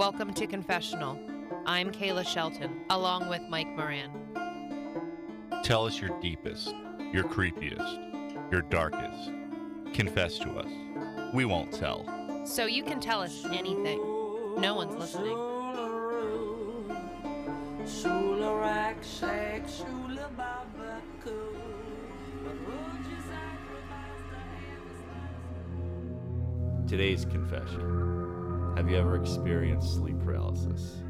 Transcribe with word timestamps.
Welcome 0.00 0.32
to 0.32 0.46
Confessional. 0.46 1.20
I'm 1.66 1.92
Kayla 1.92 2.26
Shelton, 2.26 2.80
along 2.88 3.28
with 3.28 3.42
Mike 3.50 3.66
Moran. 3.76 4.10
Tell 5.62 5.84
us 5.84 6.00
your 6.00 6.18
deepest, 6.22 6.74
your 7.12 7.24
creepiest, 7.24 8.50
your 8.50 8.62
darkest. 8.62 9.30
Confess 9.92 10.38
to 10.38 10.52
us. 10.52 11.34
We 11.34 11.44
won't 11.44 11.74
tell. 11.74 12.06
So 12.46 12.64
you 12.64 12.82
can 12.82 12.98
tell 12.98 13.20
us 13.20 13.44
anything. 13.44 13.98
No 14.58 14.74
one's 14.74 14.96
listening. 14.96 15.36
Today's 26.88 27.26
confession. 27.26 28.19
Have 28.80 28.88
you 28.88 28.96
ever 28.96 29.14
experienced 29.14 29.92
sleep 29.96 30.18
paralysis? 30.24 31.02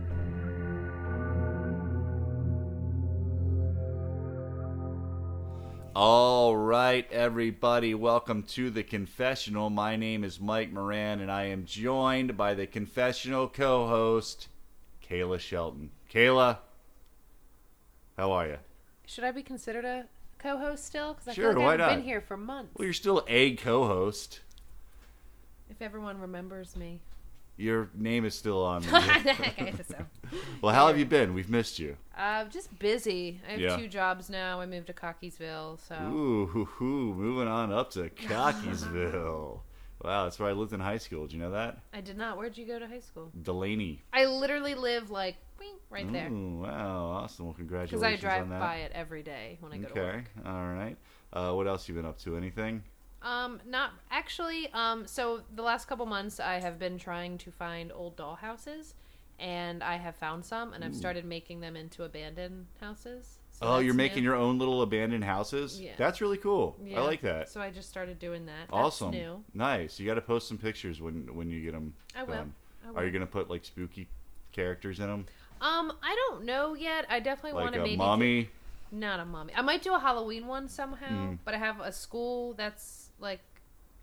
All 5.95 6.57
right, 6.57 7.07
everybody, 7.13 7.95
welcome 7.95 8.43
to 8.43 8.71
the 8.71 8.83
confessional. 8.83 9.71
My 9.71 9.95
name 9.95 10.25
is 10.25 10.41
Mike 10.41 10.73
Moran, 10.73 11.21
and 11.21 11.31
I 11.31 11.45
am 11.45 11.65
joined 11.65 12.37
by 12.37 12.55
the 12.55 12.67
confessional 12.67 13.47
co 13.47 13.87
host, 13.87 14.49
Kayla 15.09 15.39
Shelton. 15.39 15.93
Kayla, 16.13 16.59
how 18.17 18.33
are 18.33 18.49
you? 18.49 18.59
Should 19.07 19.23
I 19.23 19.31
be 19.31 19.45
considered 19.45 19.85
a 19.85 20.07
co-host 20.41 20.85
still? 20.85 21.13
Because 21.13 21.29
I 21.29 21.35
Sure, 21.35 21.53
feel 21.53 21.63
like 21.63 21.69
I 21.69 21.71
haven't 21.71 21.87
not? 21.87 21.97
been 21.99 22.05
here 22.05 22.21
for 22.21 22.37
months. 22.37 22.73
Well, 22.77 22.87
you're 22.87 22.93
still 22.93 23.25
a 23.29 23.55
co 23.55 23.87
host. 23.87 24.41
If 25.71 25.81
everyone 25.81 26.19
remembers 26.19 26.75
me. 26.75 26.99
Your 27.61 27.91
name 27.95 28.25
is 28.25 28.35
still 28.35 28.65
on. 28.65 28.83
okay, 28.95 29.75
so. 29.87 30.07
well, 30.63 30.75
how 30.75 30.87
have 30.87 30.99
you 30.99 31.05
been? 31.05 31.35
We've 31.35 31.51
missed 31.51 31.79
you. 31.79 31.97
Uh, 32.17 32.45
just 32.45 32.77
busy. 32.79 33.39
I 33.47 33.51
have 33.53 33.61
Yeah. 33.61 33.77
two 33.77 33.87
jobs 33.87 34.31
now. 34.31 34.61
I 34.63 34.67
moved 34.67 34.87
to 34.87 34.95
Cockeysville, 34.95 35.79
so 35.87 35.95
Ooh, 36.11 36.47
hoo, 36.47 36.65
hoo, 36.65 37.15
moving 37.15 37.49
on 37.49 37.71
up 37.71 37.91
to 37.93 38.09
Cockeysville. 38.29 39.61
wow, 40.03 40.25
that's 40.25 40.39
where 40.39 40.49
I 40.49 40.53
lived 40.53 40.73
in 40.73 40.81
high 40.81 40.97
school. 40.97 41.27
Did 41.27 41.35
you 41.35 41.39
know 41.39 41.51
that? 41.51 41.81
I 41.93 42.01
did 42.01 42.17
not. 42.17 42.39
Where'd 42.39 42.57
you 42.57 42.67
go 42.67 42.79
to 42.79 42.87
high 42.87 43.01
school? 43.01 43.31
Dulaney. 43.43 43.99
I 44.11 44.25
literally 44.25 44.75
live 44.75 45.11
like 45.11 45.37
right 45.91 46.11
there. 46.11 46.31
Ooh, 46.31 46.61
wow, 46.63 47.11
awesome. 47.23 47.45
Well, 47.45 47.55
congratulations. 47.55 48.01
Because 48.01 48.19
I 48.19 48.39
drive 48.39 48.49
by 48.49 48.77
it 48.77 48.93
every 48.95 49.23
day 49.23 49.59
when 49.61 49.73
I 49.73 49.77
go 49.77 49.89
to 49.89 49.95
work. 50.01 50.15
okay, 50.15 50.49
all 50.49 50.67
right. 50.69 50.97
Uh, 51.33 51.53
what 51.53 51.67
else 51.67 51.89
you 51.89 51.95
been 51.95 52.07
up 52.07 52.19
to? 52.21 52.37
Anything? 52.39 52.83
Um, 53.23 53.61
not 53.67 53.93
actually. 54.11 54.73
Um, 54.73 55.07
so 55.07 55.43
the 55.55 55.63
last 55.63 55.87
couple 55.89 56.07
months, 56.07 56.41
I 56.41 56.55
have 56.61 56.79
been 56.79 56.99
trying 56.99 57.39
to 57.39 57.51
find 57.51 57.93
old 57.93 58.17
doll 58.17 58.37
houses, 58.37 58.95
and 59.39 59.83
I 59.83 59.97
have 59.97 60.17
found 60.17 60.45
some, 60.45 60.73
and 60.73 60.83
I've 60.85 60.97
started 60.97 61.25
making 61.25 61.61
them 61.61 61.77
into 61.77 62.05
abandoned 62.05 62.67
houses. 62.81 63.39
So 63.53 63.67
oh, 63.67 63.79
you're 63.81 63.93
making 63.93 64.19
new. 64.23 64.31
your 64.31 64.37
own 64.37 64.59
little 64.59 64.81
abandoned 64.81 65.25
houses? 65.25 65.79
Yeah. 65.79 65.93
That's 65.99 66.23
really 66.23 66.39
cool. 66.39 66.77
Yeah. 66.83 67.01
I 67.01 67.03
like 67.05 67.21
that. 67.23 67.51
So 67.51 67.61
I 67.61 67.71
just 67.71 67.91
started 67.91 68.19
doing 68.19 68.47
that. 68.47 68.69
That's 68.69 68.73
awesome. 68.73 69.11
New. 69.11 69.45
Nice. 69.53 70.01
You 70.01 70.07
got 70.07 70.15
to 70.15 70.23
post 70.23 70.49
some 70.49 70.57
pictures 70.57 71.01
when 71.03 71.35
when 71.35 71.51
you 71.51 71.61
get 71.63 71.73
them 71.73 71.93
I 72.17 72.23
will. 72.23 72.35
done. 72.35 72.55
I 72.97 72.99
Are 73.01 73.05
you 73.05 73.11
gonna 73.13 73.27
put 73.27 73.51
like 73.51 73.67
spooky 73.67 74.09
characters 74.53 74.99
in 74.99 75.07
them? 75.09 75.27
Um, 75.61 75.93
I 76.03 76.15
don't 76.15 76.45
know 76.47 76.73
yet. 76.73 77.05
I 77.11 77.21
definitely 77.21 77.53
Like 77.53 77.65
want 77.65 77.75
to 77.75 77.81
a 77.81 77.85
maybe 77.85 77.97
mommy? 77.99 78.43
do- 78.45 78.49
not 78.93 79.21
a 79.21 79.27
mommy. 79.27 79.53
I 79.55 79.61
might 79.61 79.83
do 79.83 79.95
a 79.95 79.99
Halloween 80.01 80.47
one 80.47 80.67
somehow, 80.67 81.07
Mm. 81.33 81.39
but 81.45 81.53
I 81.55 81.59
have 81.59 81.79
a 81.81 81.93
school 81.93 82.55
that's 82.55 83.10
like 83.21 83.41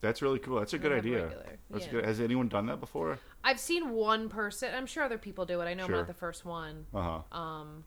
That's 0.01 0.21
really 0.21 0.39
cool. 0.39 0.59
That's 0.59 0.73
a 0.73 0.77
good 0.77 0.91
idea. 0.91 1.23
regular. 1.25 1.45
That's 1.71 1.85
Yeah. 1.85 1.91
good. 1.91 2.05
Has 2.05 2.19
anyone 2.19 2.47
done 2.47 2.67
that 2.67 2.79
before? 2.79 3.17
I've 3.43 3.59
seen 3.59 3.89
one 3.89 4.29
person. 4.29 4.73
I'm 4.75 4.85
sure 4.85 5.03
other 5.03 5.17
people 5.17 5.45
do 5.45 5.59
it. 5.61 5.65
I 5.65 5.73
know 5.73 5.85
Sure. 5.87 5.95
I'm 5.95 6.01
not 6.01 6.07
the 6.07 6.13
first 6.13 6.45
one. 6.45 6.85
Uh 6.93 7.21
huh. 7.31 7.37
Um, 7.37 7.83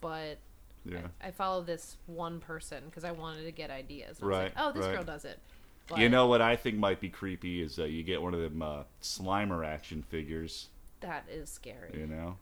but 0.00 0.38
Yeah. 0.84 1.08
I, 1.22 1.28
I 1.28 1.30
follow 1.30 1.62
this 1.62 1.96
one 2.06 2.40
person 2.40 2.82
because 2.86 3.04
I 3.04 3.12
wanted 3.12 3.44
to 3.44 3.52
get 3.52 3.70
ideas. 3.70 4.18
And 4.20 4.26
I 4.26 4.28
was 4.28 4.36
Right, 4.38 4.56
like, 4.56 4.64
oh, 4.66 4.72
this 4.72 4.84
right. 4.86 4.94
girl 4.96 5.04
does 5.04 5.24
it. 5.24 5.38
But 5.86 5.98
You 5.98 6.08
know 6.08 6.26
what 6.26 6.40
I 6.40 6.56
think 6.56 6.76
might 6.78 6.98
be 7.00 7.08
creepy 7.10 7.60
is 7.62 7.78
uh, 7.78 7.84
you 7.84 8.02
get 8.02 8.20
one 8.22 8.34
of 8.34 8.40
them 8.40 8.60
uh, 8.62 8.84
Slimer 9.02 9.64
action 9.66 10.02
figures. 10.02 10.68
that 11.00 11.26
is 11.30 11.50
scary. 11.50 11.90
You 11.98 12.06
know, 12.06 12.38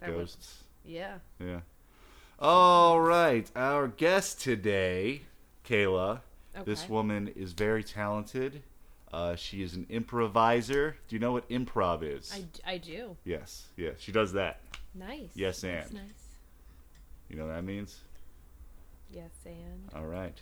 That 0.00 0.10
would- 0.10 0.18
ghosts. 0.18 0.64
yeah. 0.84 1.18
Yeah. 1.38 1.60
All 2.38 3.00
right, 3.00 3.50
our 3.56 3.88
guest 3.88 4.40
today, 4.40 5.22
Kayla. 5.66 6.20
This 6.64 6.88
woman 6.88 7.28
is 7.28 7.52
very 7.52 7.82
talented. 7.84 8.62
Uh, 9.12 9.34
she 9.34 9.62
is 9.62 9.74
an 9.74 9.86
improviser. 9.88 10.96
Do 11.08 11.16
you 11.16 11.20
know 11.20 11.32
what 11.32 11.48
improv 11.48 12.02
is? 12.02 12.32
I, 12.32 12.72
I 12.74 12.78
do. 12.78 13.16
Yes, 13.24 13.66
yes, 13.76 13.96
she 13.98 14.12
does 14.12 14.32
that. 14.34 14.60
Nice. 14.94 15.30
Yes, 15.34 15.62
and. 15.64 15.82
That's 15.82 15.92
nice. 15.92 16.02
You 17.28 17.36
know 17.36 17.46
what 17.46 17.54
that 17.54 17.64
means? 17.64 17.98
Yes, 19.12 19.30
and. 19.44 19.90
All 19.94 20.06
right. 20.06 20.38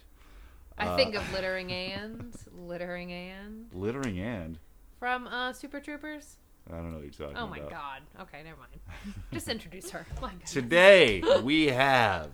I 0.77 0.87
Uh, 0.89 0.97
think 0.97 1.15
of 1.15 1.33
littering 1.33 1.73
and 1.73 2.35
littering 2.67 3.13
and 3.13 3.67
Littering 3.73 4.19
and 4.21 4.59
from 4.99 5.27
uh, 5.27 5.53
Super 5.53 5.81
Troopers. 5.81 6.37
I 6.71 6.77
don't 6.77 6.91
know 6.91 6.99
what 6.99 7.05
you're 7.05 7.13
talking 7.13 7.37
about. 7.37 7.43
Oh 7.43 7.47
about. 7.53 7.65
my 7.65 7.71
god. 7.71 8.03
Okay, 8.21 8.43
never 8.45 8.59
mind. 8.59 9.15
Just 9.33 9.49
introduce 9.49 9.91
her. 9.93 10.05
My 10.21 10.29
God. 10.29 10.45
Today 10.47 11.23
we 11.43 11.67
have 11.69 12.31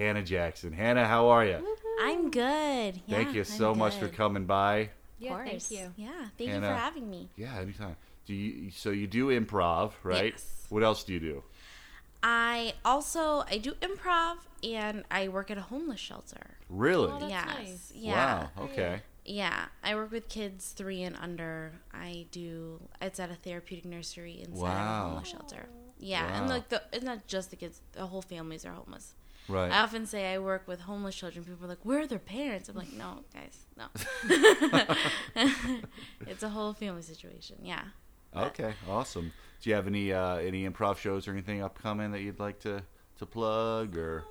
Hannah 0.00 0.22
Jackson. 0.22 0.72
Hannah, 0.72 1.06
how 1.06 1.28
are 1.28 1.44
you? 1.44 1.76
I'm 2.00 2.30
good. 2.30 3.02
Yeah, 3.06 3.16
Thank 3.16 3.34
you 3.34 3.40
I'm 3.42 3.44
so 3.44 3.74
much 3.74 3.96
for 3.96 4.06
good. 4.06 4.16
coming 4.16 4.46
by. 4.46 4.78
Of 4.78 4.88
Yeah, 5.18 5.44
thank 5.44 5.70
you. 5.70 5.92
Yeah, 5.96 6.10
thank 6.38 6.48
you 6.48 6.54
Hannah. 6.54 6.68
for 6.68 6.74
having 6.74 7.10
me. 7.10 7.28
Yeah, 7.36 7.54
anytime. 7.58 7.96
Do 8.24 8.32
you? 8.34 8.70
So 8.70 8.90
you 8.90 9.06
do 9.06 9.26
improv, 9.28 9.92
right? 10.02 10.32
Yes. 10.32 10.66
What 10.70 10.82
else 10.82 11.04
do 11.04 11.12
you 11.12 11.20
do? 11.20 11.42
I 12.22 12.72
also 12.82 13.44
I 13.46 13.58
do 13.58 13.72
improv 13.82 14.36
and 14.64 15.04
I 15.10 15.28
work 15.28 15.50
at 15.50 15.58
a 15.58 15.62
homeless 15.62 16.00
shelter. 16.00 16.56
Really? 16.70 17.10
Oh, 17.12 17.18
that's 17.18 17.30
yes. 17.30 17.46
nice. 17.58 17.92
Yeah. 17.94 18.14
Wow. 18.56 18.64
Okay. 18.64 19.02
Yeah, 19.26 19.66
I 19.84 19.94
work 19.96 20.12
with 20.12 20.28
kids 20.30 20.70
3 20.72 21.02
and 21.02 21.16
under. 21.20 21.72
I 21.92 22.24
do 22.30 22.80
it's 23.02 23.20
at 23.20 23.30
a 23.30 23.34
therapeutic 23.34 23.84
nursery 23.84 24.40
inside 24.40 24.52
of 24.54 24.60
Wow. 24.62 25.04
a 25.04 25.08
homeless 25.08 25.28
shelter. 25.28 25.68
Yeah, 25.98 26.24
and 26.38 26.46
Wow. 26.46 26.54
like 26.54 26.70
the 26.70 26.82
it's 26.90 27.04
not 27.04 27.26
just 27.26 27.50
the 27.50 27.56
kids, 27.56 27.82
the 27.92 28.06
whole 28.06 28.22
families 28.22 28.64
are 28.64 28.72
homeless. 28.72 29.14
Right. 29.48 29.70
I 29.72 29.80
often 29.80 30.06
say 30.06 30.32
I 30.32 30.38
work 30.38 30.68
with 30.68 30.80
homeless 30.82 31.16
children. 31.16 31.44
People 31.44 31.64
are 31.64 31.68
like, 31.68 31.84
"Where 31.84 32.00
are 32.00 32.06
their 32.06 32.18
parents?" 32.18 32.68
I'm 32.68 32.76
like, 32.76 32.92
"No, 32.92 33.24
guys, 33.34 33.66
no." 33.76 33.86
it's 36.26 36.42
a 36.42 36.48
whole 36.48 36.72
family 36.72 37.02
situation. 37.02 37.56
Yeah. 37.62 37.82
okay. 38.36 38.74
Awesome. 38.88 39.32
Do 39.60 39.70
you 39.70 39.76
have 39.76 39.86
any 39.86 40.12
uh, 40.12 40.36
any 40.36 40.68
improv 40.68 40.98
shows 40.98 41.26
or 41.26 41.32
anything 41.32 41.62
upcoming 41.62 42.12
that 42.12 42.20
you'd 42.20 42.38
like 42.40 42.60
to 42.60 42.82
to 43.18 43.26
plug 43.26 43.96
or? 43.96 44.24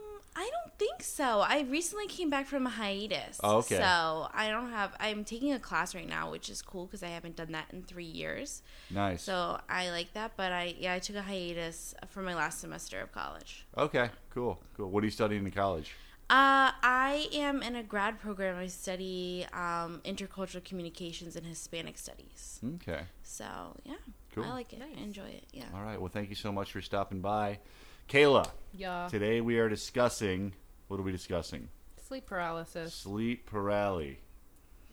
I 0.79 0.85
think 0.85 1.03
so. 1.03 1.41
I 1.41 1.66
recently 1.69 2.07
came 2.07 2.29
back 2.29 2.47
from 2.47 2.66
a 2.66 2.69
hiatus. 2.69 3.38
Oh, 3.44 3.57
okay. 3.57 3.75
So 3.78 4.29
I 4.34 4.50
don't 4.50 4.72
have. 4.72 4.95
I'm 4.97 5.25
taking 5.25 5.51
a 5.51 5.59
class 5.59 5.94
right 5.94 6.07
now, 6.07 6.31
which 6.31 6.50
is 6.50 6.62
cool 6.62 6.85
because 6.85 7.03
I 7.03 7.09
haven't 7.09 7.35
done 7.35 7.51
that 7.51 7.66
in 7.73 7.84
three 7.84 8.06
years. 8.06 8.62
Nice. 8.89 9.23
So 9.23 9.59
I 9.69 9.91
like 9.91 10.13
that. 10.13 10.38
But 10.38 10.53
I 10.53 10.75
yeah, 10.79 10.94
I 10.94 11.00
took 11.00 11.18
a 11.18 11.22
hiatus 11.22 11.94
for 12.07 12.22
my 12.22 12.34
last 12.34 12.62
semester 12.62 13.01
of 13.01 13.12
college. 13.12 13.66
okay. 13.78 14.09
Cool. 14.29 14.57
Cool. 14.78 14.89
What 14.89 15.03
are 15.03 15.07
you 15.07 15.12
studying 15.12 15.44
in 15.44 15.51
college? 15.51 15.94
Uh, 16.29 16.72
I 16.81 17.28
am 17.34 17.62
in 17.62 17.75
a 17.75 17.84
grad 17.84 18.19
program. 18.22 18.57
I 18.57 18.68
study 18.68 19.45
um, 19.51 20.00
intercultural 20.06 20.63
communications 20.63 21.35
and 21.35 21.45
Hispanic 21.45 21.97
studies. 21.97 22.62
Okay. 22.75 23.01
So 23.23 23.75
yeah, 23.84 23.95
Cool. 24.34 24.45
I 24.45 24.51
like 24.53 24.72
it. 24.72 24.79
Nice. 24.79 24.95
I 24.97 25.01
enjoy 25.01 25.28
it. 25.28 25.44
Yeah. 25.51 25.66
All 25.75 25.81
right. 25.81 26.00
Well, 26.00 26.12
thank 26.13 26.29
you 26.29 26.35
so 26.35 26.53
much 26.53 26.72
for 26.72 26.81
stopping 26.81 27.19
by, 27.19 27.59
Kayla. 28.07 28.50
Yeah. 28.73 29.09
Today 29.09 29.41
we 29.41 29.57
are 29.59 29.68
discussing. 29.68 30.53
What 30.89 31.00
are 31.00 31.03
we 31.03 31.11
discussing? 31.11 31.69
Sleep 32.07 32.25
paralysis. 32.25 32.94
Sleep 32.94 33.45
paralysis. 33.45 34.17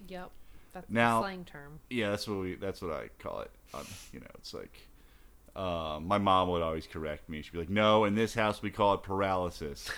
Yep. 0.08 0.30
That's 0.74 0.90
Now- 0.90 1.20
the 1.20 1.24
slang 1.28 1.44
term. 1.46 1.80
Yeah, 1.88 2.10
that's 2.10 2.28
what 2.28 2.38
we. 2.38 2.54
That's 2.54 2.82
what 2.82 2.92
I 2.92 3.08
call 3.18 3.40
it. 3.40 3.50
Um, 3.74 3.86
you 4.12 4.20
know, 4.20 4.26
it's 4.34 4.54
like. 4.54 4.88
Um, 5.56 6.06
my 6.06 6.18
mom 6.18 6.50
would 6.50 6.60
always 6.60 6.86
correct 6.86 7.30
me. 7.30 7.40
She'd 7.40 7.52
be 7.52 7.58
like, 7.60 7.70
"No, 7.70 8.04
in 8.04 8.14
this 8.14 8.34
house 8.34 8.60
we 8.60 8.70
call 8.70 8.92
it 8.92 9.02
paralysis." 9.02 9.90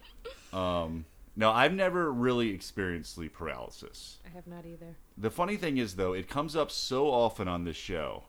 um, 0.54 1.04
no, 1.36 1.50
I've 1.50 1.74
never 1.74 2.10
really 2.10 2.48
experienced 2.48 3.14
sleep 3.14 3.34
paralysis. 3.34 4.20
I 4.24 4.30
have 4.30 4.46
not 4.46 4.64
either. 4.64 4.96
The 5.18 5.30
funny 5.30 5.58
thing 5.58 5.76
is, 5.76 5.96
though, 5.96 6.14
it 6.14 6.30
comes 6.30 6.56
up 6.56 6.70
so 6.70 7.10
often 7.10 7.46
on 7.46 7.64
this 7.64 7.76
show. 7.76 8.24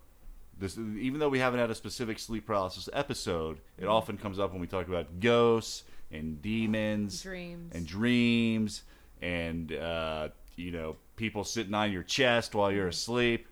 This, 0.59 0.77
even 0.77 1.19
though 1.19 1.29
we 1.29 1.39
haven't 1.39 1.61
had 1.61 1.71
a 1.71 1.75
specific 1.75 2.19
sleep 2.19 2.45
paralysis 2.45 2.89
episode, 2.91 3.59
it 3.77 3.85
often 3.85 4.17
comes 4.17 4.37
up 4.37 4.51
when 4.51 4.59
we 4.59 4.67
talk 4.67 4.89
about 4.89 5.21
ghosts 5.21 5.83
and 6.13 6.41
demons 6.41 7.21
Dreams. 7.21 7.73
and 7.75 7.85
dreams 7.85 8.83
and 9.21 9.71
uh, 9.73 10.29
you 10.55 10.71
know 10.71 10.95
people 11.15 11.43
sitting 11.43 11.73
on 11.73 11.91
your 11.91 12.03
chest 12.03 12.55
while 12.55 12.71
you're 12.71 12.87
asleep. 12.87 13.47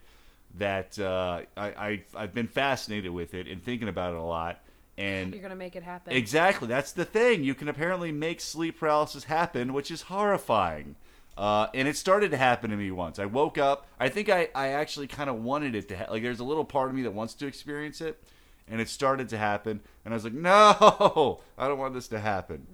That 0.58 1.00
uh, 1.00 1.42
I, 1.56 1.68
I 1.68 2.04
I've 2.16 2.34
been 2.34 2.48
fascinated 2.48 3.12
with 3.12 3.34
it 3.34 3.48
and 3.48 3.64
thinking 3.64 3.88
about 3.88 4.14
it 4.14 4.20
a 4.20 4.24
lot. 4.24 4.60
And 4.98 5.34
You're 5.34 5.42
gonna 5.42 5.56
make 5.56 5.76
it 5.78 5.84
happen. 5.84 6.14
exactly 6.14 6.68
that's 6.68 6.92
the 6.92 7.06
thing. 7.06 7.44
You 7.44 7.56
can 7.56 7.70
apparently 7.70 8.12
make 8.12 8.42
sleep 8.42 8.78
paralysis 8.80 9.24
happen, 9.24 9.72
which 9.74 9.90
is 9.90 10.04
horrifying. 10.04 10.96
Uh, 11.38 11.68
and 11.74 11.88
it 11.88 11.96
started 11.96 12.32
to 12.32 12.38
happen 12.38 12.70
to 12.70 12.76
me 12.76 12.92
once. 12.92 13.18
I 13.18 13.26
woke 13.26 13.58
up. 13.58 13.88
I 14.00 14.10
think 14.10 14.28
I, 14.28 14.50
I 14.54 14.68
actually 14.74 15.08
kind 15.08 15.30
of 15.30 15.42
wanted 15.42 15.74
it 15.76 15.88
to 15.88 15.98
ha- 15.98 16.08
like. 16.12 16.22
There's 16.22 16.42
a 16.42 16.44
little 16.44 16.66
part 16.66 16.90
of 16.90 16.96
me 16.96 17.04
that 17.04 17.14
wants 17.14 17.34
to 17.36 17.48
experience 17.48 18.02
it, 18.02 18.22
and 18.68 18.80
it 18.82 18.90
started 18.90 19.30
to 19.30 19.38
happen. 19.38 19.82
And 20.06 20.14
I 20.14 20.16
was 20.16 20.24
like, 20.24 20.34
no, 20.34 21.42
I 21.58 21.68
don't 21.68 21.78
want 21.80 21.94
this 21.94 22.08
to 22.10 22.20
happen. 22.20 22.68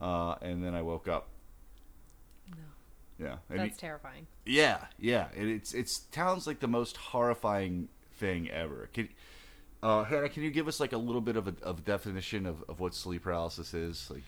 Uh, 0.00 0.34
and 0.42 0.62
then 0.64 0.74
I 0.74 0.82
woke 0.82 1.08
up. 1.08 1.28
No. 2.50 2.56
Yeah. 3.26 3.36
And 3.50 3.60
That's 3.60 3.76
it- 3.76 3.80
terrifying. 3.80 4.26
yeah, 4.44 4.86
yeah. 4.98 5.28
It, 5.36 5.48
it's 5.48 5.72
it 5.74 5.88
sounds 5.88 6.46
like 6.46 6.60
the 6.60 6.68
most 6.68 6.96
horrifying 6.96 7.88
thing 8.18 8.50
ever. 8.50 8.88
Can, 8.92 9.08
uh, 9.82 10.04
Hannah, 10.04 10.28
can 10.28 10.42
you 10.42 10.50
give 10.50 10.68
us 10.68 10.80
like 10.80 10.92
a 10.92 10.98
little 10.98 11.20
bit 11.22 11.36
of 11.36 11.48
a 11.48 11.54
of 11.62 11.84
definition 11.84 12.44
of, 12.46 12.62
of 12.68 12.80
what 12.80 12.94
sleep 12.94 13.22
paralysis 13.22 13.72
is? 13.72 14.10
Like, 14.10 14.24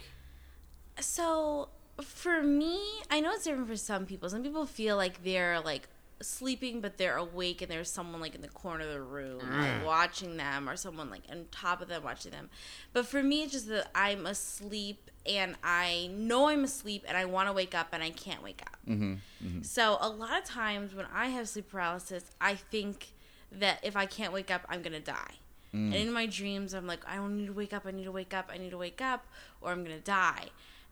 So 1.01 1.69
for 2.01 2.43
me, 2.43 2.81
I 3.11 3.21
know 3.21 3.33
it's 3.33 3.45
different 3.45 3.69
for 3.69 3.77
some 3.77 4.07
people. 4.07 4.29
Some 4.31 4.43
people 4.43 4.67
feel 4.67 4.97
like 4.97 5.23
they're 5.25 5.61
like 5.61 5.89
sleeping, 6.21 6.81
but 6.81 6.99
they're 6.99 7.17
awake, 7.17 7.63
and 7.63 7.71
there's 7.71 7.91
someone 7.91 8.21
like 8.21 8.35
in 8.35 8.41
the 8.41 8.49
corner 8.49 8.85
of 8.85 8.91
the 8.91 9.01
room 9.01 9.39
like, 9.39 9.71
mm. 9.71 9.85
watching 9.85 10.37
them, 10.37 10.69
or 10.69 10.77
someone 10.77 11.11
like 11.11 11.23
on 11.31 11.47
top 11.51 11.81
of 11.81 11.89
them 11.89 12.03
watching 12.03 12.33
them. 12.33 12.51
But 12.93 13.07
for 13.07 13.23
me, 13.23 13.43
it's 13.43 13.53
just 13.53 13.69
that 13.69 13.91
I'm 13.95 14.27
asleep, 14.27 15.11
and 15.27 15.57
I 15.63 16.11
know 16.13 16.49
I'm 16.49 16.65
asleep, 16.65 17.05
and 17.07 17.17
I 17.17 17.25
want 17.25 17.49
to 17.49 17.53
wake 17.53 17.75
up, 17.75 17.89
and 17.93 18.03
I 18.03 18.11
can't 18.11 18.43
wake 18.43 18.63
up. 18.63 18.79
Mm-hmm, 18.89 19.15
mm-hmm. 19.45 19.63
So 19.63 19.99
a 20.01 20.09
lot 20.09 20.39
of 20.39 20.45
times 20.45 20.95
when 20.95 21.07
I 21.15 21.27
have 21.27 21.49
sleep 21.49 21.71
paralysis, 21.71 22.25
I 22.41 22.55
think 22.55 23.13
that 23.53 23.79
if 23.83 23.97
I 23.97 24.07
can't 24.07 24.33
wake 24.33 24.51
up, 24.51 24.63
I'm 24.69 24.83
gonna 24.83 25.01
die. 25.01 25.35
Mm. 25.75 25.93
And 25.93 25.95
in 25.95 26.13
my 26.13 26.27
dreams, 26.27 26.75
I'm 26.75 26.87
like, 26.87 27.01
I 27.07 27.17
don't 27.17 27.37
need 27.37 27.47
to 27.47 27.53
wake 27.53 27.73
up. 27.73 27.85
I 27.87 27.91
need 27.91 28.05
to 28.05 28.13
wake 28.13 28.35
up. 28.35 28.51
I 28.53 28.59
need 28.59 28.71
to 28.71 28.79
wake 28.79 29.01
up, 29.01 29.27
or 29.61 29.71
I'm 29.71 29.85
gonna 29.85 29.99
die. 29.99 30.47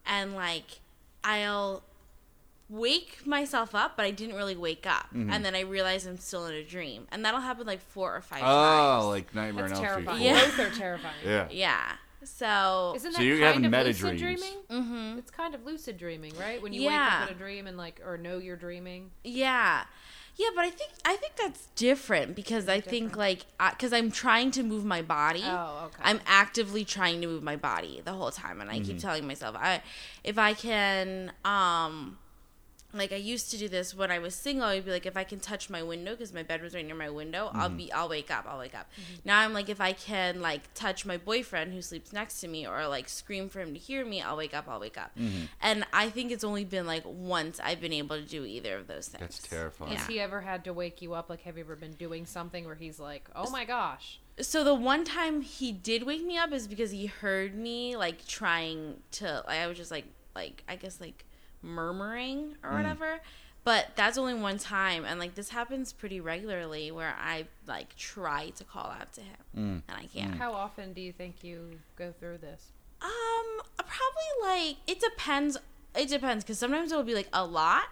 And 0.07 0.35
like, 0.35 0.81
I'll 1.25 1.83
wake 2.69 3.27
myself 3.27 3.75
up, 3.75 3.97
but 3.97 4.05
I 4.05 4.11
didn't 4.11 4.35
really 4.37 4.57
wake 4.57 4.87
up, 4.87 5.07
and 5.13 5.45
then 5.45 5.55
I 5.55 5.61
realize 5.61 6.07
I'm 6.07 6.19
still 6.19 6.47
in 6.47 6.55
a 6.55 6.65
dream, 6.65 7.07
and 7.13 7.25
that'll 7.25 7.41
happen 7.41 7.67
like 7.67 7.81
four 7.81 8.15
or 8.15 8.21
five 8.21 8.41
times. 8.41 9.05
oh, 9.05 9.09
like 9.09 9.35
Nightmare 9.35 9.69
That's 9.69 9.79
on 9.81 9.85
Elm 9.87 9.93
Street. 9.95 10.05
terrifying. 10.07 10.23
Yeah. 10.25 10.45
Both 10.45 10.59
are 10.59 10.71
terrifying. 10.79 11.15
Yeah. 11.25 11.49
yeah. 11.51 11.93
So 12.25 12.95
Isn't 12.97 13.13
that 13.13 13.19
So 13.19 13.23
you're 13.23 13.37
kind 13.37 13.47
having 13.63 13.65
of 13.67 13.71
meta 13.71 13.85
lucid 13.85 14.19
dreams. 14.19 14.41
dreaming? 14.41 14.57
hmm 15.13 15.19
It's 15.19 15.31
kind 15.31 15.55
of 15.55 15.65
lucid 15.65 15.97
dreaming, 15.97 16.33
right? 16.41 16.61
When 16.61 16.73
you 16.73 16.83
Yeah. 16.83 17.05
wake 17.05 17.23
up 17.23 17.31
in 17.31 17.37
a 17.37 17.39
dream 17.39 17.67
and 17.69 17.77
like, 17.77 18.01
or 18.05 18.17
know 18.19 18.39
you're 18.39 18.57
dreaming. 18.57 19.11
Yeah. 19.23 19.85
Yeah, 20.35 20.49
but 20.55 20.65
I 20.65 20.71
think 20.71 20.91
I 21.05 21.17
think 21.17 21.37
that's 21.37 21.67
different 21.77 22.35
because 22.35 22.69
I 22.69 22.81
think 22.81 23.17
like 23.17 23.47
because 23.71 23.93
I'm 23.93 24.11
trying 24.11 24.51
to 24.53 24.63
move 24.63 24.85
my 24.85 25.01
body. 25.03 25.45
Oh, 25.45 25.85
okay. 25.87 26.03
I'm 26.03 26.21
actively 26.27 26.85
trying 26.85 27.21
to 27.23 27.27
move 27.27 27.43
my 27.43 27.57
body 27.57 28.03
the 28.05 28.13
whole 28.13 28.31
time, 28.31 28.61
and 28.61 28.69
I 28.71 28.75
Mm-hmm. 28.81 28.85
keep 28.85 28.99
telling 28.99 29.27
myself, 29.27 29.57
I 29.59 29.83
if 30.25 30.37
I 30.37 30.53
can, 30.53 31.33
um, 31.45 32.19
like 32.99 33.13
I 33.13 33.17
used 33.17 33.51
to 33.53 33.59
do 33.59 33.69
this 33.69 33.95
when 33.95 34.11
I 34.11 34.19
was 34.19 34.35
single. 34.35 34.67
I'd 34.67 34.85
be 34.85 34.91
like, 34.91 35.07
if 35.07 35.17
I 35.17 35.25
can 35.25 35.41
touch 35.41 35.69
my 35.71 35.83
window 35.83 36.13
because 36.13 36.33
my 36.33 36.43
bed 36.43 36.63
was 36.63 36.75
right 36.75 36.85
near 36.85 36.95
my 36.95 37.11
window, 37.11 37.51
I'll 37.55 37.69
Mm-hmm. 37.69 37.77
be, 37.77 37.93
I'll 37.93 38.09
wake 38.09 38.31
up, 38.31 38.47
I'll 38.49 38.59
wake 38.59 38.75
up. 38.75 38.91
Now 39.25 39.41
I'm 39.41 39.53
like, 39.53 39.69
if 39.69 39.81
I 39.81 39.93
can 39.93 40.41
like 40.41 40.73
touch 40.75 41.05
my 41.07 41.17
boyfriend 41.17 41.73
who 41.73 41.83
sleeps 41.83 42.13
next 42.13 42.41
to 42.41 42.49
me, 42.49 42.67
or 42.67 42.87
like 42.89 43.09
scream 43.09 43.49
for 43.49 43.61
him 43.61 43.73
to 43.75 43.79
hear 43.79 44.05
me, 44.05 44.23
I'll 44.23 44.37
wake 44.37 44.55
up, 44.55 44.67
I'll 44.69 44.81
wake 44.81 44.99
up. 44.99 45.13
Mm-hmm. 45.19 45.45
And 45.63 45.85
I 45.93 46.11
think 46.11 46.31
it's 46.33 46.45
only 46.45 46.65
been 46.65 46.87
like 46.87 47.03
once 47.05 47.61
I've 47.63 47.81
been 47.81 47.93
able 47.93 48.17
to 48.17 48.23
do 48.25 48.45
either 48.45 48.77
of 48.77 48.87
those 48.87 49.09
things. 49.09 49.21
That's 49.21 49.39
terrifying. 49.39 49.93
Yeah. 49.93 49.99
Has 49.99 50.07
he 50.07 50.21
ever 50.21 50.41
had 50.41 50.65
to 50.65 50.73
wake 50.73 51.03
you 51.03 51.15
up? 51.15 51.29
Like, 51.31 51.43
have 51.43 51.57
you 51.57 51.65
ever 51.65 51.77
been 51.77 51.93
doing 51.95 52.27
something 52.27 52.65
where 52.67 52.75
he's 52.75 52.99
like, 52.99 53.29
"Oh 53.35 53.51
my 53.51 53.65
gosh"? 53.65 54.21
so 54.39 54.63
the 54.63 54.75
one 54.75 55.03
time 55.03 55.41
he 55.41 55.73
did 55.73 56.03
wake 56.03 56.23
me 56.23 56.37
up 56.37 56.53
is 56.53 56.69
because 56.69 56.91
he 56.91 57.07
heard 57.07 57.55
me 57.55 57.97
like 57.97 58.27
trying 58.27 58.97
to 59.11 59.43
like, 59.47 59.57
i 59.61 59.67
was 59.67 59.79
just 59.79 59.91
like 59.91 60.05
like 60.35 60.63
i 60.69 60.77
guess 60.77 61.01
like 61.01 61.25
murmuring 61.63 62.55
or 62.63 62.71
mm. 62.71 62.77
whatever 62.77 63.21
but 63.65 63.89
that's 63.97 64.17
only 64.17 64.35
one 64.35 64.59
time 64.59 65.05
and 65.05 65.19
like 65.19 65.35
this 65.35 65.49
happens 65.51 65.93
pretty 65.93 66.21
regularly 66.21 66.91
where 66.91 67.15
i 67.21 67.45
like 67.67 67.97
try 67.97 68.51
to 68.51 68.65
call 68.65 68.87
out 68.87 69.13
to 69.13 69.21
him 69.21 69.37
mm. 69.57 69.83
and 69.89 69.97
i 69.97 70.05
can't. 70.07 70.35
Mm. 70.35 70.39
How 70.39 70.53
often 70.53 70.93
do 70.93 71.01
you 71.01 71.13
think 71.13 71.43
you 71.43 71.79
go 71.97 72.13
through 72.19 72.39
this? 72.39 72.73
um 73.03 73.61
probably 73.77 74.67
like 74.67 74.77
it 74.87 75.01
depends 75.01 75.57
it 75.95 76.09
depends 76.09 76.45
because 76.45 76.59
sometimes 76.59 76.91
it'll 76.91 77.05
be 77.05 77.15
like 77.15 77.29
a 77.33 77.45
lot 77.45 77.85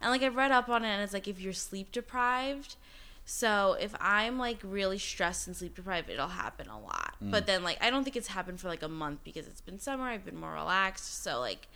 and 0.00 0.10
like 0.10 0.22
i've 0.22 0.36
read 0.36 0.50
up 0.50 0.68
on 0.68 0.84
it 0.84 0.88
and 0.88 1.02
it's 1.02 1.12
like 1.12 1.28
if 1.28 1.40
you're 1.40 1.52
sleep 1.52 1.90
deprived 1.92 2.76
so 3.24 3.76
if 3.80 3.94
i'm 4.00 4.38
like 4.38 4.58
really 4.62 4.98
stressed 4.98 5.46
and 5.46 5.56
sleep 5.56 5.74
deprived 5.74 6.10
it'll 6.10 6.28
happen 6.28 6.68
a 6.68 6.78
lot 6.78 7.14
but 7.20 7.46
then 7.46 7.62
like 7.62 7.78
i 7.82 7.90
don't 7.90 8.04
think 8.04 8.16
it's 8.16 8.28
happened 8.28 8.60
for 8.60 8.68
like 8.68 8.82
a 8.82 8.88
month 8.88 9.20
because 9.24 9.46
it's 9.46 9.60
been 9.60 9.78
summer 9.78 10.04
i've 10.04 10.24
been 10.24 10.38
more 10.38 10.52
relaxed 10.52 11.22
so 11.22 11.40
like 11.40 11.68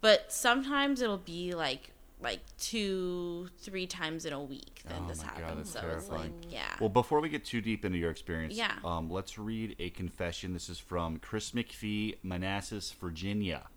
but 0.00 0.32
sometimes 0.32 1.02
it'll 1.02 1.16
be 1.18 1.52
like 1.54 1.90
like 2.22 2.40
two 2.58 3.48
three 3.60 3.86
times 3.86 4.26
in 4.26 4.32
a 4.34 4.42
week 4.42 4.82
that 4.86 4.98
Oh 5.02 5.08
this 5.08 5.22
my 5.22 5.28
God, 5.28 5.36
happens 5.40 5.72
that's 5.72 5.86
so 5.86 5.92
it's 5.92 6.08
like 6.10 6.20
terrifying. 6.20 6.44
yeah 6.50 6.74
Well, 6.78 6.90
before 6.90 7.20
we 7.20 7.30
get 7.30 7.44
too 7.46 7.60
deep 7.62 7.84
into 7.84 7.96
your 7.96 8.10
experience, 8.10 8.54
Yeah. 8.54 8.74
um, 8.84 9.08
let's 9.10 9.38
read 9.38 9.74
a 9.78 9.88
confession. 9.90 10.52
This 10.52 10.68
is 10.68 10.78
from 10.78 11.18
Chris 11.18 11.52
McPhee, 11.52 12.16
Manassas, 12.22 12.92
Virginia. 13.00 13.68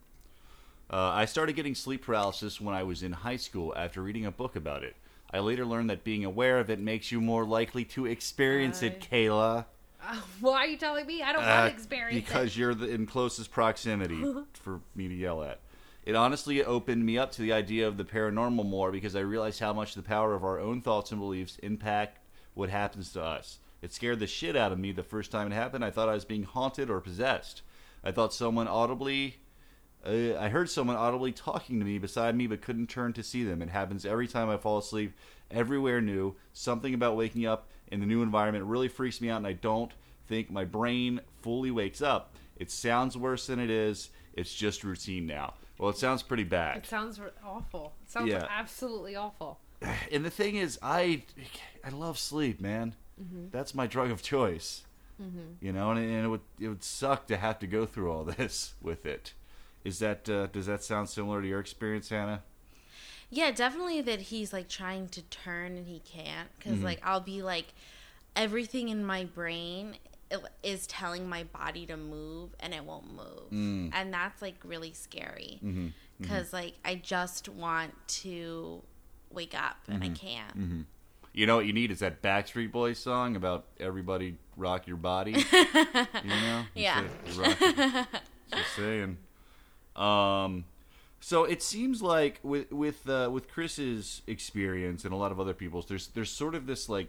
Uh, 0.91 0.97
I 0.97 1.23
started 1.25 1.55
getting 1.55 1.73
sleep 1.73 2.03
paralysis 2.05 2.59
when 2.59 2.75
I 2.75 2.83
was 2.83 3.01
in 3.01 3.13
high 3.13 3.37
school 3.37 3.73
after 3.77 4.01
reading 4.01 4.25
a 4.25 4.31
book 4.31 4.55
about 4.57 4.83
it. 4.83 4.95
I 5.31 5.39
later 5.39 5.65
learned 5.65 5.89
that 5.89 6.03
being 6.03 6.25
aware 6.25 6.59
of 6.59 6.69
it 6.69 6.79
makes 6.79 7.11
you 7.13 7.21
more 7.21 7.45
likely 7.45 7.85
to 7.85 8.05
experience 8.05 8.83
it, 8.83 8.99
Kayla. 9.09 9.65
Uh, 10.05 10.17
why 10.41 10.65
are 10.65 10.67
you 10.67 10.77
telling 10.77 11.07
me? 11.07 11.23
I 11.23 11.31
don't 11.31 11.41
Uh, 11.43 11.47
have 11.47 11.71
experience. 11.71 12.17
it. 12.17 12.25
because 12.27 12.57
you're 12.57 12.75
the, 12.75 12.89
in 12.89 13.05
closest 13.07 13.51
proximity 13.51 14.21
for 14.53 14.81
me 14.95 15.07
to 15.07 15.15
yell 15.15 15.41
at. 15.43 15.59
It 16.05 16.15
honestly 16.15 16.63
opened 16.63 17.05
me 17.05 17.17
up 17.17 17.31
to 17.33 17.41
the 17.41 17.53
idea 17.53 17.87
of 17.87 17.97
the 17.97 18.03
paranormal 18.03 18.65
more 18.65 18.91
because 18.91 19.15
I 19.15 19.21
realized 19.21 19.61
how 19.61 19.71
much 19.71 19.95
the 19.95 20.01
power 20.01 20.33
of 20.33 20.43
our 20.43 20.59
own 20.59 20.81
thoughts 20.81 21.11
and 21.11 21.19
beliefs 21.19 21.57
impact 21.63 22.19
what 22.53 22.69
happens 22.69 23.13
to 23.13 23.23
us. 23.23 23.59
It 23.81 23.93
scared 23.93 24.19
the 24.19 24.27
shit 24.27 24.55
out 24.55 24.71
of 24.71 24.79
me 24.79 24.91
the 24.91 25.03
first 25.03 25.31
time 25.31 25.51
it 25.51 25.55
happened. 25.55 25.83
I 25.83 25.91
thought 25.91 26.09
I 26.09 26.13
was 26.13 26.25
being 26.25 26.43
haunted 26.43 26.89
or 26.89 26.99
possessed. 26.99 27.61
I 28.03 28.11
thought 28.11 28.33
someone 28.33 28.67
audibly. 28.67 29.37
Uh, 30.05 30.37
I 30.37 30.49
heard 30.49 30.69
someone 30.69 30.97
audibly 30.97 31.31
talking 31.31 31.79
to 31.79 31.85
me 31.85 31.97
beside 31.99 32.35
me, 32.35 32.47
but 32.47 32.61
couldn't 32.61 32.89
turn 32.89 33.13
to 33.13 33.23
see 33.23 33.43
them. 33.45 33.61
It 33.61 33.69
happens 33.69 34.05
every 34.05 34.27
time 34.27 34.49
I 34.49 34.57
fall 34.57 34.77
asleep, 34.77 35.13
everywhere 35.49 36.01
new. 36.01 36.35
Something 36.51 36.93
about 36.93 37.15
waking 37.15 37.45
up 37.45 37.69
in 37.87 38.01
the 38.01 38.05
new 38.05 38.21
environment 38.21 38.65
really 38.65 38.89
freaks 38.89 39.21
me 39.21 39.29
out, 39.29 39.37
and 39.37 39.47
I 39.47 39.53
don't 39.53 39.91
think 40.27 40.51
my 40.51 40.65
brain 40.65 41.21
fully 41.41 41.71
wakes 41.71 42.01
up. 42.01 42.35
It 42.57 42.71
sounds 42.71 43.17
worse 43.17 43.47
than 43.47 43.59
it 43.59 43.69
is. 43.69 44.09
It's 44.33 44.53
just 44.53 44.83
routine 44.83 45.27
now. 45.27 45.53
Well, 45.77 45.89
it 45.89 45.97
sounds 45.97 46.23
pretty 46.23 46.43
bad. 46.43 46.77
it 46.77 46.85
sounds 46.85 47.19
awful. 47.45 47.93
It 48.03 48.11
sounds 48.11 48.29
Yeah. 48.29 48.45
absolutely 48.49 49.15
awful. 49.15 49.59
And 50.11 50.23
the 50.23 50.29
thing 50.29 50.55
is, 50.55 50.79
I 50.81 51.23
I 51.83 51.89
love 51.89 52.17
sleep, 52.17 52.61
man. 52.61 52.95
That's 53.51 53.73
my 53.75 53.87
drug 53.87 54.11
of 54.11 54.21
choice. 54.21 54.83
You 55.61 55.71
know, 55.71 55.91
and, 55.91 55.99
and 55.99 56.25
it 56.25 56.27
would 56.27 56.41
it 56.59 56.67
would 56.67 56.83
suck 56.83 57.27
to 57.27 57.37
have 57.37 57.57
to 57.59 57.67
go 57.67 57.85
through 57.85 58.11
all 58.11 58.23
this 58.37 58.73
with 58.81 59.05
it. 59.05 59.33
Is 59.83 59.99
that 59.99 60.29
uh, 60.29 60.47
does 60.47 60.65
that 60.65 60.83
sound 60.83 61.09
similar 61.09 61.41
to 61.41 61.47
your 61.47 61.59
experience, 61.59 62.09
Hannah? 62.09 62.43
Yeah, 63.29 63.51
definitely 63.51 64.01
that 64.01 64.19
he's 64.21 64.53
like 64.53 64.69
trying 64.69 65.07
to 65.09 65.21
turn 65.23 65.75
and 65.77 65.87
he 65.87 65.99
can't 65.99 66.49
because 66.57 66.73
Mm-hmm. 66.75 66.85
like 66.85 67.01
I'll 67.03 67.19
be 67.21 67.41
like 67.41 67.73
everything 68.35 68.89
in 68.89 69.03
my 69.05 69.23
brain 69.25 69.95
i- 70.05 70.09
is 70.63 70.87
telling 70.87 71.27
my 71.29 71.43
body 71.43 71.85
to 71.87 71.97
move 71.97 72.55
and 72.59 72.73
it 72.73 72.83
won't 72.83 73.13
move, 73.13 73.49
Mm. 73.51 73.91
and 73.93 74.13
that's 74.13 74.41
like 74.41 74.55
really 74.63 74.93
scary 74.93 75.59
Mm-hmm. 75.63 75.87
because 76.19 76.53
like 76.53 76.73
I 76.85 76.95
just 76.95 77.49
want 77.49 77.93
to 78.23 78.81
wake 79.31 79.53
up 79.57 79.77
and 79.87 80.03
I 80.03 80.07
Mm-hmm. 80.07 80.13
can't. 80.15 80.85
You 81.35 81.47
know 81.47 81.55
what 81.55 81.65
you 81.65 81.73
need 81.73 81.89
is 81.89 81.99
that 81.99 82.21
Backstreet 82.21 82.71
Boys 82.71 82.99
song 82.99 83.35
about 83.35 83.65
everybody 83.79 84.37
rock 84.55 84.85
your 84.85 84.97
body. 84.97 85.31
you 85.51 86.29
know? 86.29 86.63
Yeah. 86.75 87.03
your- 87.35 87.45
Just 88.51 88.75
saying. 88.75 89.17
Um, 89.95 90.65
so 91.19 91.43
it 91.45 91.63
seems 91.63 92.01
like 92.01 92.39
with 92.43 92.71
with 92.71 93.07
uh, 93.09 93.29
with 93.31 93.47
Chris's 93.49 94.21
experience 94.27 95.05
and 95.05 95.13
a 95.13 95.17
lot 95.17 95.31
of 95.31 95.39
other 95.39 95.53
people's, 95.53 95.85
there's 95.87 96.07
there's 96.07 96.29
sort 96.29 96.53
of 96.53 96.67
this 96.67 96.87
like 96.89 97.07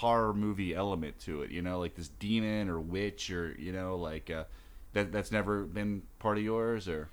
horror 0.00 0.32
movie 0.34 0.74
element 0.74 1.18
to 1.20 1.42
it. 1.42 1.50
You 1.50 1.62
know, 1.62 1.78
like 1.78 1.94
this 1.94 2.08
demon 2.08 2.68
or 2.68 2.80
witch 2.80 3.30
or 3.30 3.54
you 3.58 3.72
know 3.72 3.96
like 3.96 4.30
uh, 4.30 4.44
that 4.92 5.12
that's 5.12 5.30
never 5.32 5.62
been 5.64 6.02
part 6.18 6.38
of 6.38 6.44
yours 6.44 6.88
or. 6.88 7.08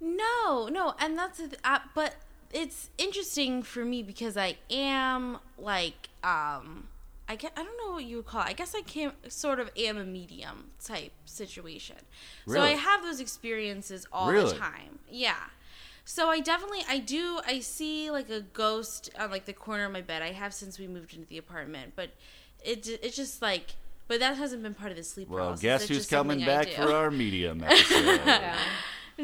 No, 0.00 0.68
no, 0.70 0.94
and 0.98 1.16
that's 1.16 1.38
th- 1.38 1.54
uh, 1.64 1.78
but 1.94 2.16
it's 2.52 2.90
interesting 2.98 3.62
for 3.62 3.84
me 3.84 4.02
because 4.02 4.36
I 4.36 4.56
am 4.70 5.38
like 5.58 6.10
um 6.22 6.88
I 7.28 7.34
get 7.36 7.52
I 7.56 7.62
don't 7.64 7.76
know 7.78 7.92
what 7.94 8.04
you 8.04 8.16
would 8.16 8.26
call 8.26 8.42
it. 8.42 8.48
I 8.48 8.52
guess 8.52 8.74
I 8.74 8.82
can 8.82 9.12
sort 9.28 9.58
of 9.58 9.70
am 9.76 9.96
a 9.96 10.04
medium 10.04 10.70
type 10.84 11.12
situation. 11.24 11.96
So 12.46 12.60
I 12.60 12.70
have 12.70 13.02
those 13.02 13.20
experiences 13.20 14.06
all 14.12 14.30
Really? 14.30 14.52
the 14.52 14.58
time. 14.58 14.98
Yeah. 15.10 15.36
So 16.08 16.28
I 16.30 16.38
definitely 16.38 16.84
I 16.88 16.98
do 16.98 17.40
I 17.44 17.58
see 17.58 18.12
like 18.12 18.30
a 18.30 18.40
ghost 18.40 19.10
on 19.18 19.28
like 19.30 19.44
the 19.44 19.52
corner 19.52 19.84
of 19.86 19.92
my 19.92 20.02
bed. 20.02 20.22
I 20.22 20.30
have 20.32 20.54
since 20.54 20.78
we 20.78 20.86
moved 20.86 21.12
into 21.14 21.26
the 21.26 21.36
apartment, 21.36 21.94
but 21.96 22.10
it 22.64 22.88
it's 23.02 23.16
just 23.16 23.42
like 23.42 23.74
but 24.06 24.20
that 24.20 24.36
hasn't 24.36 24.62
been 24.62 24.72
part 24.74 24.92
of 24.92 24.96
the 24.96 25.02
sleep 25.02 25.28
Well, 25.28 25.38
paralysis. 25.38 25.62
guess 25.62 25.80
It's 25.82 25.88
who's 25.90 26.06
coming 26.06 26.44
back 26.46 26.68
for 26.68 26.92
our 26.94 27.10
medium 27.10 27.60
episode? 27.66 28.20
Yeah. 28.24 28.56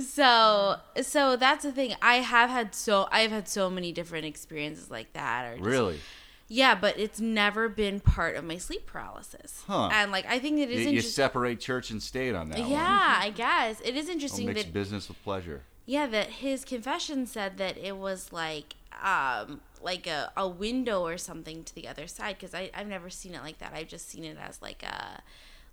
so 0.01 0.77
so 1.03 1.37
that's 1.37 1.63
the 1.63 1.71
thing. 1.71 1.95
I 2.03 2.17
have 2.17 2.51
had 2.51 2.75
so 2.75 3.07
I've 3.13 3.31
had 3.31 3.49
so 3.49 3.71
many 3.71 3.93
different 3.93 4.27
experiences 4.27 4.91
like 4.91 5.13
that. 5.13 5.53
Or 5.53 5.57
just, 5.59 5.65
Really? 5.69 6.01
Yeah, 6.49 6.75
but 6.75 6.99
it's 6.99 7.21
never 7.21 7.69
been 7.69 8.01
part 8.01 8.35
of 8.35 8.45
my 8.45 8.59
sleep 8.59 8.87
paralysis. 8.87 9.63
Huh. 9.69 9.89
And 9.93 10.11
like 10.11 10.27
I 10.27 10.41
think 10.41 10.59
it 10.59 10.69
is. 10.69 10.85
You, 10.85 10.95
you 10.95 11.01
separate 11.01 11.61
church 11.61 11.91
and 11.93 12.03
state 12.03 12.35
on 12.35 12.49
that 12.49 12.59
one. 12.59 12.71
Yeah, 12.71 13.19
I 13.21 13.31
guess 13.31 13.81
it 13.83 13.97
is 13.97 14.09
interesting 14.09 14.47
mix 14.47 14.65
that 14.65 14.73
business 14.73 15.07
with 15.09 15.23
pleasure. 15.23 15.63
Yeah 15.87 16.07
that 16.07 16.29
his 16.29 16.65
confession 16.65 17.27
said 17.27 17.59
that 17.59 17.77
it 17.77 17.97
was 17.97 18.33
like 18.33 18.75
um 19.03 19.61
like 19.83 20.07
a, 20.07 20.31
a 20.37 20.49
window 20.49 21.03
or 21.05 21.19
something 21.19 21.65
to 21.65 21.75
the 21.75 21.89
other 21.89 22.07
side 22.07 22.37
because 22.39 22.55
I've 22.55 22.87
never 22.87 23.11
seen 23.11 23.35
it 23.35 23.43
like 23.43 23.59
that. 23.59 23.73
I've 23.75 23.89
just 23.89 24.09
seen 24.09 24.25
it 24.25 24.37
as 24.41 24.63
like 24.63 24.83
a 24.83 25.23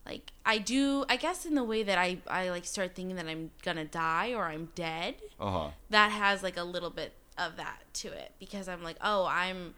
like 0.05 0.31
I 0.45 0.57
do 0.57 1.05
I 1.07 1.17
guess 1.17 1.45
in 1.45 1.55
the 1.55 1.63
way 1.63 1.83
that 1.83 1.97
I 1.97 2.17
I 2.27 2.49
like 2.49 2.65
start 2.65 2.95
thinking 2.95 3.15
that 3.17 3.27
I'm 3.27 3.51
gonna 3.63 3.85
die 3.85 4.33
or 4.33 4.45
I'm 4.45 4.69
dead. 4.75 5.15
Uh 5.39 5.51
huh. 5.51 5.67
That 5.89 6.11
has 6.11 6.43
like 6.43 6.57
a 6.57 6.63
little 6.63 6.89
bit 6.89 7.13
of 7.37 7.55
that 7.57 7.79
to 7.93 8.07
it 8.09 8.31
because 8.39 8.67
I'm 8.67 8.83
like 8.83 8.97
oh 9.01 9.27
I'm 9.29 9.75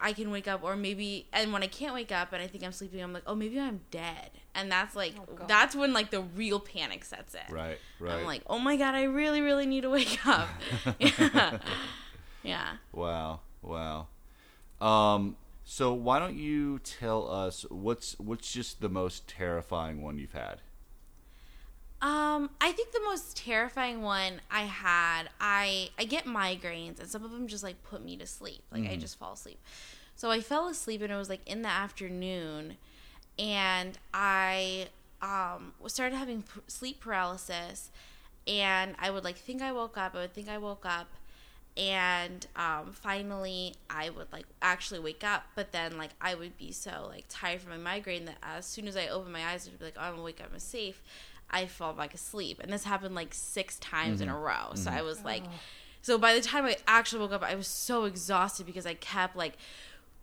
I 0.00 0.12
can 0.12 0.30
wake 0.30 0.48
up 0.48 0.62
or 0.64 0.76
maybe 0.76 1.26
and 1.32 1.52
when 1.52 1.62
I 1.62 1.66
can't 1.66 1.94
wake 1.94 2.12
up 2.12 2.32
and 2.32 2.42
I 2.42 2.46
think 2.46 2.64
I'm 2.64 2.72
sleeping 2.72 3.00
I'm 3.02 3.12
like 3.12 3.24
oh 3.26 3.34
maybe 3.34 3.60
I'm 3.60 3.80
dead 3.90 4.30
and 4.54 4.70
that's 4.70 4.94
like 4.94 5.14
Oh, 5.18 5.44
that's 5.46 5.74
when 5.74 5.92
like 5.92 6.10
the 6.10 6.22
real 6.22 6.60
panic 6.60 7.04
sets 7.04 7.34
in. 7.34 7.54
Right. 7.54 7.78
Right. 7.98 8.14
I'm 8.14 8.24
like, 8.24 8.42
oh 8.46 8.58
my 8.58 8.76
god, 8.76 8.94
I 8.94 9.04
really, 9.04 9.40
really 9.40 9.66
need 9.66 9.82
to 9.82 9.90
wake 9.90 10.26
up. 10.26 10.48
yeah. 10.98 11.58
yeah. 12.42 12.72
Wow. 12.92 13.40
Wow. 13.62 14.08
Um. 14.80 15.36
So 15.64 15.94
why 15.94 16.18
don't 16.18 16.36
you 16.36 16.78
tell 16.80 17.30
us 17.30 17.64
what's 17.70 18.18
what's 18.18 18.52
just 18.52 18.80
the 18.80 18.88
most 18.88 19.26
terrifying 19.26 20.02
one 20.02 20.18
you've 20.18 20.32
had? 20.32 20.60
Um, 22.04 22.50
I 22.60 22.72
think 22.72 22.92
the 22.92 23.00
most 23.00 23.34
terrifying 23.34 24.02
one 24.02 24.42
I 24.50 24.64
had, 24.64 25.30
I 25.40 25.88
I 25.98 26.04
get 26.04 26.26
migraines, 26.26 27.00
and 27.00 27.08
some 27.08 27.24
of 27.24 27.30
them 27.30 27.46
just 27.48 27.64
like 27.64 27.82
put 27.82 28.04
me 28.04 28.18
to 28.18 28.26
sleep. 28.26 28.62
Like 28.70 28.82
I 28.90 28.96
just 28.96 29.18
fall 29.18 29.32
asleep. 29.32 29.58
So 30.14 30.30
I 30.30 30.40
fell 30.42 30.68
asleep, 30.68 31.00
and 31.00 31.10
it 31.10 31.16
was 31.16 31.30
like 31.30 31.40
in 31.46 31.62
the 31.62 31.70
afternoon, 31.70 32.76
and 33.38 33.96
I 34.12 34.88
um 35.22 35.72
started 35.86 36.14
having 36.16 36.42
p- 36.42 36.60
sleep 36.66 37.00
paralysis, 37.00 37.90
and 38.46 38.94
I 38.98 39.10
would 39.10 39.24
like 39.24 39.38
think 39.38 39.62
I 39.62 39.72
woke 39.72 39.96
up. 39.96 40.14
I 40.14 40.18
would 40.18 40.34
think 40.34 40.50
I 40.50 40.58
woke 40.58 40.84
up, 40.84 41.08
and 41.74 42.46
um, 42.54 42.92
finally 42.92 43.76
I 43.88 44.10
would 44.10 44.30
like 44.30 44.44
actually 44.60 45.00
wake 45.00 45.24
up. 45.24 45.44
But 45.54 45.72
then 45.72 45.96
like 45.96 46.10
I 46.20 46.34
would 46.34 46.58
be 46.58 46.70
so 46.70 47.06
like 47.08 47.24
tired 47.30 47.62
from 47.62 47.70
my 47.70 47.78
migraine 47.78 48.26
that 48.26 48.36
as 48.42 48.66
soon 48.66 48.88
as 48.88 48.94
I 48.94 49.08
open 49.08 49.32
my 49.32 49.42
eyes, 49.46 49.66
I'd 49.66 49.78
be 49.78 49.86
like, 49.86 49.96
oh, 49.96 50.02
I'm 50.02 50.18
awake, 50.18 50.42
I'm 50.44 50.58
safe. 50.58 51.02
I 51.54 51.66
fall 51.66 51.92
back 51.92 52.14
asleep, 52.14 52.60
and 52.62 52.72
this 52.72 52.84
happened 52.84 53.14
like 53.14 53.32
six 53.32 53.78
times 53.78 54.20
in 54.20 54.28
a 54.28 54.32
mm-hmm. 54.32 54.42
row. 54.42 54.74
So 54.74 54.90
mm-hmm. 54.90 54.98
I 54.98 55.02
was 55.02 55.24
like, 55.24 55.42
oh. 55.46 55.50
so 56.02 56.18
by 56.18 56.34
the 56.34 56.40
time 56.40 56.66
I 56.66 56.76
actually 56.86 57.20
woke 57.20 57.32
up, 57.32 57.42
I 57.42 57.54
was 57.54 57.68
so 57.68 58.04
exhausted 58.04 58.66
because 58.66 58.86
I 58.86 58.94
kept 58.94 59.36
like 59.36 59.56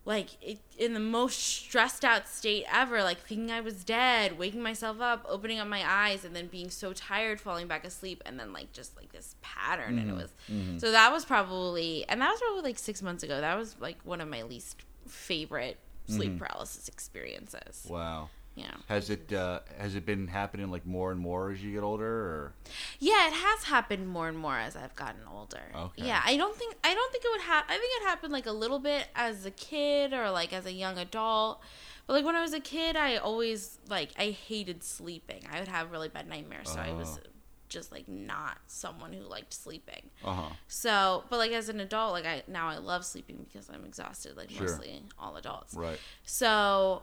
like 0.04 0.30
it, 0.42 0.58
in 0.78 0.94
the 0.94 1.00
most 1.00 1.38
stressed 1.38 2.04
out 2.04 2.26
state 2.26 2.64
ever 2.72 3.04
like 3.04 3.20
thinking 3.20 3.52
i 3.52 3.60
was 3.60 3.84
dead 3.84 4.36
waking 4.36 4.60
myself 4.60 5.00
up 5.00 5.24
opening 5.28 5.60
up 5.60 5.68
my 5.68 5.80
eyes 5.86 6.24
and 6.24 6.34
then 6.34 6.48
being 6.48 6.68
so 6.68 6.92
tired 6.92 7.40
falling 7.40 7.68
back 7.68 7.84
asleep 7.84 8.20
and 8.26 8.36
then 8.36 8.52
like 8.52 8.72
just 8.72 8.96
like 8.96 9.12
this 9.12 9.36
pattern. 9.62 9.98
And 9.98 10.10
it 10.10 10.16
mm-hmm. 10.50 10.72
was 10.72 10.82
so 10.82 10.92
that 10.92 11.12
was 11.12 11.24
probably 11.24 12.04
and 12.08 12.20
that 12.20 12.30
was 12.30 12.40
probably 12.40 12.62
like 12.62 12.78
six 12.78 13.02
months 13.02 13.22
ago. 13.22 13.40
That 13.40 13.56
was 13.56 13.76
like 13.80 13.98
one 14.04 14.20
of 14.20 14.28
my 14.28 14.42
least 14.42 14.82
favorite 15.06 15.78
sleep 16.08 16.38
paralysis 16.38 16.88
experiences. 16.88 17.86
Wow. 17.88 18.28
Yeah 18.54 18.70
Has 18.88 19.08
it 19.10 19.32
uh, 19.32 19.60
has 19.78 19.94
it 19.94 20.04
been 20.04 20.26
happening 20.28 20.70
like 20.70 20.84
more 20.86 21.10
and 21.10 21.20
more 21.20 21.50
as 21.50 21.62
you 21.62 21.72
get 21.72 21.82
older, 21.82 22.06
or 22.06 22.52
yeah 22.98 23.26
it 23.28 23.32
has 23.32 23.64
happened 23.64 24.08
more 24.08 24.28
and 24.28 24.36
more 24.38 24.56
as 24.58 24.76
i've 24.76 24.94
gotten 24.94 25.22
older 25.32 25.62
Okay. 25.74 26.04
yeah 26.04 26.20
i 26.24 26.36
don't 26.36 26.56
think 26.56 26.74
i 26.84 26.92
don't 26.94 27.12
think 27.12 27.24
it 27.24 27.30
would 27.32 27.40
have 27.42 27.64
i 27.68 27.72
think 27.78 27.90
it 28.00 28.04
happened 28.04 28.32
like 28.32 28.46
a 28.46 28.52
little 28.52 28.78
bit 28.78 29.06
as 29.14 29.46
a 29.46 29.50
kid 29.50 30.12
or 30.12 30.30
like 30.30 30.52
as 30.52 30.66
a 30.66 30.72
young 30.72 30.98
adult 30.98 31.60
but 32.06 32.12
like 32.14 32.24
when 32.24 32.36
i 32.36 32.42
was 32.42 32.52
a 32.52 32.60
kid 32.60 32.96
i 32.96 33.16
always 33.16 33.78
like 33.88 34.10
i 34.18 34.26
hated 34.48 34.82
sleeping 34.84 35.42
i 35.52 35.58
would 35.58 35.68
have 35.68 35.90
really 35.90 36.08
bad 36.08 36.28
nightmares 36.28 36.68
so 36.68 36.78
i 36.80 36.92
was 36.92 37.18
Oh. 37.24 37.28
just 37.68 37.90
like 37.90 38.06
not 38.06 38.58
someone 38.66 39.14
who 39.14 39.22
liked 39.22 39.54
sleeping 39.54 40.10
uh 40.22 40.34
huh? 40.34 40.48
so 40.68 41.24
but 41.30 41.38
like 41.38 41.52
as 41.52 41.68
an 41.70 41.80
adult 41.80 42.12
like 42.12 42.26
i 42.26 42.42
now 42.48 42.68
i 42.68 42.76
love 42.76 43.02
sleeping 43.04 43.46
because 43.50 43.70
i'm 43.70 43.84
exhausted 43.86 44.36
like 44.36 44.50
Sure. 44.50 44.66
mostly 44.68 45.02
all 45.18 45.36
adults 45.36 45.72
Right. 45.74 45.98
so 46.24 47.02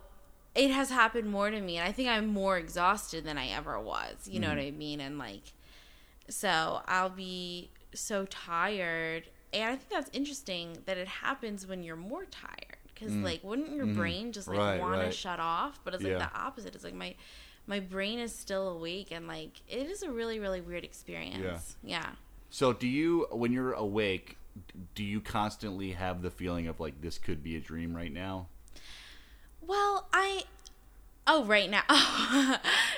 it 0.56 0.72
has 0.72 0.90
happened 0.90 1.30
more 1.32 1.50
to 1.52 1.62
me, 1.62 1.78
and 1.78 1.88
I 1.88 1.92
think 1.92 2.10
I'm 2.10 2.28
more 2.28 2.58
exhausted 2.58 3.24
than 3.24 3.38
I 3.38 3.48
ever 3.50 3.80
was. 3.80 4.28
You 4.28 4.40
know 4.40 4.48
Mm-hmm. 4.48 4.58
what 4.58 4.66
I 4.66 4.72
mean? 4.72 5.00
And 5.02 5.18
like, 5.18 5.54
so 6.30 6.82
I'll 6.88 7.10
be 7.10 7.70
so 7.94 8.26
tired, 8.26 9.24
and 9.54 9.64
I 9.64 9.76
think 9.76 9.90
that's 9.90 10.10
interesting 10.14 10.78
that 10.86 10.98
it 10.98 11.08
happens 11.08 11.66
when 11.68 11.84
you're 11.84 11.96
more 11.96 12.26
tired. 12.26 12.78
Because 12.94 13.16
like, 13.16 13.42
wouldn't 13.46 13.72
your 13.72 13.86
brain 13.86 14.32
just 14.34 14.48
like 14.50 14.58
Mm. 14.58 14.62
Mm-hmm. 14.62 14.82
Right, 14.84 14.98
want 15.00 15.10
to 15.10 15.12
shut 15.16 15.40
off? 15.40 15.80
But 15.86 15.94
it's 15.94 16.04
like 16.04 16.14
Yeah. 16.14 16.30
the 16.30 16.38
opposite. 16.38 16.76
It's 16.76 16.84
like 16.84 16.94
my 16.94 17.16
my 17.66 17.80
brain 17.80 18.20
is 18.20 18.36
still 18.36 18.68
awake, 18.70 19.10
and 19.12 19.26
like 19.28 19.62
it 19.70 19.88
is 19.90 20.04
a 20.04 20.12
really 20.12 20.40
really 20.40 20.60
weird 20.62 20.84
experience. 20.84 21.78
Yeah. 21.84 22.00
yeah. 22.02 22.10
So 22.50 22.74
do 22.74 22.88
you, 22.88 23.28
when 23.32 23.52
you're 23.54 23.74
awake, 23.74 24.38
do 24.96 25.04
you 25.04 25.22
constantly 25.22 25.92
have 25.92 26.22
the 26.24 26.32
feeling 26.32 26.68
of 26.68 26.80
like 26.80 27.00
this 27.02 27.18
could 27.20 27.42
be 27.44 27.56
a 27.56 27.60
dream 27.60 27.96
right 27.96 28.12
now? 28.12 28.48
Well, 29.70 30.08
I. 30.12 30.44
Oh, 31.28 31.46
right 31.46 31.70
now. 31.70 31.84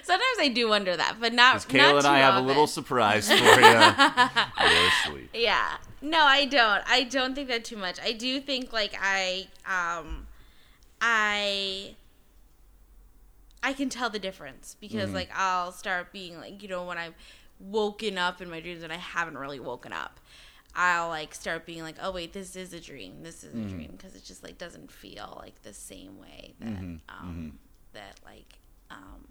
Sometimes 0.03 0.37
I 0.39 0.49
do 0.55 0.69
wonder 0.69 0.95
that, 0.95 1.17
but 1.19 1.33
not. 1.33 1.67
Because 1.67 1.73
not 1.73 1.83
Kayla 1.83 1.93
and 1.95 2.01
too 2.03 2.07
I 2.09 2.19
have 2.19 2.33
often. 2.35 2.45
a 2.45 2.47
little 2.47 2.65
surprise 2.67 3.27
for 3.27 3.33
you. 3.35 4.71
you're 4.71 4.87
asleep. 4.87 5.29
Yeah. 5.33 5.67
No, 6.01 6.21
I 6.23 6.45
don't. 6.45 6.81
I 6.87 7.03
don't 7.03 7.35
think 7.35 7.49
that 7.49 7.65
too 7.65 7.75
much. 7.77 7.99
I 8.01 8.13
do 8.13 8.39
think 8.39 8.71
like 8.71 8.95
I 9.01 9.47
um 9.65 10.27
I 11.01 11.95
I 13.61 13.73
can 13.73 13.89
tell 13.89 14.09
the 14.09 14.19
difference 14.19 14.75
because 14.79 15.07
Mm-hmm. 15.07 15.15
like 15.15 15.29
I'll 15.35 15.71
start 15.73 16.11
being 16.13 16.37
like, 16.39 16.63
you 16.63 16.69
know, 16.69 16.85
when 16.85 16.97
I've 16.97 17.13
woken 17.59 18.17
up 18.17 18.41
in 18.41 18.49
my 18.49 18.59
dreams 18.61 18.81
and 18.81 18.91
I 18.93 18.97
haven't 18.97 19.37
really 19.37 19.59
woken 19.59 19.91
up. 19.93 20.19
I'll 20.75 21.09
like 21.09 21.33
start 21.35 21.65
being 21.65 21.83
like, 21.83 21.97
oh 22.01 22.11
wait, 22.11 22.33
this 22.33 22.55
is 22.55 22.73
a 22.73 22.79
dream. 22.79 23.23
This 23.23 23.43
is 23.43 23.53
a 23.53 23.57
Mm-hmm. 23.57 23.69
dream 23.75 23.91
because 23.97 24.15
it 24.15 24.23
just 24.23 24.43
like 24.43 24.57
doesn't 24.57 24.91
feel 24.91 25.37
like 25.41 25.61
the 25.63 25.73
same 25.73 26.19
way 26.19 26.53
that 26.59 26.67
Mm-hmm. 26.67 26.95
um 27.09 27.59
that 27.93 28.15
like 28.25 28.59
um 28.89 29.27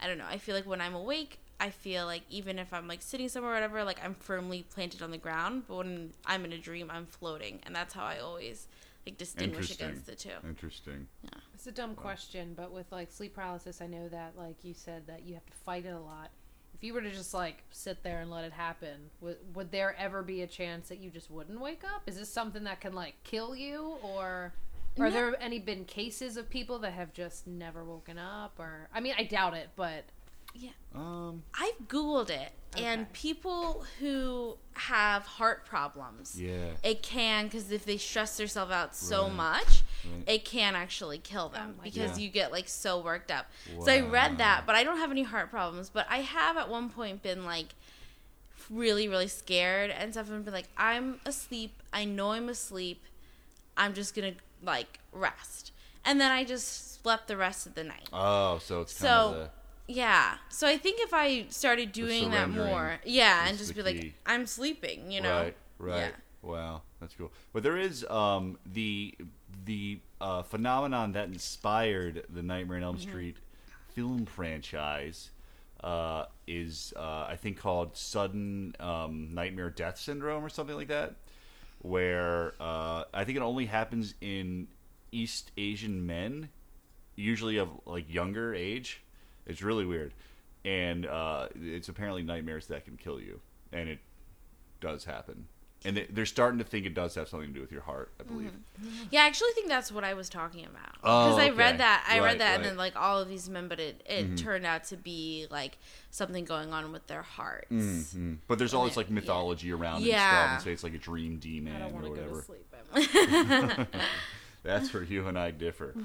I 0.00 0.06
don't 0.06 0.18
know. 0.18 0.26
I 0.28 0.38
feel 0.38 0.54
like 0.54 0.66
when 0.66 0.80
I'm 0.80 0.94
awake, 0.94 1.38
I 1.60 1.70
feel 1.70 2.04
like 2.04 2.22
even 2.28 2.58
if 2.58 2.72
I'm 2.74 2.86
like 2.88 3.00
sitting 3.00 3.28
somewhere 3.28 3.52
or 3.52 3.54
whatever, 3.54 3.84
like 3.84 4.04
I'm 4.04 4.14
firmly 4.14 4.64
planted 4.74 5.00
on 5.02 5.10
the 5.10 5.18
ground. 5.18 5.62
But 5.68 5.76
when 5.76 6.12
I'm 6.26 6.44
in 6.44 6.52
a 6.52 6.58
dream, 6.58 6.90
I'm 6.90 7.06
floating, 7.06 7.60
and 7.64 7.74
that's 7.74 7.94
how 7.94 8.04
I 8.04 8.18
always 8.18 8.66
like 9.06 9.16
distinguish 9.16 9.70
against 9.70 10.06
the 10.06 10.14
two. 10.14 10.30
Interesting. 10.46 11.06
Yeah, 11.22 11.40
it's 11.54 11.66
a 11.66 11.72
dumb 11.72 11.94
question, 11.94 12.52
but 12.54 12.72
with 12.72 12.90
like 12.92 13.10
sleep 13.10 13.34
paralysis, 13.34 13.80
I 13.80 13.86
know 13.86 14.08
that 14.08 14.34
like 14.36 14.56
you 14.62 14.74
said 14.74 15.06
that 15.06 15.22
you 15.24 15.34
have 15.34 15.46
to 15.46 15.52
fight 15.64 15.86
it 15.86 15.90
a 15.94 15.98
lot. 16.00 16.30
If 16.84 16.88
you 16.88 16.92
were 16.92 17.00
to 17.00 17.10
just 17.10 17.32
like 17.32 17.62
sit 17.70 18.02
there 18.02 18.20
and 18.20 18.30
let 18.30 18.44
it 18.44 18.52
happen, 18.52 19.08
would 19.22 19.38
would 19.54 19.70
there 19.70 19.96
ever 19.98 20.22
be 20.22 20.42
a 20.42 20.46
chance 20.46 20.90
that 20.90 20.98
you 20.98 21.08
just 21.08 21.30
wouldn't 21.30 21.58
wake 21.58 21.80
up? 21.82 22.02
Is 22.06 22.18
this 22.18 22.28
something 22.30 22.64
that 22.64 22.82
can 22.82 22.92
like 22.92 23.14
kill 23.24 23.56
you, 23.56 23.96
or 24.02 24.52
are 24.98 25.08
No. 25.08 25.10
there 25.10 25.42
any 25.42 25.58
been 25.58 25.86
cases 25.86 26.36
of 26.36 26.50
people 26.50 26.78
that 26.80 26.92
have 26.92 27.14
just 27.14 27.46
never 27.46 27.82
woken 27.82 28.18
up? 28.18 28.56
Or 28.58 28.90
I 28.92 29.00
mean, 29.00 29.14
I 29.16 29.24
doubt 29.24 29.54
it, 29.54 29.70
but 29.76 30.04
Um. 30.94 31.42
I've 31.58 31.88
googled 31.88 32.30
it, 32.30 32.52
Okay. 32.76 32.84
and 32.84 33.12
people 33.12 33.84
who 33.98 34.56
have 34.74 35.24
heart 35.26 35.66
problems, 35.66 36.40
Yeah. 36.40 36.70
it 36.84 37.02
can 37.02 37.46
because 37.46 37.72
if 37.72 37.84
they 37.84 37.96
stress 37.96 38.36
themselves 38.36 38.70
out 38.70 38.94
so 38.94 39.24
Right. 39.24 39.32
much, 39.32 39.82
Right. 40.04 40.22
it 40.28 40.44
can 40.44 40.76
actually 40.76 41.18
kill 41.18 41.48
them 41.48 41.74
Oh 41.78 41.82
because 41.82 42.12
God. 42.12 42.20
you 42.20 42.28
get 42.28 42.52
like 42.52 42.68
so 42.68 43.00
worked 43.00 43.32
up. 43.32 43.46
So 43.84 43.90
I 43.92 44.00
read 44.02 44.38
that, 44.38 44.66
but 44.66 44.76
I 44.76 44.84
don't 44.84 44.98
have 44.98 45.10
any 45.10 45.24
heart 45.24 45.50
problems. 45.50 45.90
But 45.90 46.06
I 46.08 46.18
have 46.18 46.56
at 46.56 46.68
one 46.68 46.90
point 46.90 47.22
been 47.24 47.44
like 47.44 47.74
really, 48.70 49.08
really 49.08 49.28
scared 49.28 49.90
and 49.90 50.12
stuff, 50.12 50.30
and 50.30 50.44
been 50.44 50.54
like, 50.54 50.68
I'm 50.76 51.20
asleep. 51.26 51.82
I 51.92 52.04
know 52.04 52.32
I'm 52.32 52.48
asleep. 52.48 53.02
I'm 53.76 53.94
just 53.94 54.14
gonna 54.14 54.34
like 54.62 55.00
rest, 55.12 55.72
and 56.04 56.20
then 56.20 56.30
I 56.30 56.44
just 56.44 57.02
slept 57.02 57.26
the 57.26 57.36
rest 57.36 57.66
of 57.66 57.74
the 57.74 57.82
night. 57.82 58.08
Oh, 58.12 58.58
so 58.58 58.80
it's 58.82 58.92
kind 58.96 59.08
So- 59.08 59.28
of 59.30 59.34
the 59.34 59.50
Yeah. 59.86 60.36
So 60.48 60.66
I 60.66 60.78
think 60.78 61.00
if 61.00 61.12
I 61.12 61.46
started 61.48 61.92
doing 61.92 62.30
that 62.30 62.50
more, 62.50 63.00
yeah, 63.04 63.46
and 63.46 63.58
just 63.58 63.74
be 63.74 63.82
key. 63.82 63.88
like, 63.88 64.14
I'm 64.26 64.46
sleeping, 64.46 65.10
you 65.10 65.20
know? 65.20 65.42
Right, 65.42 65.56
right. 65.78 65.98
Yeah. 65.98 66.10
Wow, 66.42 66.82
that's 67.00 67.14
cool. 67.14 67.32
But 67.52 67.62
there 67.62 67.76
is 67.76 68.04
um, 68.10 68.58
the 68.70 69.14
the 69.64 70.00
uh, 70.20 70.42
phenomenon 70.42 71.12
that 71.12 71.28
inspired 71.28 72.26
the 72.28 72.42
Nightmare 72.42 72.78
on 72.78 72.82
Elm 72.84 72.96
Mm-hmm. 72.96 73.08
Street 73.08 73.36
film 73.94 74.26
franchise 74.26 75.30
uh, 75.82 76.24
is 76.46 76.92
uh, 76.96 77.26
I 77.28 77.36
think 77.36 77.58
called 77.58 77.96
sudden 77.96 78.74
um, 78.80 79.34
nightmare 79.34 79.70
death 79.70 79.98
syndrome 79.98 80.44
or 80.44 80.48
something 80.48 80.76
like 80.76 80.88
that, 80.88 81.14
where 81.80 82.54
uh, 82.60 83.04
I 83.12 83.24
think 83.24 83.36
it 83.36 83.42
only 83.42 83.66
happens 83.66 84.14
in 84.20 84.68
East 85.12 85.50
Asian 85.56 86.06
men, 86.06 86.48
usually 87.16 87.58
of 87.58 87.68
like 87.86 88.12
younger 88.12 88.54
age. 88.54 89.00
It's 89.46 89.62
really 89.62 89.84
weird, 89.84 90.12
and 90.64 91.06
uh, 91.06 91.48
it's 91.54 91.88
apparently 91.88 92.22
nightmares 92.22 92.66
that 92.68 92.84
can 92.84 92.96
kill 92.96 93.20
you. 93.20 93.40
and 93.72 93.88
it 93.88 93.98
does 94.80 95.04
happen. 95.04 95.46
And 95.86 95.96
they, 95.98 96.06
they're 96.08 96.24
starting 96.24 96.58
to 96.60 96.64
think 96.64 96.86
it 96.86 96.94
does 96.94 97.14
have 97.16 97.28
something 97.28 97.48
to 97.48 97.54
do 97.54 97.60
with 97.60 97.70
your 97.72 97.82
heart, 97.82 98.10
I 98.18 98.22
believe. 98.22 98.52
Yeah, 99.10 99.22
I 99.24 99.26
actually 99.26 99.50
think 99.54 99.68
that's 99.68 99.92
what 99.92 100.02
I 100.02 100.14
was 100.14 100.30
talking 100.30 100.64
about. 100.64 100.94
Oh, 101.02 101.26
Because 101.36 101.38
I 101.38 101.50
read 101.50 101.78
that. 101.78 102.06
I 102.08 102.20
Right, 102.20 102.24
read 102.24 102.40
that, 102.40 102.56
and 102.56 102.64
then 102.64 102.76
like 102.78 102.96
all 102.96 103.18
of 103.20 103.28
these 103.28 103.50
men, 103.50 103.68
but 103.68 103.78
it 103.80 104.02
it 104.08 104.38
turned 104.38 104.64
out 104.64 104.84
to 104.84 104.96
be 104.96 105.46
like 105.50 105.76
something 106.10 106.46
going 106.46 106.72
on 106.72 106.90
with 106.92 107.06
their 107.06 107.20
hearts. 107.22 107.70
Mhm. 107.70 108.38
But 108.48 108.58
there's 108.58 108.72
all 108.72 108.86
this 108.86 108.96
like 108.96 109.08
Yeah. 109.08 109.14
mythology 109.14 109.72
around 109.72 109.96
it 109.96 110.04
and 110.04 110.06
Yeah. 110.06 110.28
stuff, 110.30 110.50
and 110.52 110.62
say 110.62 110.72
it's 110.72 110.84
like 110.84 110.94
a 110.94 110.98
dream 110.98 111.36
demon 111.38 111.76
I 111.76 111.80
don't 111.80 111.92
or 111.94 112.02
to 112.02 112.08
go 112.08 112.10
whatever. 112.12 112.40
to 112.40 112.46
sleep. 112.46 113.88
That's 114.62 114.94
where 114.94 115.02
you 115.02 115.26
and 115.28 115.38
I 115.38 115.50
differ. 115.50 115.94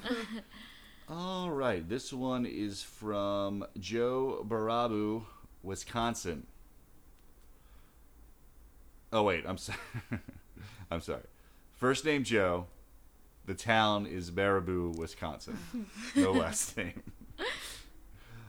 All 1.11 1.49
right, 1.49 1.89
this 1.89 2.13
one 2.13 2.45
is 2.45 2.83
from 2.83 3.65
Joe 3.79 4.45
Baraboo, 4.47 5.23
Wisconsin. 5.63 6.45
Oh 9.11 9.23
wait, 9.23 9.43
I'm 9.47 9.57
sorry. 9.57 9.79
I'm 10.91 11.01
sorry. 11.01 11.23
First 11.77 12.05
name 12.05 12.23
Joe. 12.23 12.67
The 13.47 13.55
town 13.55 14.05
is 14.05 14.29
Baraboo, 14.29 14.95
Wisconsin. 14.97 15.57
No 16.15 16.31
last 16.33 16.77
name. 16.77 17.01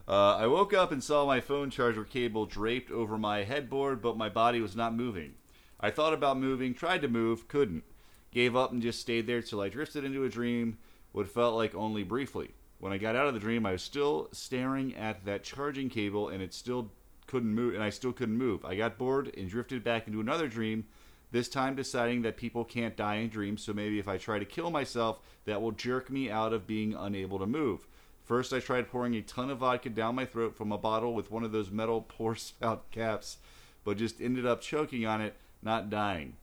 Uh, 0.07 0.37
I 0.37 0.47
woke 0.47 0.75
up 0.75 0.93
and 0.93 1.03
saw 1.03 1.25
my 1.25 1.41
phone 1.41 1.71
charger 1.71 2.05
cable 2.05 2.45
draped 2.45 2.91
over 2.91 3.17
my 3.17 3.45
headboard, 3.45 4.03
but 4.03 4.19
my 4.19 4.29
body 4.29 4.61
was 4.61 4.77
not 4.77 4.95
moving. 4.95 5.33
I 5.81 5.91
thought 5.91 6.13
about 6.13 6.39
moving, 6.39 6.75
tried 6.75 7.01
to 7.01 7.09
move, 7.09 7.49
couldn't. 7.49 7.85
Gave 8.33 8.55
up 8.55 8.71
and 8.71 8.83
just 8.83 9.01
stayed 9.01 9.27
there 9.27 9.41
till 9.41 9.63
I 9.63 9.71
drifted 9.71 10.05
into 10.05 10.25
a 10.25 10.29
dream, 10.29 10.77
what 11.13 11.29
felt 11.29 11.57
like 11.57 11.75
only 11.75 12.03
briefly. 12.03 12.51
When 12.79 12.93
I 12.93 12.99
got 12.99 13.17
out 13.17 13.27
of 13.27 13.35
the 13.35 13.41
dream, 13.41 13.67
I 13.67 13.73
was 13.73 13.83
still 13.83 14.29
staring 14.33 14.95
at 14.97 15.25
that 15.27 15.45
charging 15.45 15.91
cable, 15.91 16.29
and 16.29 16.43
it 16.43 16.55
still 16.55 16.91
couldn't 17.27 17.55
move, 17.55 17.75
and 17.75 17.83
I 17.83 17.91
still 17.91 18.13
couldn't 18.13 18.39
move. 18.39 18.65
I 18.65 18.75
got 18.75 18.99
bored 18.99 19.35
and 19.37 19.49
drifted 19.49 19.85
back 19.85 20.07
into 20.07 20.21
another 20.21 20.49
dream. 20.49 20.87
This 21.31 21.49
time, 21.49 21.77
deciding 21.77 22.23
that 22.23 22.37
people 22.37 22.65
can't 22.65 22.97
die 22.97 23.17
in 23.17 23.29
dreams, 23.29 23.63
so 23.63 23.73
maybe 23.73 23.99
if 23.99 24.09
I 24.09 24.19
try 24.19 24.39
to 24.39 24.45
kill 24.45 24.71
myself, 24.71 25.21
that 25.45 25.63
will 25.63 25.71
jerk 25.71 26.11
me 26.11 26.31
out 26.31 26.53
of 26.53 26.67
being 26.67 26.95
unable 26.95 27.39
to 27.39 27.47
move. 27.47 27.87
First, 28.25 28.53
I 28.53 28.61
tried 28.61 28.89
pouring 28.89 29.15
a 29.15 29.23
ton 29.23 29.51
of 29.51 29.59
vodka 29.59 29.91
down 29.91 30.15
my 30.15 30.25
throat 30.25 30.57
from 30.57 30.73
a 30.73 30.79
bottle 30.79 31.15
with 31.15 31.31
one 31.31 31.45
of 31.45 31.53
those 31.53 31.71
metal 31.71 32.01
pour 32.09 32.35
spout 32.35 32.91
caps, 32.91 33.39
but 33.85 33.97
just 33.97 34.21
ended 34.21 34.47
up 34.47 34.61
choking 34.61 35.07
on 35.07 35.21
it, 35.21 35.37
not 35.63 35.91
dying. 35.91 36.37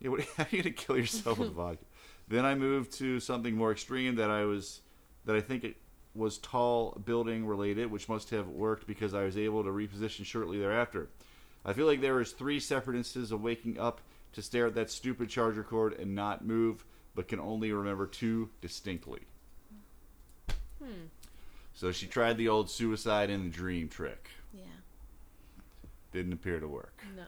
Yeah, 0.00 0.08
what, 0.10 0.20
how 0.36 0.44
are 0.44 0.48
you 0.50 0.62
gonna 0.62 0.74
kill 0.74 0.96
yourself 0.96 1.38
with 1.38 1.52
vodka? 1.54 1.84
Then 2.32 2.46
I 2.46 2.54
moved 2.54 2.92
to 2.94 3.20
something 3.20 3.54
more 3.54 3.72
extreme 3.72 4.14
that 4.14 4.30
I 4.30 4.46
was, 4.46 4.80
that 5.26 5.36
I 5.36 5.42
think 5.42 5.64
it 5.64 5.76
was 6.14 6.38
tall 6.38 6.98
building 7.04 7.44
related, 7.44 7.90
which 7.90 8.08
must 8.08 8.30
have 8.30 8.48
worked 8.48 8.86
because 8.86 9.12
I 9.12 9.22
was 9.24 9.36
able 9.36 9.62
to 9.62 9.68
reposition 9.68 10.24
shortly 10.24 10.58
thereafter. 10.58 11.10
I 11.62 11.74
feel 11.74 11.84
like 11.84 12.00
there 12.00 12.14
was 12.14 12.32
three 12.32 12.58
separate 12.58 12.96
instances 12.96 13.32
of 13.32 13.42
waking 13.42 13.78
up 13.78 14.00
to 14.32 14.40
stare 14.40 14.68
at 14.68 14.74
that 14.76 14.90
stupid 14.90 15.28
charger 15.28 15.62
cord 15.62 15.92
and 16.00 16.14
not 16.14 16.42
move, 16.42 16.86
but 17.14 17.28
can 17.28 17.38
only 17.38 17.70
remember 17.70 18.06
two 18.06 18.48
distinctly. 18.62 19.20
Hmm. 20.82 21.08
So 21.74 21.92
she 21.92 22.06
tried 22.06 22.38
the 22.38 22.48
old 22.48 22.70
suicide 22.70 23.28
in 23.28 23.44
the 23.44 23.50
dream 23.50 23.90
trick. 23.90 24.30
Yeah. 24.54 24.62
Didn't 26.12 26.32
appear 26.32 26.60
to 26.60 26.66
work. 26.66 27.02
No. 27.14 27.24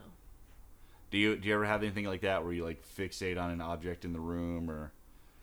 Do 1.14 1.20
you 1.20 1.36
do 1.36 1.46
you 1.46 1.54
ever 1.54 1.64
have 1.64 1.84
anything 1.84 2.06
like 2.06 2.22
that 2.22 2.42
where 2.42 2.52
you 2.52 2.64
like 2.64 2.82
fixate 2.98 3.40
on 3.40 3.52
an 3.52 3.60
object 3.60 4.04
in 4.04 4.12
the 4.12 4.18
room 4.18 4.68
or 4.68 4.90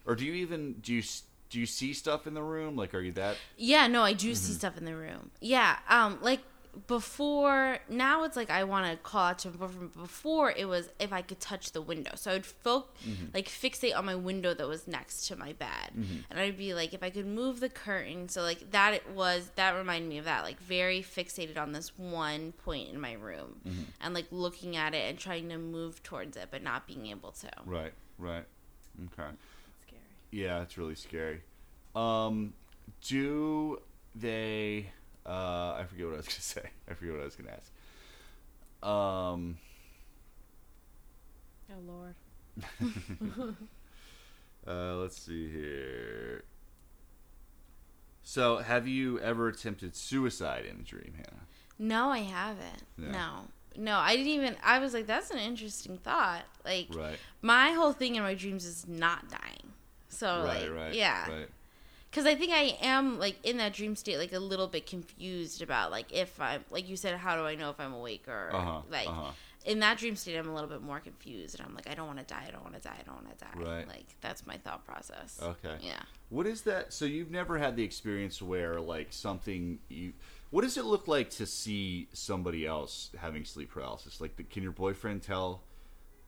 or 0.05 0.17
do 0.17 0.25
you 0.25 0.33
even 0.33 0.73
do 0.81 0.93
you 0.93 1.01
do 1.49 1.61
you 1.61 1.65
see 1.65 1.93
stuff 1.93 2.27
in 2.27 2.33
the 2.33 2.43
room? 2.43 2.75
Like 2.75 2.93
are 2.93 2.99
you 2.99 3.13
that 3.13 3.37
Yeah, 3.55 3.87
no, 3.87 4.01
I 4.03 4.11
do 4.11 4.31
Mm-hmm. 4.31 4.35
see 4.35 4.51
stuff 4.51 4.77
in 4.77 4.83
the 4.83 4.93
room. 4.97 5.31
Yeah, 5.39 5.77
um, 5.87 6.19
like 6.21 6.41
before. 6.87 7.77
Now 7.89 8.23
it's 8.23 8.35
like 8.35 8.49
I 8.49 8.63
want 8.63 8.89
to 8.91 8.97
call 8.97 9.27
out 9.27 9.39
to 9.39 9.49
him. 9.49 9.55
but 9.59 9.71
from 9.71 9.87
Before 9.89 10.51
it 10.51 10.65
was 10.65 10.89
if 10.99 11.11
I 11.13 11.21
could 11.21 11.39
touch 11.39 11.71
the 11.71 11.81
window, 11.81 12.11
so 12.15 12.31
I'd 12.31 12.45
fo- 12.45 12.85
Mm-hmm. 13.07 13.25
like 13.33 13.47
fixate 13.47 13.95
on 13.97 14.05
my 14.05 14.15
window 14.15 14.53
that 14.53 14.67
was 14.67 14.87
next 14.87 15.27
to 15.27 15.35
my 15.35 15.53
bed, 15.53 15.91
and 16.29 16.39
I'd 16.39 16.57
be 16.57 16.73
like, 16.73 16.93
if 16.93 17.01
I 17.03 17.09
could 17.09 17.25
move 17.25 17.59
the 17.59 17.69
curtain, 17.69 18.29
so 18.29 18.41
like 18.41 18.71
that 18.71 18.93
it 18.93 19.09
was 19.09 19.49
that 19.55 19.71
reminded 19.75 20.07
me 20.09 20.17
of 20.19 20.25
that, 20.25 20.43
like 20.43 20.59
very 20.59 21.01
fixated 21.01 21.57
on 21.57 21.71
this 21.71 21.97
one 21.97 22.51
point 22.63 22.89
in 22.89 22.99
my 22.99 23.13
room, 23.13 23.59
Mm-hmm. 23.67 23.81
and 24.01 24.13
like 24.13 24.27
looking 24.31 24.75
at 24.77 24.93
it 24.93 25.09
and 25.09 25.17
trying 25.17 25.49
to 25.49 25.57
move 25.57 26.01
towards 26.03 26.37
it, 26.37 26.47
but 26.51 26.61
not 26.63 26.87
being 26.87 27.07
able 27.07 27.31
to. 27.31 27.49
right? 27.65 27.93
Right. 28.17 28.45
Okay. 29.13 29.29
Scary. 29.87 30.01
Yeah, 30.31 30.61
it's 30.61 30.77
really 30.77 30.95
scary. 30.95 31.41
Um, 31.95 32.53
do 33.07 33.81
they? 34.15 34.91
Uh, 35.25 35.73
I 35.79 35.85
forget 35.89 36.05
what 36.07 36.13
I 36.15 36.17
was 36.17 36.27
gonna 36.27 36.39
say. 36.39 36.69
I 36.89 36.93
forget 36.93 37.13
what 37.13 37.21
I 37.21 37.25
was 37.25 37.35
gonna 37.35 37.51
ask. 37.51 37.71
Um, 38.83 39.57
Oh 41.71 41.79
Lord. 41.87 42.15
uh, 44.67 44.95
let's 44.95 45.21
see 45.21 45.49
here. 45.49 46.43
So, 48.23 48.57
have 48.57 48.87
you 48.87 49.19
ever 49.19 49.47
attempted 49.47 49.95
suicide 49.95 50.65
in 50.65 50.79
a 50.79 50.83
dream, 50.83 51.13
Hannah? 51.15 51.45
No, 51.79 52.09
I 52.09 52.19
haven't. 52.19 52.83
Yeah. 52.97 53.11
No. 53.11 53.31
No, 53.77 53.97
I 53.97 54.15
didn't 54.17 54.31
even 54.33 54.57
I 54.63 54.79
was 54.79 54.93
like 54.93 55.07
that's 55.07 55.31
an 55.31 55.39
interesting 55.39 55.97
thought. 55.97 56.43
Like 56.65 56.87
Right. 56.93 57.17
my 57.41 57.71
whole 57.71 57.93
thing 57.93 58.15
in 58.15 58.23
my 58.23 58.33
dreams 58.33 58.65
is 58.65 58.85
not 58.87 59.29
dying. 59.29 59.71
So 60.09 60.43
right. 60.43 60.63
like 60.63 60.71
right. 60.77 60.93
yeah. 60.93 61.29
Right. 61.29 61.49
Cuz 62.11 62.25
I 62.25 62.35
think 62.35 62.51
I 62.51 62.77
am 62.81 63.19
like 63.19 63.37
in 63.43 63.57
that 63.57 63.73
dream 63.73 63.95
state 63.95 64.17
like 64.17 64.33
a 64.33 64.39
little 64.39 64.67
bit 64.67 64.85
confused 64.85 65.61
about 65.61 65.91
like 65.91 66.11
if 66.11 66.39
I'm 66.41 66.65
like 66.69 66.87
you 66.89 66.97
said 66.97 67.15
how 67.17 67.35
do 67.35 67.43
I 67.43 67.55
know 67.55 67.69
if 67.69 67.79
I'm 67.79 67.93
awake 67.93 68.27
or 68.27 68.49
Uh 68.53 68.61
huh. 68.61 68.81
like 68.89 69.07
uh 69.07 69.13
huh. 69.13 69.31
in 69.65 69.79
that 69.79 69.97
dream 69.97 70.15
state 70.15 70.35
I'm 70.37 70.49
a 70.49 70.53
little 70.53 70.69
bit 70.69 70.81
more 70.81 70.99
confused 70.99 71.57
and 71.59 71.67
I'm 71.67 71.73
like 71.73 71.89
I 71.89 71.93
don't 71.93 72.07
want 72.07 72.19
to 72.19 72.25
die, 72.25 72.43
I 72.47 72.51
don't 72.51 72.63
want 72.63 72.75
to 72.75 72.81
die, 72.81 72.97
I 72.99 73.03
don't 73.03 73.23
want 73.23 73.37
to 73.39 73.45
die. 73.45 73.53
Right. 73.77 73.87
Like 73.87 74.07
that's 74.19 74.45
my 74.45 74.57
thought 74.57 74.85
process. 74.85 75.39
Okay. 75.41 75.77
Yeah. 75.81 76.01
What 76.29 76.47
is 76.47 76.61
that? 76.63 76.91
So 76.93 77.05
you've 77.05 77.31
never 77.31 77.57
had 77.57 77.75
the 77.75 77.83
experience 77.83 78.41
where 78.41 78.79
like 78.81 79.07
something 79.11 79.79
you. 79.89 80.13
What 80.49 80.63
does 80.63 80.75
it 80.77 80.83
look 80.83 81.07
like 81.07 81.29
to 81.31 81.45
see 81.45 82.09
somebody 82.11 82.65
else 82.67 83.11
having 83.17 83.45
sleep 83.45 83.71
paralysis? 83.71 84.19
Like, 84.19 84.35
the, 84.35 84.43
can 84.43 84.63
your 84.63 84.73
boyfriend 84.73 85.23
tell? 85.23 85.63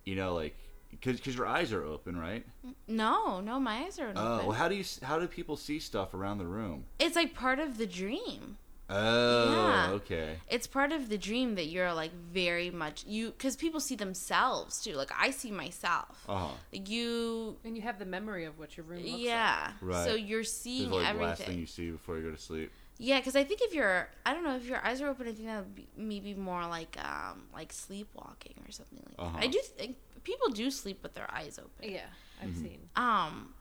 You 0.06 0.16
know, 0.16 0.34
like 0.34 0.56
because 1.02 1.36
your 1.36 1.48
eyes 1.48 1.72
are 1.74 1.84
open, 1.84 2.18
right? 2.18 2.46
No, 2.88 3.40
no, 3.42 3.60
my 3.60 3.84
eyes 3.86 4.00
are 4.00 4.06
open. 4.10 4.18
Oh, 4.18 4.38
well, 4.48 4.52
how 4.52 4.68
do 4.68 4.76
you 4.76 4.84
how 5.04 5.20
do 5.20 5.28
people 5.28 5.58
see 5.58 5.80
stuff 5.80 6.14
around 6.14 6.38
the 6.38 6.46
room? 6.48 6.86
It's 7.00 7.16
like 7.16 7.34
part 7.34 7.60
of 7.60 7.78
the 7.78 7.86
dream. 7.88 8.58
Oh, 8.90 9.52
Yeah. 9.54 9.90
okay. 9.94 10.36
it's 10.50 10.68
part 10.68 10.92
of 10.92 11.08
the 11.10 11.18
dream 11.18 11.56
that 11.56 11.66
you're 11.68 11.94
like 11.94 12.12
very 12.14 12.70
much 12.70 13.06
you 13.08 13.32
because 13.32 13.56
people 13.56 13.80
see 13.80 13.96
themselves 13.96 14.82
too 14.84 14.94
like 14.94 15.10
i 15.18 15.32
see 15.32 15.52
myself 15.52 16.26
Uh 16.28 16.38
huh. 16.38 16.54
like 16.72 16.90
you 16.90 17.56
And 17.64 17.78
you 17.78 17.82
have 17.84 17.98
the 17.98 18.06
memory 18.06 18.44
of 18.44 18.60
what 18.60 18.76
your 18.76 18.86
room 18.86 19.02
looks 19.04 19.24
yeah 19.24 19.72
Right. 19.82 20.06
so 20.06 20.16
you're 20.16 20.44
seeing 20.44 20.92
like 20.92 21.16
the 21.18 21.24
last 21.24 21.44
thing 21.44 21.60
you 21.60 21.66
see 21.66 21.90
before 21.92 22.18
you 22.18 22.24
go 22.24 22.32
to 22.32 22.38
sleep. 22.38 22.72
yeah 23.00 23.20
because 23.20 23.38
i 23.38 23.44
think 23.46 23.62
if 23.64 23.74
you're 23.74 24.10
i 24.26 24.34
don't 24.34 24.44
know 24.44 24.58
if 24.58 24.66
your 24.68 24.86
eyes 24.86 25.02
are 25.02 25.08
open 25.08 25.28
i 25.30 25.32
think 25.32 25.48
that 25.48 25.60
would 25.64 25.76
be 25.76 25.88
maybe 25.98 26.34
more 26.36 26.68
like 26.68 26.98
um 27.04 27.44
like 27.54 27.72
sleepwalking 27.72 28.54
or 28.68 28.72
something 28.72 29.00
like 29.08 29.16
Uh-huh. 29.18 29.38
that 29.38 29.44
i 29.44 29.48
do 29.48 29.60
think 29.78 29.96
people 30.24 30.50
do 30.50 30.70
sleep 30.72 31.02
with 31.04 31.14
their 31.14 31.30
eyes 31.34 31.60
open 31.60 31.92
Yeah, 31.92 32.02
I've 32.42 32.50
Mm-hmm. 32.50 32.62
seen. 32.64 32.90
um 32.96 33.54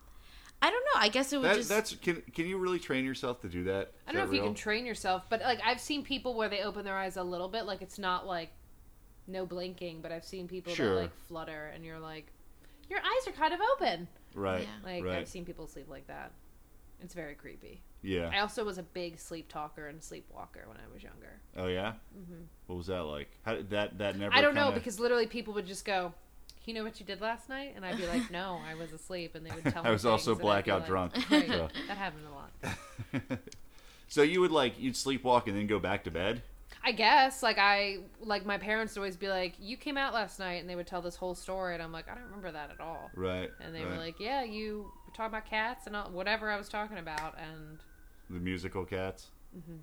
i 0.60 0.70
don't 0.70 0.84
know 0.94 1.00
i 1.00 1.08
guess 1.08 1.32
it 1.32 1.38
would 1.38 1.50
That, 1.50 1.56
just 1.56 1.68
That's 1.68 1.94
can 1.96 2.22
can 2.34 2.46
you 2.46 2.56
really 2.58 2.78
train 2.78 3.04
yourself 3.04 3.40
to 3.42 3.48
do 3.48 3.64
that? 3.64 3.92
I 4.06 4.12
don't 4.12 4.20
know 4.22 4.26
that 4.26 4.32
if 4.32 4.36
you 4.40 4.42
can 4.44 4.54
train 4.54 4.86
yourself, 4.86 5.24
but 5.28 5.40
like 5.40 5.60
I've 5.64 5.80
seen 5.80 6.02
people 6.04 6.34
where 6.34 6.48
they 6.48 6.62
open 6.62 6.84
their 6.84 6.96
eyes 6.96 7.16
a 7.16 7.22
little 7.22 7.48
bit, 7.48 7.64
like 7.64 7.82
it's 7.82 7.98
not 7.98 8.26
like 8.26 8.50
no 9.26 9.46
blinking, 9.46 10.00
but 10.02 10.10
I've 10.12 10.24
seen 10.24 10.46
people 10.48 10.72
Sure. 10.74 10.94
that 10.94 11.00
like 11.02 11.14
flutter, 11.28 11.70
and 11.74 11.84
you're 11.84 11.98
like, 11.98 12.26
your 12.90 12.98
eyes 13.00 13.28
are 13.28 13.32
kind 13.32 13.52
of 13.54 13.60
open. 13.74 14.08
Right. 14.34 14.62
Yeah. 14.62 14.90
Like 14.92 15.04
Right. 15.04 15.18
I've 15.18 15.28
seen 15.28 15.44
people 15.44 15.66
sleep 15.66 15.88
like 15.88 16.06
that. 16.08 16.32
It's 17.00 17.14
very 17.14 17.34
creepy. 17.34 17.82
Yeah. 18.02 18.30
I 18.32 18.38
also 18.40 18.64
was 18.64 18.78
a 18.78 18.82
big 18.82 19.18
sleep 19.18 19.48
talker 19.48 19.86
and 19.88 20.00
sleepwalker 20.02 20.64
when 20.68 20.76
I 20.76 20.92
was 20.92 21.02
younger. 21.02 21.40
Oh 21.56 21.66
yeah. 21.66 21.92
Mm-hmm. 22.16 22.42
What 22.66 22.76
was 22.76 22.86
that 22.88 23.02
like? 23.04 23.28
How 23.44 23.54
did 23.54 23.70
that 23.70 23.98
that 23.98 24.16
never? 24.18 24.32
I 24.34 24.40
don't 24.40 24.54
know 24.54 24.64
kinda- 24.66 24.78
because 24.80 25.00
literally 25.00 25.26
people 25.26 25.54
would 25.54 25.66
just 25.66 25.84
go, 25.84 26.12
"You 26.64 26.74
know 26.74 26.84
what 26.84 27.00
you 27.00 27.06
did 27.06 27.20
last 27.20 27.48
night?" 27.48 27.72
And 27.76 27.84
I'd 27.84 27.96
be 27.96 28.06
like, 28.06 28.30
"No, 28.30 28.60
I 28.68 28.74
was 28.74 28.92
asleep." 28.92 29.34
And 29.34 29.44
they 29.44 29.50
would 29.50 29.64
tell 29.72 29.82
me. 29.82 29.88
I 29.88 29.92
was 29.92 30.06
also 30.06 30.34
things, 30.34 30.40
and 30.42 30.50
I'd 30.50 30.64
be 30.64 30.70
blackout 30.70 30.86
drunk, 30.86 31.16
so. 31.28 31.68
That 31.88 31.96
happened 31.96 32.24
a 32.26 32.34
lot. 32.34 33.38
so 34.08 34.22
you 34.22 34.40
would 34.40 34.52
like 34.52 34.78
you'd 34.78 34.94
sleepwalk 34.94 35.46
and 35.46 35.56
then 35.56 35.66
go 35.66 35.78
back 35.78 36.04
to 36.04 36.10
bed. 36.10 36.42
I 36.84 36.92
guess 36.92 37.42
like 37.42 37.58
I 37.58 37.98
like 38.20 38.44
my 38.44 38.58
parents 38.58 38.94
would 38.94 39.00
always 39.00 39.16
be 39.16 39.28
like, 39.28 39.54
"You 39.60 39.76
came 39.76 39.96
out 39.96 40.14
last 40.14 40.38
night," 40.38 40.60
and 40.60 40.68
they 40.68 40.74
would 40.74 40.86
tell 40.86 41.02
this 41.02 41.16
whole 41.16 41.34
story, 41.34 41.74
and 41.74 41.82
I'm 41.82 41.92
like, 41.92 42.08
"I 42.10 42.14
don't 42.14 42.24
remember 42.24 42.50
that 42.50 42.70
at 42.70 42.80
all." 42.80 43.10
Right. 43.14 43.50
And 43.60 43.74
they 43.74 43.84
right. 43.84 43.90
were 43.90 43.98
like, 43.98 44.18
"Yeah, 44.18 44.42
you 44.42 44.90
were 45.06 45.12
talking 45.14 45.32
about 45.32 45.46
cats 45.46 45.86
and 45.86 45.94
all, 45.94 46.10
whatever 46.10 46.50
I 46.50 46.56
was 46.56 46.68
talking 46.68 46.98
about," 46.98 47.36
and 47.38 47.78
the 48.30 48.40
musical 48.40 48.84
cats. 48.84 49.28
Mm-hmm. 49.56 49.76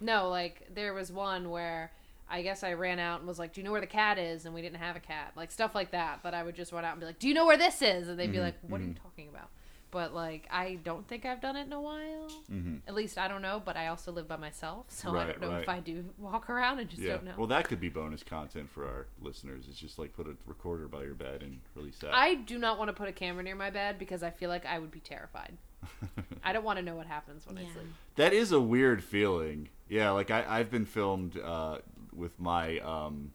no, 0.00 0.28
like 0.28 0.68
there 0.74 0.94
was 0.94 1.10
one 1.10 1.50
where. 1.50 1.92
I 2.28 2.42
guess 2.42 2.62
I 2.64 2.72
ran 2.72 2.98
out 2.98 3.20
and 3.20 3.28
was 3.28 3.38
like, 3.38 3.52
"Do 3.52 3.60
you 3.60 3.64
know 3.64 3.72
where 3.72 3.80
the 3.80 3.86
cat 3.86 4.18
is?" 4.18 4.44
And 4.46 4.54
we 4.54 4.62
didn't 4.62 4.78
have 4.78 4.96
a 4.96 5.00
cat, 5.00 5.32
like 5.36 5.50
stuff 5.50 5.74
like 5.74 5.92
that. 5.92 6.20
But 6.22 6.34
I 6.34 6.42
would 6.42 6.56
just 6.56 6.72
run 6.72 6.84
out 6.84 6.92
and 6.92 7.00
be 7.00 7.06
like, 7.06 7.18
"Do 7.18 7.28
you 7.28 7.34
know 7.34 7.46
where 7.46 7.56
this 7.58 7.82
is?" 7.82 8.08
And 8.08 8.18
they'd 8.18 8.32
be 8.32 8.38
Mhm, 8.38 8.42
like, 8.42 8.54
"What 8.62 8.80
are 8.80 8.84
you 8.84 8.90
mhm. 8.90 9.02
talking 9.02 9.28
about?" 9.28 9.48
but 9.92 10.12
like 10.12 10.46
I 10.50 10.74
don't 10.82 11.06
think 11.06 11.24
I've 11.24 11.40
done 11.40 11.54
it 11.56 11.66
in 11.68 11.72
a 11.72 11.80
while. 11.80 12.28
Mm-hmm. 12.52 12.78
At 12.88 12.94
least 12.94 13.16
I 13.16 13.28
don't 13.28 13.40
know, 13.40 13.62
but 13.64 13.76
I 13.76 13.86
also 13.86 14.10
live 14.12 14.26
by 14.26 14.36
myself, 14.36 14.86
so 14.90 15.16
I 15.16 15.26
don't 15.28 15.40
know 15.40 15.56
if. 15.56 15.68
I 15.68 15.78
do 15.80 16.04
walk 16.18 16.50
around. 16.50 16.80
and 16.80 16.90
just 16.90 17.00
Yeah. 17.00 17.12
don't 17.14 17.24
know. 17.24 17.34
Well, 17.38 17.46
that 17.46 17.68
could 17.68 17.80
be 17.80 17.88
bonus 17.88 18.22
content 18.24 18.68
for 18.68 18.84
our 18.84 19.06
listeners. 19.22 19.66
It's 19.70 19.78
just 19.78 19.98
like 19.98 20.12
put 20.14 20.26
a 20.26 20.34
recorder 20.44 20.88
by 20.88 21.04
your 21.04 21.14
bed 21.14 21.42
and 21.42 21.60
release 21.76 21.98
that. 22.00 22.12
I 22.12 22.34
do 22.34 22.58
not 22.58 22.78
want 22.78 22.88
to 22.88 22.92
put 22.92 23.08
a 23.08 23.12
camera 23.12 23.44
near 23.44 23.54
my 23.54 23.70
bed 23.70 23.98
because 23.98 24.22
I 24.24 24.30
feel 24.30 24.50
like 24.50 24.66
I 24.66 24.78
would 24.80 24.90
be 24.90 25.00
terrified. 25.00 25.56
I 26.44 26.52
don't 26.52 26.64
want 26.64 26.78
to 26.78 26.84
know 26.84 26.96
what 26.96 27.06
happens 27.06 27.46
when 27.46 27.56
I 27.56 27.62
sleep. 27.62 27.86
That 28.16 28.32
is 28.32 28.50
a 28.52 28.60
weird 28.60 29.04
feeling. 29.04 29.68
Yeah, 29.88 30.10
like 30.10 30.32
I, 30.32 30.44
I've 30.48 30.70
been 30.70 30.84
filmed 30.84 31.38
uh, 31.38 31.78
with 32.16 32.38
my 32.40 32.78
um, 32.80 33.32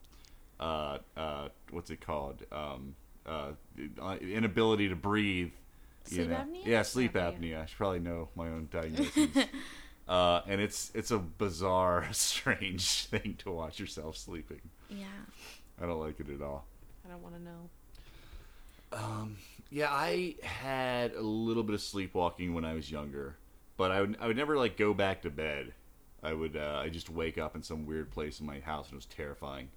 uh, 0.59 0.97
uh, 1.15 1.47
what's 1.71 1.89
it 1.89 2.01
called? 2.01 2.43
Um, 2.51 2.95
uh, 3.25 3.51
inability 4.21 4.89
to 4.89 4.95
breathe. 4.95 5.51
you 6.09 6.15
Sleep 6.17 6.29
know? 6.29 6.35
apnea? 6.35 6.65
Yeah, 6.65 6.81
sleep 6.81 7.13
Apnea. 7.13 7.39
apnea. 7.39 7.61
I 7.61 7.65
should 7.65 7.77
probably 7.77 7.99
know 7.99 8.29
my 8.35 8.47
own 8.47 8.67
diagnosis. 8.71 9.45
uh, 10.07 10.41
and 10.47 10.59
it's 10.61 10.91
it's 10.95 11.11
a 11.11 11.19
bizarre, 11.19 12.07
strange 12.11 13.05
thing 13.05 13.35
to 13.39 13.51
watch 13.51 13.79
yourself 13.79 14.17
sleeping. 14.17 14.61
Yeah. 14.89 15.05
I 15.81 15.85
don't 15.85 15.99
like 15.99 16.19
it 16.19 16.29
at 16.29 16.41
all. 16.41 16.65
I 17.05 17.09
don't 17.11 17.21
want 17.23 17.35
to 17.35 17.41
know. 17.41 17.69
Um, 18.93 19.37
yeah, 19.69 19.89
I 19.89 20.35
had 20.43 21.13
a 21.13 21.21
little 21.21 21.63
bit 21.63 21.75
of 21.75 21.81
sleepwalking 21.81 22.53
when 22.53 22.65
I 22.65 22.73
was 22.73 22.91
younger, 22.91 23.37
but 23.77 23.91
I 23.91 24.01
would 24.01 24.17
I 24.19 24.27
would 24.27 24.37
never 24.37 24.57
like 24.57 24.77
go 24.77 24.93
back 24.93 25.21
to 25.21 25.29
bed. 25.29 25.73
I 26.23 26.33
would 26.33 26.55
uh, 26.55 26.79
I 26.83 26.89
just 26.89 27.09
wake 27.09 27.37
up 27.37 27.55
in 27.55 27.63
some 27.63 27.85
weird 27.85 28.11
place 28.11 28.39
in 28.39 28.45
my 28.45 28.59
house 28.59 28.85
and 28.87 28.93
it 28.93 28.97
was 28.97 29.05
terrifying. 29.05 29.69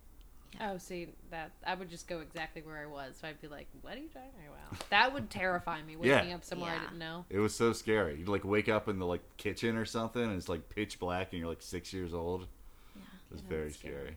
Oh, 0.61 0.78
see 0.78 1.09
that 1.30 1.50
I 1.66 1.74
would 1.74 1.90
just 1.90 2.07
go 2.07 2.20
exactly 2.20 2.62
where 2.62 2.78
I 2.78 2.87
was. 2.87 3.16
So 3.20 3.26
I'd 3.26 3.40
be 3.40 3.48
like, 3.48 3.66
"What 3.83 3.94
are 3.94 4.00
you 4.00 4.09
talking 4.09 4.30
about?" 4.46 4.88
That 4.90 5.12
would 5.12 5.28
terrify 5.30 5.83
me. 5.83 5.96
Waking 5.96 6.28
Yeah. 6.28 6.35
up 6.37 6.44
somewhere 6.44 6.72
Yeah. 6.74 6.80
I 6.80 6.85
didn't 6.85 6.98
know. 6.98 7.24
It 7.28 7.38
was 7.40 7.54
so 7.54 7.72
scary. 7.72 8.18
You'd 8.18 8.28
like 8.28 8.44
wake 8.44 8.68
up 8.68 8.88
in 8.88 8.98
the 8.98 9.07
like 9.07 9.22
kitchen 9.37 9.76
or 9.76 9.85
something 9.85 10.22
and 10.22 10.37
it's 10.37 10.48
like 10.48 10.68
pitch 10.68 10.98
black 11.00 11.33
and 11.33 11.40
you're 11.40 11.48
like 11.48 11.62
six 11.62 11.92
years 11.92 12.14
old. 12.14 12.46
Yeah. 12.94 13.02
It 13.30 13.33
was 13.33 13.42
Yeah, 13.42 13.48
very 13.48 13.70
scary. 13.72 13.92
scary. 13.94 14.16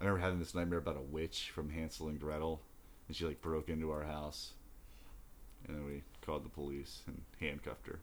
I 0.00 0.04
remember 0.04 0.20
having 0.24 0.38
this 0.40 0.54
nightmare 0.54 0.80
about 0.80 0.96
a 0.96 1.00
witch 1.00 1.50
from 1.54 1.70
Hansel 1.70 2.08
and 2.08 2.20
Gretel, 2.20 2.60
and 3.06 3.16
she 3.16 3.24
like 3.24 3.40
broke 3.40 3.68
into 3.70 3.90
our 3.90 4.02
house, 4.02 4.52
and 5.66 5.74
then 5.76 5.86
we 5.86 6.02
called 6.20 6.44
the 6.44 6.48
police 6.50 7.02
and 7.06 7.22
handcuffed 7.40 7.86
her. 7.86 8.00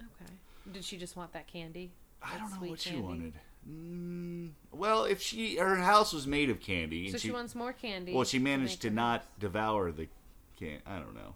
Okay. 0.00 0.32
Did 0.72 0.84
she 0.84 0.96
just 0.96 1.16
want 1.16 1.32
that 1.32 1.48
candy? 1.48 1.90
I 2.22 2.38
don't 2.38 2.50
know 2.50 2.56
sweet 2.58 2.70
what 2.70 2.80
she 2.80 2.96
wanted. 2.96 3.34
Mm, 3.68 4.50
well, 4.72 5.04
if 5.04 5.20
she 5.20 5.56
her 5.56 5.76
house 5.76 6.12
was 6.12 6.26
made 6.26 6.50
of 6.50 6.60
candy, 6.60 7.04
and 7.06 7.12
So 7.12 7.18
she, 7.18 7.28
she 7.28 7.32
wants 7.32 7.54
more 7.54 7.72
candy. 7.72 8.14
well, 8.14 8.24
she 8.24 8.38
managed 8.38 8.74
make 8.74 8.80
to 8.80 8.90
not 8.90 9.20
house. 9.20 9.28
devour 9.40 9.90
the 9.92 10.08
can. 10.58 10.78
I 10.86 10.98
don't 10.98 11.14
know. 11.14 11.34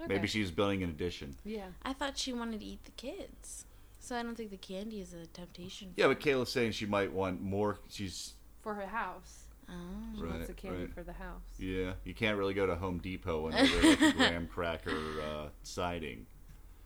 Okay. 0.00 0.14
Maybe 0.14 0.26
she 0.28 0.40
was 0.40 0.50
building 0.50 0.82
an 0.82 0.88
addition. 0.90 1.36
Yeah. 1.44 1.66
I 1.82 1.92
thought 1.92 2.16
she 2.16 2.32
wanted 2.32 2.60
to 2.60 2.66
eat 2.66 2.84
the 2.84 2.90
kids. 2.92 3.66
So 3.98 4.16
I 4.16 4.22
don't 4.22 4.34
think 4.34 4.50
the 4.50 4.56
candy 4.56 5.00
is 5.02 5.12
a 5.12 5.26
temptation. 5.26 5.92
Yeah, 5.94 6.06
but 6.08 6.20
Kayla's 6.20 6.50
saying 6.50 6.72
she 6.72 6.86
might 6.86 7.12
want 7.12 7.42
more. 7.42 7.78
She's 7.90 8.32
For 8.62 8.72
her 8.72 8.86
house. 8.86 9.44
Oh. 9.68 9.72
She 10.16 10.22
Right, 10.22 10.30
wants 10.32 10.46
the 10.46 10.54
candy 10.54 10.78
right. 10.84 10.94
for 10.94 11.02
the 11.02 11.12
house. 11.12 11.42
yeah. 11.58 11.92
You 12.04 12.14
can't 12.14 12.38
really 12.38 12.54
go 12.54 12.64
to 12.66 12.74
Home 12.76 12.96
Depot 12.98 13.48
and 13.48 13.54
order 13.74 13.88
like 13.90 14.00
a 14.00 14.12
graham 14.12 14.46
cracker 14.46 14.96
uh, 15.22 15.48
siding, 15.62 16.24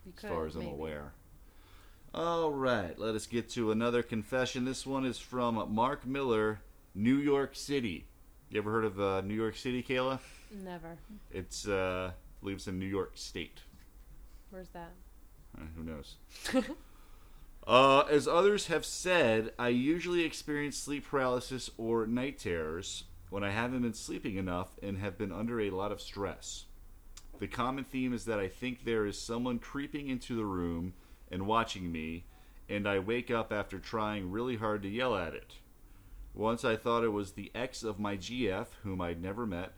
You 0.04 0.12
as 0.20 0.28
far 0.28 0.46
as 0.46 0.56
I'm 0.56 0.66
aware. 0.66 1.12
All 2.14 2.52
right, 2.52 2.96
let 2.96 3.16
us 3.16 3.26
get 3.26 3.48
to 3.50 3.72
another 3.72 4.00
confession. 4.00 4.64
This 4.64 4.86
one 4.86 5.04
is 5.04 5.18
from 5.18 5.74
Mark 5.74 6.06
Miller, 6.06 6.60
New 6.94 7.16
York 7.16 7.56
City. 7.56 8.04
You 8.50 8.58
ever 8.58 8.70
heard 8.70 8.84
of 8.84 9.00
uh, 9.00 9.20
New 9.22 9.34
York 9.34 9.56
City, 9.56 9.82
Kayla? 9.82 10.20
Never. 10.62 10.96
It's 11.32 11.66
uh, 11.66 12.12
I 12.12 12.40
believe 12.40 12.58
it's 12.58 12.68
in 12.68 12.78
New 12.78 12.86
York 12.86 13.14
State. 13.16 13.62
Where's 14.50 14.68
that? 14.68 14.92
Uh, 15.58 15.64
who 15.76 15.82
knows? 15.82 16.14
uh, 17.66 18.04
as 18.08 18.28
others 18.28 18.68
have 18.68 18.84
said, 18.84 19.50
I 19.58 19.70
usually 19.70 20.22
experience 20.22 20.78
sleep 20.78 21.08
paralysis 21.08 21.68
or 21.76 22.06
night 22.06 22.38
terrors 22.38 23.04
when 23.28 23.42
I 23.42 23.50
haven't 23.50 23.82
been 23.82 23.92
sleeping 23.92 24.36
enough 24.36 24.78
and 24.80 24.98
have 24.98 25.18
been 25.18 25.32
under 25.32 25.60
a 25.60 25.70
lot 25.70 25.90
of 25.90 26.00
stress. 26.00 26.66
The 27.40 27.48
common 27.48 27.82
theme 27.82 28.14
is 28.14 28.24
that 28.26 28.38
I 28.38 28.46
think 28.46 28.84
there 28.84 29.04
is 29.04 29.18
someone 29.18 29.58
creeping 29.58 30.08
into 30.08 30.36
the 30.36 30.44
room 30.44 30.92
and 31.30 31.46
watching 31.46 31.90
me, 31.90 32.26
and 32.68 32.88
I 32.88 32.98
wake 32.98 33.30
up 33.30 33.52
after 33.52 33.78
trying 33.78 34.30
really 34.30 34.56
hard 34.56 34.82
to 34.82 34.88
yell 34.88 35.16
at 35.16 35.34
it. 35.34 35.54
Once 36.32 36.64
I 36.64 36.76
thought 36.76 37.04
it 37.04 37.12
was 37.12 37.32
the 37.32 37.52
ex 37.54 37.82
of 37.82 38.00
my 38.00 38.16
GF, 38.16 38.66
whom 38.82 39.00
I'd 39.00 39.22
never 39.22 39.46
met, 39.46 39.72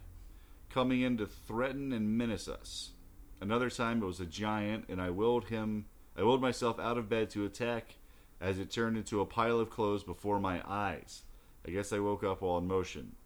coming 0.71 1.03
in 1.03 1.17
to 1.19 1.27
threaten 1.27 1.93
and 1.93 2.17
menace 2.17 2.49
us. 2.49 2.93
Another 3.41 3.69
time 3.69 4.03
it 4.03 4.07
was 4.07 4.21
a 4.21 4.27
giant, 4.27 4.87
and 4.89 5.01
I 5.01 5.11
willed 5.11 5.47
him. 5.47 5.87
I 6.17 6.23
willed 6.23 6.41
myself 6.41 6.79
out 6.79 6.97
of 6.97 7.09
bed 7.09 7.29
to 7.31 7.45
attack, 7.45 7.97
as 8.41 8.59
it 8.59 8.71
turned 8.71 8.97
into 8.97 9.21
a 9.21 9.27
pile 9.27 9.61
of 9.61 9.71
clothes 9.71 10.03
before 10.03 10.41
my 10.41 10.63
eyes. 10.67 11.23
I 11.67 11.71
guess 11.71 11.93
I 11.93 11.99
woke 11.99 12.25
up 12.25 12.41
while 12.41 12.59
in 12.59 12.67
motion. 12.67 13.17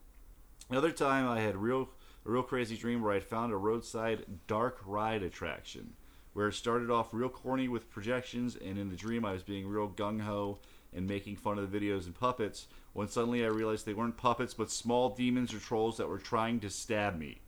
Another 0.69 0.93
time 0.93 1.29
I 1.29 1.41
had 1.41 1.57
real 1.57 1.91
a 2.25 2.31
real 2.31 2.43
crazy 2.43 2.77
dream 2.77 3.03
where 3.03 3.13
I 3.13 3.21
found 3.21 3.53
a 3.53 3.57
roadside 3.57 4.25
dark 4.47 4.79
ride 4.85 5.23
attraction, 5.23 5.95
where 6.33 6.49
it 6.49 6.55
started 6.55 6.91
off 6.91 7.13
real 7.13 7.29
corny 7.29 7.69
with 7.69 7.91
projections, 7.91 8.57
and 8.57 8.79
in 8.79 8.89
the 8.89 8.97
dream 8.97 9.25
I 9.25 9.33
was 9.33 9.43
being 9.43 9.67
real 9.67 9.89
gung 9.89 10.21
ho 10.21 10.59
and 10.93 11.07
making 11.07 11.37
fun 11.37 11.59
of 11.59 11.71
the 11.71 11.79
videos 11.79 12.07
and 12.07 12.15
puppets. 12.15 12.67
When 12.93 13.09
suddenly 13.09 13.45
I 13.45 13.49
realized 13.49 13.87
they 13.87 13.95
weren't 13.95 14.17
puppets 14.17 14.55
but 14.55 14.71
small 14.71 15.11
demons 15.11 15.55
or 15.55 15.59
trolls 15.59 15.97
that 15.97 16.09
were 16.09 16.19
trying 16.19 16.61
to 16.61 16.71
stab 16.71 17.19
me. 17.19 17.41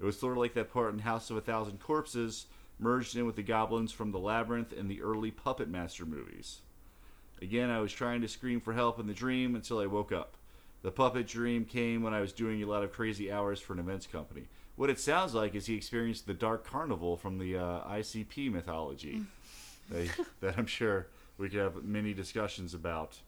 It 0.00 0.04
was 0.04 0.18
sort 0.18 0.32
of 0.32 0.38
like 0.38 0.54
that 0.54 0.72
part 0.72 0.92
in 0.92 1.00
House 1.00 1.30
of 1.30 1.36
a 1.36 1.40
Thousand 1.40 1.78
Corpses, 1.78 2.46
merged 2.78 3.16
in 3.16 3.26
with 3.26 3.36
the 3.36 3.42
goblins 3.42 3.92
from 3.92 4.10
the 4.10 4.18
Labyrinth 4.18 4.72
and 4.72 4.90
the 4.90 5.02
early 5.02 5.30
Puppet 5.30 5.68
Master 5.68 6.06
movies. 6.06 6.60
Again, 7.42 7.70
I 7.70 7.80
was 7.80 7.92
trying 7.92 8.22
to 8.22 8.28
scream 8.28 8.60
for 8.60 8.72
help 8.72 8.98
in 8.98 9.06
the 9.06 9.14
dream 9.14 9.54
until 9.54 9.78
I 9.78 9.86
woke 9.86 10.12
up. 10.12 10.36
The 10.82 10.90
puppet 10.90 11.26
dream 11.26 11.66
came 11.66 12.02
when 12.02 12.14
I 12.14 12.20
was 12.20 12.32
doing 12.32 12.62
a 12.62 12.66
lot 12.66 12.82
of 12.82 12.92
crazy 12.92 13.30
hours 13.30 13.60
for 13.60 13.74
an 13.74 13.78
events 13.78 14.06
company. 14.06 14.48
What 14.80 14.88
it 14.88 14.98
sounds 14.98 15.34
like 15.34 15.54
is 15.54 15.66
he 15.66 15.74
experienced 15.74 16.26
the 16.26 16.32
Dark 16.32 16.66
Carnival 16.66 17.18
from 17.18 17.36
the 17.36 17.54
uh, 17.54 17.86
ICP 17.86 18.50
mythology, 18.50 19.20
that, 19.90 20.08
that 20.40 20.54
I'm 20.56 20.64
sure 20.64 21.08
we 21.36 21.50
could 21.50 21.60
have 21.60 21.84
many 21.84 22.14
discussions 22.14 22.72
about, 22.72 23.18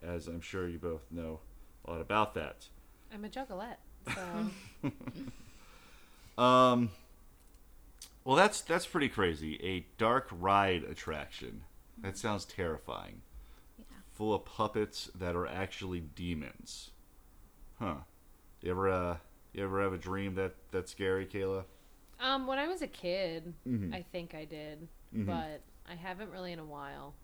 as 0.00 0.28
I'm 0.28 0.40
sure 0.40 0.68
you 0.68 0.78
both 0.78 1.02
know 1.10 1.40
a 1.86 1.90
lot 1.90 2.00
about 2.00 2.34
that. 2.34 2.68
I'm 3.12 3.24
a 3.24 3.28
juggalette. 3.28 3.78
So 4.14 4.90
Um, 6.40 6.90
well, 8.22 8.36
that's 8.36 8.60
that's 8.60 8.86
pretty 8.86 9.08
crazy. 9.08 9.58
A 9.60 9.84
dark 9.98 10.28
ride 10.30 10.84
attraction. 10.84 11.62
That 12.00 12.16
sounds 12.16 12.44
terrifying. 12.44 13.22
Yeah. 13.76 13.84
Full 14.12 14.32
of 14.32 14.44
puppets 14.44 15.10
that 15.16 15.34
are 15.34 15.48
actually 15.48 15.98
demons. 15.98 16.90
Huh. 17.80 17.96
You 18.60 18.70
ever 18.70 18.88
uh, 18.88 19.16
you 19.52 19.64
ever 19.64 19.82
have 19.82 19.92
a 19.92 19.98
dream 19.98 20.34
that 20.36 20.54
that's 20.70 20.90
scary, 20.92 21.26
Kayla? 21.26 21.64
um 22.20 22.46
when 22.46 22.58
I 22.58 22.68
was 22.68 22.82
a 22.82 22.86
kid, 22.86 23.52
Mhm. 23.66 23.94
I 23.94 24.02
think 24.02 24.34
I 24.34 24.44
did. 24.44 24.88
Mhm. 25.14 25.26
But 25.26 25.62
I 25.90 25.94
haven't 25.96 26.30
really 26.30 26.52
in 26.52 26.58
a 26.58 26.64
while. 26.64 27.14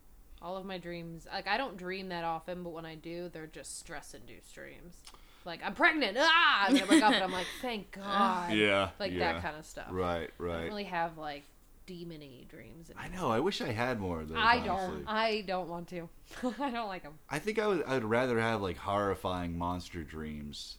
All 0.41 0.57
of 0.57 0.65
my 0.65 0.77
dreams 0.77 1.27
like 1.31 1.47
I 1.47 1.57
don't 1.57 1.77
dream 1.77 2.09
that 2.09 2.23
often, 2.23 2.63
but 2.63 2.71
when 2.71 2.85
I 2.85 2.95
do, 2.95 3.29
they're 3.29 3.47
just 3.47 3.79
stress 3.79 4.13
induced 4.13 4.53
dreams. 4.53 5.01
Like 5.45 5.61
I'm 5.63 5.73
pregnant, 5.73 6.17
ah! 6.19 6.65
And 6.67 6.77
I 6.81 6.85
wake 6.85 7.01
up 7.03 7.13
and 7.13 7.23
I'm 7.23 7.31
like, 7.31 7.47
thank 7.61 7.91
God. 7.91 8.51
Yeah, 8.53 8.89
Like 8.99 9.13
yeah. 9.13 9.33
that 9.33 9.41
kind 9.41 9.55
of 9.57 9.65
stuff. 9.65 9.87
Right, 9.89 10.29
right. 10.37 10.51
I 10.55 10.57
don't 10.59 10.67
really 10.67 10.83
have 10.85 11.17
like 11.17 11.43
demony 11.87 12.47
dreams. 12.47 12.91
I 12.97 13.07
know. 13.07 13.31
I 13.31 13.39
wish 13.39 13.61
I 13.61 13.71
had 13.71 13.99
more 13.99 14.21
of 14.21 14.27
those. 14.29 14.37
I 14.37 14.57
honestly. 14.59 14.97
don't. 14.97 15.07
I 15.07 15.41
don't 15.41 15.69
want 15.69 15.87
to. 15.89 16.09
I 16.59 16.69
don't 16.69 16.87
like 16.87 17.03
them. 17.03 17.17
I 17.29 17.39
think 17.39 17.57
I 17.57 17.67
would. 17.67 17.83
I'd 17.85 18.03
rather 18.03 18.39
have 18.39 18.61
like 18.61 18.77
horrifying 18.77 19.57
monster 19.57 20.03
dreams 20.03 20.77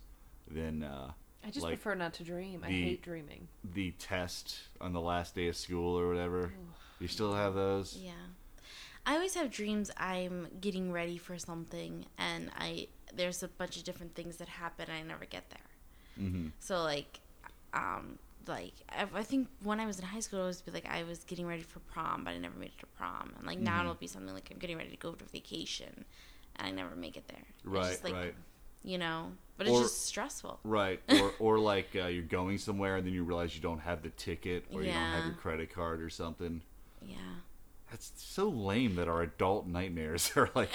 than 0.49 0.83
uh, 0.85 1.13
I 1.45 1.51
just 1.51 1.65
Like, 1.65 1.73
prefer 1.81 1.95
not 1.95 2.13
to 2.15 2.25
dream. 2.25 2.63
I 2.65 2.69
the- 2.69 2.83
hate 2.83 3.03
dreaming. 3.03 3.49
the 3.65 3.93
test 3.93 4.61
on 4.81 4.93
the 4.93 5.01
last 5.01 5.35
day 5.35 5.49
of 5.49 5.57
school 5.57 5.99
or 5.99 6.09
whatever. 6.09 6.53
You 6.99 7.09
still 7.09 7.33
have 7.35 7.55
those? 7.55 7.97
Yeah. 7.97 8.13
I 9.07 9.15
always 9.15 9.35
have 9.35 9.51
dreams 9.51 9.91
I'm 9.97 10.49
getting 10.61 10.93
ready 10.93 11.17
for 11.17 11.39
something 11.39 12.05
and 12.19 12.51
I 12.57 12.89
there's 13.15 13.43
a 13.43 13.49
bunch 13.49 13.77
of 13.79 13.85
different 13.85 14.15
things 14.15 14.37
that 14.37 14.49
happen 14.49 14.85
and 14.89 14.99
I 14.99 15.03
never 15.03 15.25
get 15.25 15.49
there. 15.51 16.27
Mm-hmm. 16.27 16.49
So 16.61 16.83
like 16.83 17.21
um 17.73 18.19
like 18.47 18.75
I, 18.91 19.07
I 19.15 19.23
think 19.23 19.49
when 19.63 19.81
I 19.81 19.87
was 19.87 19.99
in 19.99 20.05
high 20.05 20.21
school 20.21 20.43
it 20.45 20.47
was 20.47 20.61
be 20.61 20.71
like 20.73 20.87
I 20.87 21.03
was 21.05 21.25
getting 21.25 21.47
ready 21.47 21.63
for 21.63 21.81
prom 21.81 22.25
but 22.25 22.33
I 22.33 22.39
never 22.39 22.59
made 22.59 22.73
it 22.77 22.79
to 22.81 22.87
prom. 22.87 23.33
And 23.39 23.47
like 23.47 23.59
now 23.59 23.79
Mhm. 23.79 23.85
it'll 23.85 23.95
be 23.95 24.07
something 24.07 24.35
like 24.35 24.51
I'm 24.53 24.59
getting 24.59 24.77
ready 24.77 24.91
to 24.91 24.97
go 24.99 25.13
to 25.13 25.25
vacation 25.25 26.05
and 26.57 26.67
I 26.69 26.71
never 26.71 26.95
make 26.95 27.17
it 27.17 27.27
there. 27.29 27.39
It's 27.57 27.65
Right, 27.65 27.91
just 27.91 28.05
like, 28.05 28.13
right. 28.15 28.35
You 28.83 28.97
know, 28.99 29.33
but 29.59 29.67
it's 29.67 29.77
Or- 29.77 29.83
just 29.83 30.07
stressful. 30.07 30.59
Right, 30.65 31.01
or 31.11 31.33
or 31.39 31.59
like 31.59 31.91
uh, 31.95 32.07
you're 32.07 32.23
going 32.23 32.59
somewhere 32.59 32.97
and 32.97 33.07
then 33.07 33.13
you 33.13 33.25
realize 33.25 33.55
you 33.55 33.61
don't 33.61 33.81
have 33.81 34.03
the 34.03 34.09
ticket 34.11 34.65
or 34.73 34.83
you 34.83 34.89
don't 34.93 34.97
have 34.97 35.25
your 35.27 35.35
credit 35.35 35.73
card 35.75 36.01
or 36.01 36.09
something. 36.11 36.63
Yeah. 37.03 37.17
That's 37.91 38.13
so 38.17 38.49
lame 38.49 38.95
that 38.97 39.09
our 39.09 39.23
adult 39.23 39.67
nightmares 39.67 40.31
are 40.37 40.49
like 40.55 40.71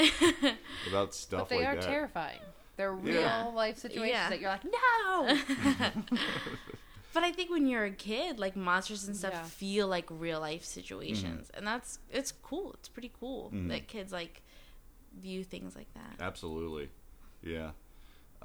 about 0.89 1.13
stuff 1.15 1.41
But 1.41 1.49
they 1.49 1.59
like 1.59 1.67
are 1.67 1.75
that. 1.77 1.83
terrifying. 1.85 2.39
They're 2.77 2.91
real 2.93 3.21
Yeah. 3.21 3.45
life 3.45 3.77
situations 3.77 4.11
Yeah. 4.11 4.29
that 4.29 4.39
you're 4.41 4.49
like, 4.49 4.65
no. 4.65 5.91
But 7.13 7.23
I 7.23 7.31
think 7.31 7.49
when 7.49 7.65
you're 7.67 7.85
a 7.85 7.91
kid, 7.91 8.39
like 8.39 8.57
monsters 8.57 9.07
and 9.07 9.15
stuff 9.15 9.31
Yeah. 9.33 9.43
feel 9.43 9.87
like 9.87 10.05
real 10.09 10.41
life 10.41 10.65
situations, 10.65 11.49
and 11.53 11.65
that's 11.65 11.99
it's 12.11 12.33
cool. 12.33 12.73
It's 12.73 12.89
pretty 12.89 13.11
cool 13.17 13.49
Mhm. 13.53 13.69
that 13.69 13.87
kids 13.87 14.11
like 14.11 14.41
view 15.21 15.45
things 15.45 15.75
like 15.77 15.87
that. 15.93 16.17
Absolutely. 16.19 16.89
Yeah. 17.41 17.71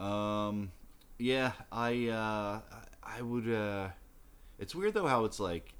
Um 0.01 0.73
yeah, 1.19 1.53
I 1.71 2.09
uh 2.09 2.61
I 3.03 3.23
would 3.23 3.49
uh 3.51 3.89
it's 4.59 4.75
weird 4.75 4.95
though 4.95 5.07
how 5.07 5.25
it's 5.25 5.39
like 5.41 5.75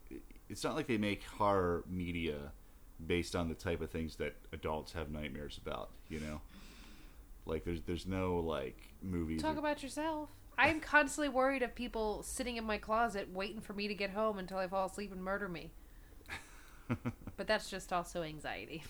it's 0.49 0.65
not 0.65 0.75
like 0.75 0.87
they 0.87 0.99
make 0.99 1.23
horror 1.25 1.85
media 1.89 2.53
based 3.07 3.35
on 3.35 3.49
the 3.49 3.55
type 3.55 3.81
of 3.81 3.91
things 3.91 4.17
that 4.17 4.35
adults 4.53 4.93
have 4.93 5.11
nightmares 5.11 5.59
about, 5.65 5.91
you 6.09 6.21
know? 6.21 6.41
Like 7.47 7.65
there's 7.65 7.81
there's 7.83 8.07
no 8.07 8.37
like 8.37 8.77
movies 9.03 9.41
Talk 9.43 9.57
or- 9.57 9.61
about 9.61 9.83
yourself. 9.83 10.29
I'm 10.59 10.81
constantly 10.95 11.31
worried 11.31 11.63
of 11.63 11.75
people 11.75 12.23
sitting 12.23 12.57
in 12.59 12.65
my 12.65 12.77
closet 12.77 13.33
waiting 13.33 13.61
for 13.61 13.73
me 13.73 13.89
to 13.89 13.95
get 13.95 14.11
home 14.11 14.39
until 14.39 14.59
I 14.59 14.67
fall 14.67 14.87
asleep 14.87 15.13
and 15.13 15.23
murder 15.23 15.49
me. 15.49 15.71
But 17.37 17.47
that's 17.47 17.71
just 17.71 17.93
also 17.93 18.23
anxiety. 18.23 18.83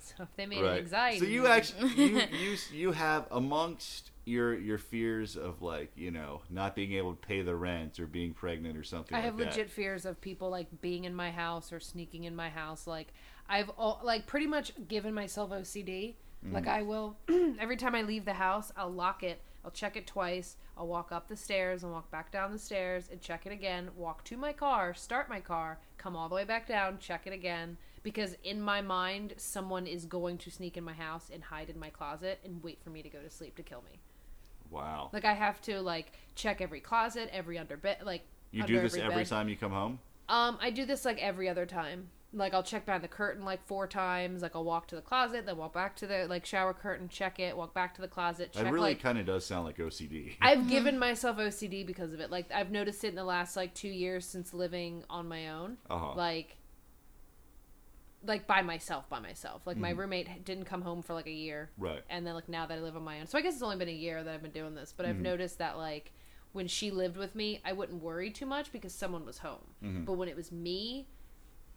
So 0.00 0.24
if 0.24 0.34
they 0.36 0.46
made 0.46 0.64
an 0.64 0.76
anxiety, 0.78 1.18
So 1.18 1.24
you 1.26 1.46
actually 1.46 1.90
you 1.94 2.20
you 2.32 2.56
you 2.72 2.92
have 2.92 3.26
amongst 3.30 4.10
your 4.24 4.54
your 4.54 4.78
fears 4.78 5.36
of 5.36 5.62
like 5.62 5.90
you 5.96 6.10
know 6.10 6.42
not 6.50 6.74
being 6.74 6.92
able 6.92 7.12
to 7.12 7.26
pay 7.26 7.42
the 7.42 7.54
rent 7.54 7.98
or 7.98 8.06
being 8.06 8.32
pregnant 8.32 8.76
or 8.76 8.84
something. 8.84 9.14
I 9.14 9.18
like 9.18 9.24
have 9.26 9.36
that. 9.38 9.46
legit 9.46 9.70
fears 9.70 10.04
of 10.04 10.20
people 10.20 10.50
like 10.50 10.80
being 10.80 11.04
in 11.04 11.14
my 11.14 11.30
house 11.30 11.72
or 11.72 11.80
sneaking 11.80 12.24
in 12.24 12.34
my 12.34 12.48
house. 12.48 12.86
Like 12.86 13.12
I've 13.48 13.70
all, 13.70 14.00
like 14.02 14.26
pretty 14.26 14.46
much 14.46 14.72
given 14.88 15.14
myself 15.14 15.50
OCD. 15.50 16.14
Mm. 16.46 16.52
Like 16.52 16.66
I 16.66 16.82
will 16.82 17.16
every 17.58 17.76
time 17.76 17.94
I 17.94 18.02
leave 18.02 18.24
the 18.24 18.34
house, 18.34 18.72
I'll 18.76 18.92
lock 18.92 19.22
it. 19.22 19.40
I'll 19.64 19.70
check 19.70 19.96
it 19.96 20.06
twice. 20.06 20.56
I'll 20.76 20.86
walk 20.86 21.12
up 21.12 21.28
the 21.28 21.36
stairs 21.36 21.82
and 21.82 21.92
walk 21.92 22.10
back 22.10 22.32
down 22.32 22.52
the 22.52 22.58
stairs 22.58 23.08
and 23.10 23.20
check 23.20 23.44
it 23.44 23.52
again. 23.52 23.90
Walk 23.94 24.24
to 24.24 24.36
my 24.38 24.52
car, 24.54 24.94
start 24.94 25.28
my 25.28 25.40
car, 25.40 25.78
come 25.98 26.16
all 26.16 26.28
the 26.28 26.34
way 26.34 26.44
back 26.44 26.66
down, 26.66 26.98
check 26.98 27.26
it 27.26 27.34
again. 27.34 27.76
Because 28.02 28.36
in 28.42 28.60
my 28.62 28.80
mind, 28.80 29.34
someone 29.36 29.86
is 29.86 30.06
going 30.06 30.38
to 30.38 30.50
sneak 30.50 30.76
in 30.76 30.84
my 30.84 30.94
house 30.94 31.30
and 31.32 31.42
hide 31.42 31.68
in 31.68 31.78
my 31.78 31.90
closet 31.90 32.40
and 32.44 32.62
wait 32.62 32.82
for 32.82 32.90
me 32.90 33.02
to 33.02 33.08
go 33.08 33.20
to 33.20 33.30
sleep 33.30 33.56
to 33.56 33.62
kill 33.62 33.82
me. 33.82 34.00
Wow. 34.70 35.10
Like 35.12 35.24
I 35.24 35.34
have 35.34 35.60
to 35.62 35.80
like 35.80 36.12
check 36.34 36.60
every 36.60 36.80
closet, 36.80 37.28
every 37.32 37.58
under 37.58 37.76
bed, 37.76 37.98
like 38.04 38.22
You 38.52 38.62
do 38.62 38.80
this 38.80 38.96
every 38.96 39.16
bed. 39.16 39.26
time 39.26 39.48
you 39.48 39.56
come 39.56 39.72
home. 39.72 39.98
Um, 40.28 40.58
I 40.60 40.70
do 40.70 40.86
this 40.86 41.04
like 41.04 41.20
every 41.20 41.48
other 41.48 41.66
time. 41.66 42.08
Like 42.32 42.54
I'll 42.54 42.62
check 42.62 42.86
behind 42.86 43.02
the 43.02 43.08
curtain 43.08 43.44
like 43.44 43.66
four 43.66 43.88
times. 43.88 44.42
Like 44.42 44.54
I'll 44.54 44.64
walk 44.64 44.86
to 44.88 44.94
the 44.94 45.02
closet, 45.02 45.44
then 45.46 45.56
walk 45.56 45.74
back 45.74 45.96
to 45.96 46.06
the 46.06 46.26
like 46.28 46.46
shower 46.46 46.72
curtain, 46.72 47.08
check 47.08 47.40
it, 47.40 47.56
walk 47.56 47.74
back 47.74 47.96
to 47.96 48.00
the 48.00 48.08
closet, 48.08 48.52
check 48.52 48.66
It 48.66 48.70
really 48.70 48.90
like 48.90 49.02
kind 49.02 49.18
of 49.18 49.26
does 49.26 49.44
sound 49.44 49.64
like 49.66 49.78
OCD. 49.78 50.34
I've 50.40 50.68
given 50.68 50.96
myself 50.96 51.38
OCD 51.38 51.84
because 51.84 52.12
of 52.12 52.20
it. 52.20 52.30
Like 52.30 52.46
I've 52.54 52.70
noticed 52.70 53.02
it 53.02 53.08
in 53.08 53.14
the 53.16 53.24
last 53.24 53.56
like 53.56 53.74
two 53.74 53.88
years 53.88 54.24
since 54.24 54.54
living 54.54 55.02
on 55.10 55.26
my 55.26 55.48
own. 55.48 55.78
Uh-huh. 55.90 56.14
Like 56.14 56.56
like 58.24 58.46
by 58.46 58.62
myself, 58.62 59.08
by 59.08 59.18
myself. 59.18 59.62
Like 59.66 59.76
Mm-hmm. 59.76 59.82
my 59.82 59.90
roommate 59.90 60.44
didn't 60.44 60.64
come 60.66 60.82
home 60.82 61.02
for 61.02 61.14
like 61.14 61.26
a 61.26 61.30
year. 61.32 61.70
Right. 61.78 62.02
And 62.10 62.26
then 62.26 62.34
like 62.34 62.48
now 62.48 62.66
that 62.66 62.78
I 62.78 62.80
live 62.80 62.96
on 62.96 63.02
my 63.02 63.20
own. 63.20 63.26
So 63.26 63.38
I 63.38 63.40
guess 63.40 63.54
it's 63.54 63.62
only 63.62 63.76
been 63.76 63.88
a 63.88 63.92
year 63.92 64.22
that 64.22 64.34
I've 64.34 64.42
been 64.42 64.50
doing 64.50 64.74
this, 64.74 64.92
but 64.96 65.06
Mm-hmm. 65.06 65.16
I've 65.16 65.22
noticed 65.22 65.58
that 65.58 65.76
like 65.78 66.12
when 66.52 66.66
she 66.66 66.90
lived 66.90 67.16
with 67.16 67.34
me, 67.34 67.60
I 67.64 67.72
wouldn't 67.72 68.02
worry 68.02 68.30
too 68.30 68.46
much 68.46 68.72
because 68.72 68.92
someone 68.92 69.24
was 69.24 69.38
home. 69.38 69.64
Mm-hmm. 69.84 70.04
But 70.04 70.14
when 70.14 70.28
it 70.28 70.36
was 70.36 70.50
me, 70.52 71.06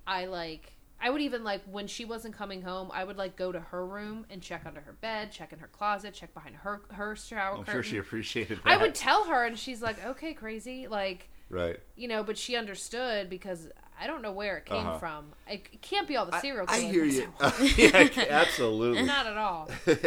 I 0.08 0.26
like 0.26 0.74
I 1.02 1.10
would 1.10 1.22
even 1.22 1.44
like 1.44 1.62
when 1.70 1.88
she 1.88 2.06
wasn't 2.06 2.36
coming 2.36 2.62
home, 2.62 2.90
I 2.94 3.04
would 3.04 3.18
like 3.18 3.36
go 3.36 3.52
to 3.52 3.60
her 3.60 3.86
room 3.86 4.26
and 4.30 4.42
check 4.42 4.64
under 4.66 4.82
her 4.82 4.94
bed, 4.94 5.32
check 5.32 5.52
in 5.54 5.60
her 5.60 5.68
closet, 5.68 6.14
check 6.14 6.34
behind 6.34 6.56
her 6.58 6.82
her 6.92 7.16
shower 7.16 7.54
I'm 7.58 7.60
curtain. 7.60 7.74
sure 7.74 7.84
she 7.84 7.98
appreciated 7.98 8.60
that. 8.64 8.68
I 8.72 8.78
would 8.82 8.96
tell 8.96 9.26
her 9.26 9.46
and 9.46 9.58
she's 9.58 9.82
like, 9.82 10.04
"Okay, 10.06 10.34
crazy." 10.34 10.88
Like, 10.88 11.30
right. 11.50 11.80
you 11.96 12.08
know, 12.08 12.24
but 12.24 12.38
she 12.38 12.56
understood 12.56 13.30
because 13.30 13.70
I 14.00 14.08
don't 14.08 14.22
know 14.22 14.32
where 14.32 14.58
it 14.58 14.66
came 14.66 14.86
Uh-huh. 14.86 14.98
from. 14.98 15.26
It, 15.48 15.68
it 15.72 15.82
can't 15.82 16.08
be 16.08 16.18
all 16.18 16.26
the 16.26 16.40
serial 16.40 16.66
I, 16.68 16.78
I 16.78 16.80
killers. 16.82 16.94
hear 16.94 17.06
you. 17.06 17.34
yeah, 18.18 18.26
absolutely. 18.30 19.04
Not 19.04 19.28
at 19.28 19.38
all. 19.38 19.70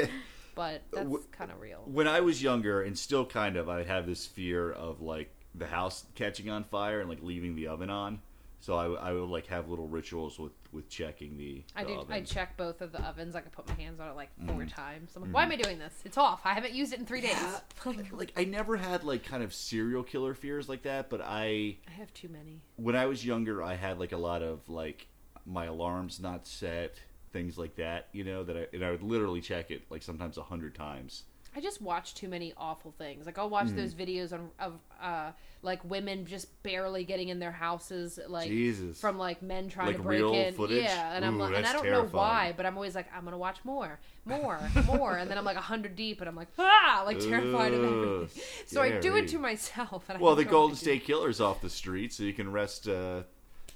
But 0.55 0.85
that's 0.91 1.07
kind 1.33 1.51
of 1.51 1.61
real. 1.61 1.83
when 1.85 2.09
I 2.09 2.21
was 2.21 2.43
younger, 2.43 2.81
and 2.81 2.99
still 2.99 3.27
kind 3.27 3.57
of, 3.59 3.69
I'd 3.69 3.87
have 3.89 4.07
this 4.07 4.25
fear 4.25 4.73
of 4.73 5.03
like 5.03 5.31
the 5.55 5.67
house 5.67 6.07
catching 6.15 6.49
on 6.49 6.65
fire 6.65 7.01
and 7.01 7.11
like 7.11 7.19
leaving 7.23 7.57
the 7.57 7.67
oven 7.67 7.91
on. 7.91 8.21
So 8.67 8.75
I, 8.75 9.11
I 9.11 9.13
would 9.13 9.29
like 9.29 9.47
have 9.47 9.69
little 9.69 9.87
rituals 9.87 10.41
with 10.41 10.51
with 10.73 10.89
checking 10.89 11.39
the. 11.39 11.63
I 11.77 11.85
the 11.85 11.91
do. 11.91 12.01
oven. 12.01 12.13
I 12.13 12.21
check 12.23 12.57
both 12.57 12.81
of 12.81 12.91
the 12.91 13.01
ovens. 13.01 13.37
I 13.37 13.41
could 13.41 13.53
put 13.53 13.69
my 13.69 13.75
hands 13.75 14.01
on 14.01 14.09
it 14.09 14.17
like 14.17 14.31
four 14.45 14.57
mm-hmm. 14.57 14.67
times. 14.67 15.13
I'm 15.15 15.23
like, 15.23 15.29
mm-hmm. 15.29 15.35
why 15.35 15.45
am 15.45 15.53
I 15.53 15.57
doing 15.57 15.79
this? 15.79 15.95
It's 16.05 16.19
off. 16.19 16.41
I 16.45 16.53
haven't 16.53 16.75
used 16.75 16.93
it 16.93 16.99
in 16.99 17.07
three 17.07 17.21
days. 17.21 17.37
like, 17.85 18.13
like 18.13 18.33
I 18.37 18.43
never 18.43 18.77
had 18.77 19.05
like 19.05 19.23
kind 19.23 19.45
of 19.45 19.55
serial 19.55 20.03
killer 20.03 20.35
fears 20.35 20.69
like 20.69 20.83
that, 20.83 21.11
but 21.11 21.21
I 21.21 21.77
I 21.87 21.93
have 21.93 22.13
too 22.13 22.29
many. 22.29 22.61
when 22.75 22.97
I 22.97 23.07
was 23.07 23.25
younger, 23.25 23.63
I 23.63 23.75
had 23.75 24.01
like 24.01 24.11
a 24.11 24.17
lot 24.17 24.43
of 24.43 24.69
like 24.69 25.07
my 25.45 25.67
alarms 25.67 26.19
not 26.19 26.45
set, 26.49 26.97
things 27.33 27.57
like 27.57 27.77
that. 27.77 28.09
You 28.11 28.25
know 28.25 28.43
that 28.43 28.57
I 28.57 28.67
and 28.73 28.85
I 28.85 28.91
would 28.91 29.05
literally 29.05 29.43
check 29.43 29.71
it 29.71 29.83
like 29.91 30.03
sometimes 30.03 30.39
a 30.39 30.43
hundred 30.43 30.75
times. 30.75 31.23
I 31.57 31.61
just 31.61 31.81
watch 31.81 32.15
too 32.15 32.29
many 32.29 32.53
awful 32.59 32.93
things. 32.99 33.25
Like 33.25 33.39
I'll 33.39 33.49
watch 33.49 33.69
Mm. 33.69 33.77
those 33.77 33.95
videos 33.95 34.33
on 34.33 34.51
of 34.61 34.75
uh 35.01 35.33
like 35.63 35.83
women 35.85 36.27
just 36.27 36.63
barely 36.63 37.03
getting 37.05 37.29
in 37.31 37.39
their 37.39 37.51
houses, 37.51 38.21
like 38.29 38.49
Jesus. 38.49 39.01
from 39.01 39.17
like 39.19 39.41
men 39.43 39.69
trying 39.69 39.87
Like 39.89 39.97
to 39.97 40.03
break 40.03 40.21
real 40.21 40.35
in. 40.35 40.55
footage? 40.55 40.85
Yeah, 40.85 41.15
and 41.15 41.25
I'm 41.25 41.39
like, 41.39 41.55
and 41.55 41.67
I 41.67 41.73
don't 41.73 41.87
know 41.91 42.05
why, 42.05 42.53
but 42.57 42.67
I'm 42.67 42.75
always 42.77 42.95
like, 42.95 43.07
I'm 43.17 43.25
gonna 43.25 43.39
watch 43.39 43.57
more, 43.65 43.99
more, 44.27 44.61
more, 44.87 45.17
and 45.17 45.29
then 45.31 45.39
I'm 45.39 45.45
like 45.47 45.57
a 45.57 45.63
hundred 45.63 45.97
deep, 45.97 46.21
and 46.21 46.29
I'm 46.29 46.37
like, 46.37 46.49
ah, 46.59 47.03
like 47.07 47.19
terrified 47.19 47.73
of 47.75 47.83
everything. 47.85 48.43
So 48.67 48.83
I 48.83 49.01
do 49.01 49.17
it 49.17 49.27
to 49.29 49.39
myself. 49.39 50.05
And 50.09 50.19
I 50.19 50.21
Well, 50.21 50.37
the 50.37 50.45
Golden 50.45 50.75
it. 50.77 50.79
State 50.79 51.05
Killer's 51.05 51.41
off 51.41 51.61
the 51.63 51.71
street, 51.71 52.13
so 52.13 52.23
you 52.23 52.33
can 52.35 52.53
rest 52.53 52.87
uh, 52.87 53.23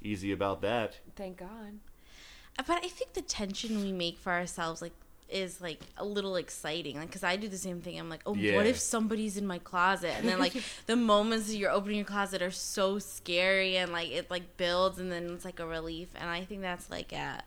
easy 0.03 0.31
about 0.33 0.61
that. 0.61 0.99
Thank 1.16 1.38
God. 1.38 1.79
But 2.59 2.85
I 2.85 2.88
think 2.88 3.14
the 3.14 3.23
tension 3.23 3.81
we 3.81 3.90
make 3.90 4.19
for 4.19 4.33
ourselves, 4.33 4.83
like, 4.83 4.93
is 5.31 5.61
like 5.61 5.81
a 5.97 6.05
little 6.05 6.37
exciting. 6.37 6.97
Like, 6.97 7.09
because 7.09 7.25
I 7.25 7.37
do 7.37 7.49
the 7.49 7.57
same 7.59 7.81
thing. 7.81 7.99
I'm 7.99 8.09
like, 8.09 8.23
oh, 8.27 8.35
Yeah. 8.35 8.57
what 8.57 8.66
if 8.66 8.79
somebody's 8.79 9.37
in 9.37 9.47
my 9.47 9.59
closet? 9.59 10.14
And 10.19 10.29
then 10.29 10.38
like 10.38 10.55
the 10.87 10.97
moments 10.97 11.47
that 11.49 11.57
you're 11.57 11.71
opening 11.71 11.97
your 11.99 12.05
closet 12.07 12.43
are 12.43 12.51
so 12.51 12.99
scary, 12.99 13.77
and 13.77 13.93
like 13.93 14.11
it 14.11 14.31
like 14.31 14.57
builds, 14.57 14.99
and 14.99 15.11
then 15.11 15.31
it's 15.31 15.45
like 15.45 15.61
a 15.61 15.66
relief. 15.66 16.09
And 16.19 16.29
I 16.29 16.45
think 16.45 16.62
that's 16.62 16.90
like, 16.90 17.12
a, 17.12 17.43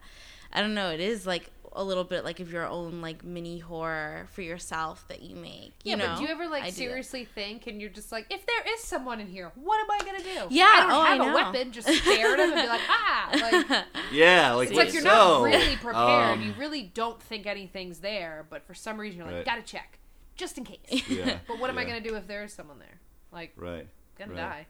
i 0.52 0.62
don't 0.62 0.74
know, 0.74 0.92
it 0.92 1.00
is 1.00 1.26
like 1.26 1.50
a 1.76 1.84
little 1.84 2.04
bit 2.04 2.24
like 2.24 2.40
of 2.40 2.52
your 2.52 2.66
own 2.68 3.02
like 3.02 3.24
mini 3.24 3.60
horror 3.60 4.28
for 4.32 4.42
yourself 4.42 5.06
that 5.08 5.22
you 5.22 5.36
make. 5.36 5.74
You 5.84 5.92
Yeah, 5.92 5.96
know? 5.96 6.08
but 6.08 6.18
do 6.18 6.24
you 6.24 6.30
ever 6.30 6.48
like 6.48 6.64
I 6.64 6.70
seriously 6.70 7.26
think, 7.26 7.68
and 7.68 7.82
you're 7.82 7.90
just 7.90 8.12
like, 8.12 8.28
if 8.30 8.46
there 8.46 8.74
is 8.76 8.82
someone 8.84 9.20
in 9.20 9.28
here, 9.28 9.52
what 9.56 9.80
am 9.80 9.90
I 9.92 10.06
gonna 10.06 10.24
do? 10.24 10.54
Yeah, 10.54 10.66
I 10.72 10.80
don't 10.82 10.92
oh, 10.92 11.00
I 11.02 11.16
have 11.16 11.28
a 11.28 11.34
weapon. 11.34 11.72
Just 11.72 11.88
stare 11.88 12.34
at 12.34 12.40
him 12.40 12.52
and 12.54 12.62
be 12.62 12.68
like, 12.68 12.82
ah, 12.88 13.30
like. 13.72 13.86
Yeah, 14.12 14.54
like 14.54 14.70
It's 14.70 14.78
like 14.78 14.94
you're 14.94 15.02
so, 15.02 15.08
not 15.08 15.44
really 15.44 15.76
prepared. 15.78 16.38
um, 16.38 16.42
you 16.42 16.54
really 16.60 16.84
don't 16.94 17.22
think 17.22 17.46
anything's 17.48 18.00
there, 18.00 18.46
but 18.50 18.64
for 18.66 18.74
some 18.74 19.00
reason 19.00 19.18
you're 19.20 19.28
like, 19.28 19.36
Right. 19.38 19.46
gotta 19.46 19.64
check, 19.64 19.98
just 20.36 20.58
in 20.58 20.64
case. 20.66 20.80
yeah, 21.10 21.40
But 21.48 21.60
what 21.60 21.70
am 21.70 21.78
I 21.78 21.86
gonna 21.86 22.02
do 22.02 22.16
if 22.16 22.28
there 22.28 22.44
is 22.44 22.54
someone 22.54 22.80
there? 22.80 23.00
Like, 23.32 23.54
Right. 23.58 23.88
gonna 24.18 24.34
right. 24.34 24.66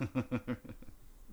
die. 0.00 0.56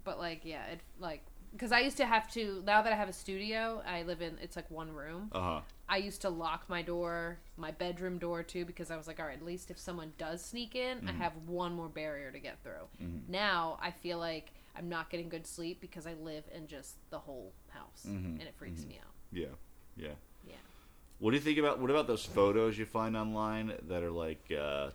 But 0.04 0.18
like, 0.20 0.42
yeah, 0.46 0.66
it 0.66 0.80
like 1.00 1.24
because 1.52 1.72
I 1.72 1.80
used 1.80 1.98
to 1.98 2.06
have 2.06 2.32
to. 2.34 2.64
Now 2.66 2.82
that 2.82 2.92
I 2.94 2.96
have 2.96 3.10
a 3.10 3.14
studio, 3.14 3.82
I 3.86 4.04
live 4.04 4.22
in. 4.22 4.38
It's 4.42 4.56
like 4.56 4.70
one 4.72 4.92
room. 4.92 5.30
uh 5.32 5.40
huh. 5.42 5.62
I 5.90 5.98
used 5.98 6.22
to 6.22 6.30
lock 6.30 6.70
my 6.70 6.82
door, 6.82 7.40
my 7.58 7.72
bedroom 7.72 8.18
door 8.18 8.44
too, 8.44 8.64
because 8.64 8.92
I 8.92 8.96
was 8.98 9.08
like, 9.08 9.20
all 9.20 9.26
right, 9.26 9.38
at 9.38 9.46
least 9.46 9.70
if 9.72 9.78
someone 9.78 10.14
does 10.18 10.42
sneak 10.44 10.74
in, 10.76 11.00
Mm-hmm. 11.00 11.10
I 11.10 11.12
have 11.14 11.34
one 11.46 11.74
more 11.76 11.90
barrier 11.90 12.32
to 12.32 12.40
get 12.40 12.58
through. 12.64 12.88
Now 13.28 13.78
I 13.82 13.92
feel 13.92 14.18
like 14.18 14.52
I'm 14.78 14.88
not 14.88 15.10
getting 15.10 15.28
good 15.28 15.46
sleep 15.46 15.82
because 15.82 16.08
I 16.08 16.14
live 16.14 16.46
in 16.56 16.68
just 16.68 16.96
the 17.10 17.20
whole 17.20 17.52
house, 17.72 18.06
Mhm. 18.08 18.40
and 18.40 18.42
it 18.44 18.54
freaks 18.58 18.86
me 18.86 19.00
out. 19.04 19.12
Yeah, 19.34 19.48
yeah. 19.98 20.14
Yeah. 20.48 20.56
What 21.20 21.32
do 21.32 21.36
you 21.38 21.44
think 21.44 21.58
about 21.60 21.80
what 21.80 21.90
about 21.92 22.08
those 22.08 22.26
photos 22.26 22.78
you 22.78 22.86
find 22.86 23.18
online 23.18 23.74
that 23.90 24.02
are 24.02 24.12
like 24.12 24.50
uh, 24.58 24.92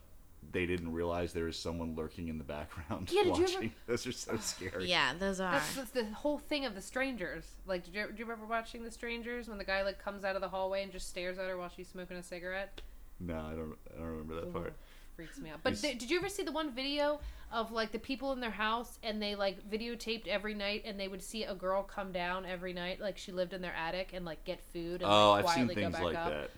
they 0.53 0.67
didn't 0.67 0.93
realize 0.93 1.33
there 1.33 1.45
was 1.45 1.59
someone 1.59 1.95
lurking 1.95 2.29
in 2.29 2.39
the 2.39 2.45
background 2.45 3.11
Yeah, 3.13 3.25
did 3.25 3.37
you 3.37 3.43
watching? 3.43 3.57
ever- 3.57 3.71
Those 3.87 4.07
are 4.07 4.13
so 4.13 4.37
scary. 4.39 4.89
Yeah, 4.89 5.13
those 5.19 5.41
are. 5.41 5.53
That's, 5.53 5.75
that's 5.77 5.91
the 5.91 6.05
whole 6.07 6.39
thing 6.39 6.65
of 6.65 6.75
the 6.75 6.81
strangers. 6.83 7.45
Like, 7.67 7.85
did 7.85 7.95
you, 7.95 8.07
did 8.07 8.19
you 8.19 8.25
remember 8.25 8.47
watching 8.47 8.85
the 8.85 8.91
strangers 8.91 9.49
when 9.49 9.59
the 9.59 9.65
guy 9.65 9.83
like 9.83 10.03
comes 10.03 10.25
out 10.25 10.35
of 10.37 10.43
the 10.43 10.49
hallway 10.49 10.83
and 10.83 10.93
just 10.93 11.09
stares 11.09 11.39
at 11.39 11.49
her 11.49 11.57
while 11.57 11.71
she's 11.75 11.89
smoking 11.89 12.17
a 12.17 12.23
cigarette? 12.23 12.81
No, 13.21 13.35
I 13.35 13.55
don't. 13.55 13.77
I 13.95 13.99
don't 13.99 14.07
remember 14.09 14.35
that 14.37 14.53
part. 14.53 14.75
Freaks 15.17 15.39
me 15.39 15.49
out. 15.49 15.61
But 15.63 15.77
th- 15.81 15.99
did 15.99 16.11
you 16.11 16.19
ever 16.19 16.29
see 16.29 16.43
the 16.43 16.53
one 16.53 16.71
video 16.71 17.21
of 17.51 17.73
like 17.73 17.91
the 17.93 17.99
people 17.99 18.33
in 18.33 18.41
their 18.41 18.51
house 18.51 18.99
and 19.03 19.23
they 19.23 19.35
like 19.35 19.67
videotaped 19.71 20.27
every 20.27 20.53
night 20.53 20.83
and 20.85 21.01
they 21.01 21.09
would 21.09 21.23
see 21.23 21.45
a 21.45 21.55
girl 21.55 21.83
come 21.83 22.13
down 22.13 22.45
every 22.45 22.73
night 22.75 23.01
like 23.01 23.17
she 23.17 23.33
lived 23.33 23.55
in 23.55 23.63
their 23.63 23.73
attic 23.75 24.11
and 24.13 24.27
like 24.27 24.45
get 24.45 24.61
food 24.75 25.01
and 25.01 25.05
Oh, 25.11 25.31
like, 25.31 25.45
I've 25.47 25.51
seen 25.55 25.65
quietly 25.67 25.75
go 25.77 25.81
things 25.83 25.95
back 25.95 26.03
like 26.05 26.17
up. 26.17 26.29
that. 26.31 26.51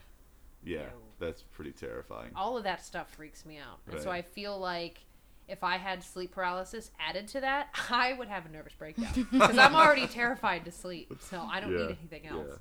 Yeah, 0.64 0.78
Ew. 0.78 0.84
That's 1.18 1.42
pretty 1.42 1.72
terrifying. 1.72 2.30
All 2.34 2.56
of 2.56 2.64
that 2.64 2.84
stuff 2.84 3.10
freaks 3.10 3.44
me 3.44 3.58
out. 3.58 3.78
And 3.90 4.00
so 4.00 4.10
I 4.10 4.22
feel 4.22 4.58
like 4.58 5.00
if 5.48 5.64
I 5.64 5.76
had 5.78 6.02
sleep 6.02 6.32
paralysis 6.32 6.90
added 7.00 7.28
to 7.28 7.40
that, 7.40 7.68
I 7.90 8.12
would 8.12 8.28
have 8.28 8.46
a 8.46 8.48
nervous 8.50 8.74
breakdown 8.74 9.26
because 9.32 9.58
I'm 9.58 9.74
already 9.74 10.06
terrified 10.08 10.64
to 10.66 10.70
sleep. 10.72 11.12
So 11.20 11.40
I 11.40 11.60
don't 11.60 11.72
Yeah, 11.72 11.78
need 11.78 11.98
anything 12.00 12.26
else. 12.26 12.48
yeah. 12.48 12.54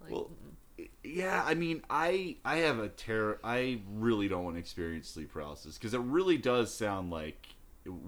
Like, 0.00 0.10
Well, 0.12 0.30
yeah, 1.04 1.42
I 1.44 1.54
mean, 1.54 1.82
I 1.90 2.36
I 2.44 2.58
have 2.58 2.78
a 2.78 2.88
terror. 2.88 3.38
I 3.44 3.80
really 3.94 4.28
don't 4.28 4.44
want 4.44 4.56
to 4.56 4.60
experience 4.60 5.08
sleep 5.08 5.32
paralysis 5.32 5.78
because 5.78 5.94
it 5.94 6.00
really 6.00 6.38
does 6.38 6.72
sound 6.74 7.10
like 7.10 7.54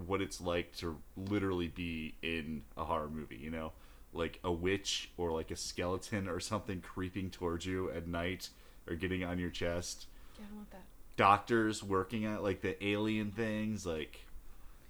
what 0.06 0.20
it's 0.22 0.40
like 0.40 0.74
to 0.76 0.98
literally 1.16 1.68
be 1.68 2.14
in 2.22 2.62
a 2.76 2.84
horror 2.84 3.08
movie. 3.10 3.36
You 3.36 3.50
know, 3.50 3.72
like 4.12 4.40
a 4.44 4.50
witch 4.52 5.10
or 5.16 5.30
like 5.32 5.50
a 5.50 5.56
skeleton 5.56 6.28
or 6.28 6.40
something 6.40 6.80
creeping 6.80 7.30
towards 7.30 7.66
you 7.66 7.90
at 7.90 8.06
night 8.08 8.48
or 8.88 8.94
getting 8.94 9.24
on 9.24 9.38
your 9.38 9.50
chest. 9.50 10.06
Yeah, 10.36 10.44
I 10.44 10.48
don't 10.48 10.56
want 10.56 10.70
that. 10.72 10.82
Doctors 11.16 11.82
working 11.82 12.24
at 12.24 12.42
like 12.42 12.60
the 12.60 12.82
alien 12.84 13.30
things, 13.30 13.86
like 13.86 14.20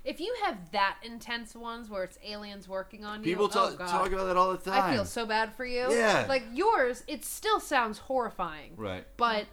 If 0.04 0.20
you 0.20 0.34
have 0.44 0.70
that 0.72 0.96
intense 1.02 1.54
ones 1.54 1.90
where 1.90 2.02
it's 2.02 2.18
aliens 2.24 2.68
working 2.68 3.04
on 3.04 3.20
you, 3.20 3.24
people 3.24 3.46
oh, 3.46 3.48
talk 3.48 3.78
God. 3.78 3.88
talk 3.88 4.12
about 4.12 4.26
that 4.26 4.36
all 4.36 4.52
the 4.52 4.58
time. 4.58 4.82
I 4.82 4.94
feel 4.94 5.04
so 5.04 5.26
bad 5.26 5.54
for 5.54 5.66
you. 5.66 5.92
Yeah. 5.92 6.24
Like 6.28 6.44
yours, 6.52 7.04
it 7.06 7.24
still 7.24 7.60
sounds 7.60 7.98
horrifying. 7.98 8.72
right. 8.76 9.06
But 9.16 9.46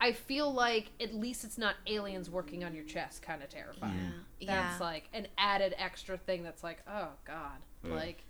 I 0.00 0.12
feel 0.12 0.52
like 0.52 0.90
at 1.00 1.14
least 1.14 1.44
it's 1.44 1.58
not 1.58 1.76
aliens 1.86 2.28
working 2.28 2.64
on 2.64 2.74
your 2.74 2.84
chest 2.84 3.22
kind 3.22 3.40
of 3.42 3.48
terrifying. 3.48 4.12
Yeah. 4.40 4.62
That's 4.62 4.80
like 4.80 5.08
an 5.12 5.28
added 5.38 5.74
extra 5.78 6.16
thing 6.18 6.42
that's 6.42 6.64
like, 6.64 6.82
oh 6.88 7.10
God. 7.24 7.58
Yeah. 7.84 7.94
Like 7.94 8.24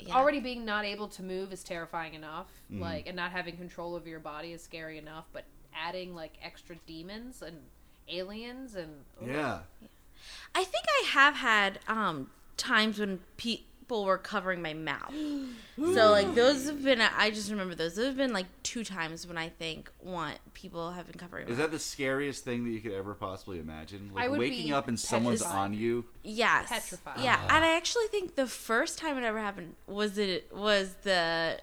Yeah. 0.00 0.14
already 0.14 0.40
being 0.40 0.64
not 0.64 0.84
able 0.84 1.08
to 1.08 1.22
move 1.22 1.52
is 1.52 1.62
terrifying 1.62 2.14
enough. 2.14 2.46
Mm-hmm. 2.72 2.82
Like 2.82 3.06
and 3.06 3.16
not 3.16 3.32
having 3.32 3.56
control 3.56 3.94
over 3.94 4.08
your 4.08 4.20
body 4.20 4.52
is 4.52 4.62
scary 4.62 4.98
enough, 4.98 5.26
but 5.32 5.44
adding 5.74 6.14
like 6.14 6.32
extra 6.42 6.76
demons 6.86 7.42
and 7.42 7.56
aliens 8.08 8.74
and 8.74 8.90
ugh. 9.20 9.28
Yeah. 9.28 9.58
I 10.54 10.64
think 10.64 10.84
I 10.88 11.06
have 11.08 11.36
had 11.36 11.80
um 11.88 12.30
times 12.56 12.98
when 12.98 13.20
people 13.88 14.04
were 14.04 14.18
covering 14.18 14.60
my 14.60 14.74
mouth. 14.74 15.14
so 15.76 16.10
like 16.10 16.34
those 16.34 16.66
have 16.66 16.84
been 16.84 17.00
I 17.00 17.30
just 17.30 17.50
remember 17.50 17.74
those. 17.74 17.96
Those 17.96 18.06
have 18.06 18.16
been 18.16 18.32
like 18.32 18.46
two 18.62 18.84
times 18.84 19.26
when 19.26 19.38
I 19.38 19.48
think 19.48 19.90
want 20.02 20.38
people 20.52 20.92
have 20.92 21.06
been 21.06 21.18
covering 21.18 21.46
my 21.46 21.52
Is 21.52 21.58
that 21.58 21.70
the 21.70 21.78
scariest 21.78 22.44
thing 22.44 22.64
that 22.64 22.70
you 22.70 22.80
could 22.80 22.92
ever 22.92 23.14
possibly 23.14 23.58
imagine? 23.58 24.10
Like 24.14 24.24
I 24.24 24.28
would 24.28 24.38
waking 24.38 24.66
be 24.66 24.72
up 24.72 24.88
and 24.88 25.00
someone's 25.00 25.42
on 25.42 25.72
you. 25.72 26.04
Yes. 26.22 26.68
Petrified. 26.68 27.20
Yeah, 27.20 27.40
and 27.48 27.64
I 27.64 27.76
actually 27.76 28.06
think 28.08 28.34
the 28.34 28.46
first 28.46 28.98
time 28.98 29.16
it 29.16 29.24
ever 29.24 29.38
happened 29.38 29.74
was 29.86 30.18
it 30.18 30.54
was 30.54 30.94
the 31.02 31.58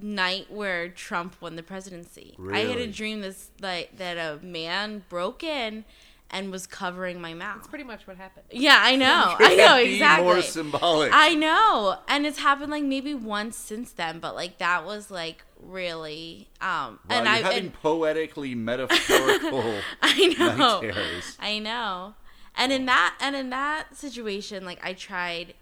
night 0.00 0.50
where 0.50 0.88
Trump 0.88 1.36
won 1.40 1.56
the 1.56 1.62
presidency. 1.62 2.36
I 2.52 2.60
had 2.60 2.78
a 2.78 2.86
dream 2.86 3.20
this 3.20 3.50
like 3.60 3.98
that 3.98 4.16
a 4.16 4.42
man 4.44 5.04
broke 5.10 5.44
in 5.44 5.84
and 6.30 6.50
was 6.50 6.66
covering 6.66 7.20
my 7.20 7.34
mouth. 7.34 7.56
That's 7.56 7.68
pretty 7.68 7.84
much 7.84 8.06
what 8.06 8.16
happened. 8.16 8.46
yeah, 8.50 8.78
I 8.82 8.96
know. 8.96 9.36
I 9.38 9.54
know 9.54 9.76
Be 9.76 9.84
more 10.22 10.36
exactly. 10.38 10.42
symbolic. 10.42 11.10
I 11.14 11.34
know. 11.34 11.98
And 12.08 12.26
it's 12.26 12.38
happened 12.38 12.70
like 12.72 12.82
maybe 12.84 13.14
once 13.14 13.56
since 13.56 13.92
then, 13.92 14.18
but 14.18 14.34
like 14.34 14.58
that 14.58 14.84
was 14.84 15.10
like 15.10 15.44
really 15.62 16.48
um 16.60 16.98
Wow, 17.08 17.16
and 17.18 17.28
I 17.28 17.36
having 17.38 17.58
and, 17.58 17.72
poetically 17.72 18.54
metaphorical 18.70 19.74
I 20.02 20.34
know. 20.38 20.80
night 20.80 20.92
terrors. 20.92 21.36
I 21.40 21.58
know. 21.60 22.14
And 22.56 22.72
in 22.72 22.86
that 22.86 23.16
and 23.20 23.36
in 23.36 23.50
that 23.50 23.96
situation, 23.96 24.64
like 24.64 24.80
I 24.84 24.92
tried 24.94 25.54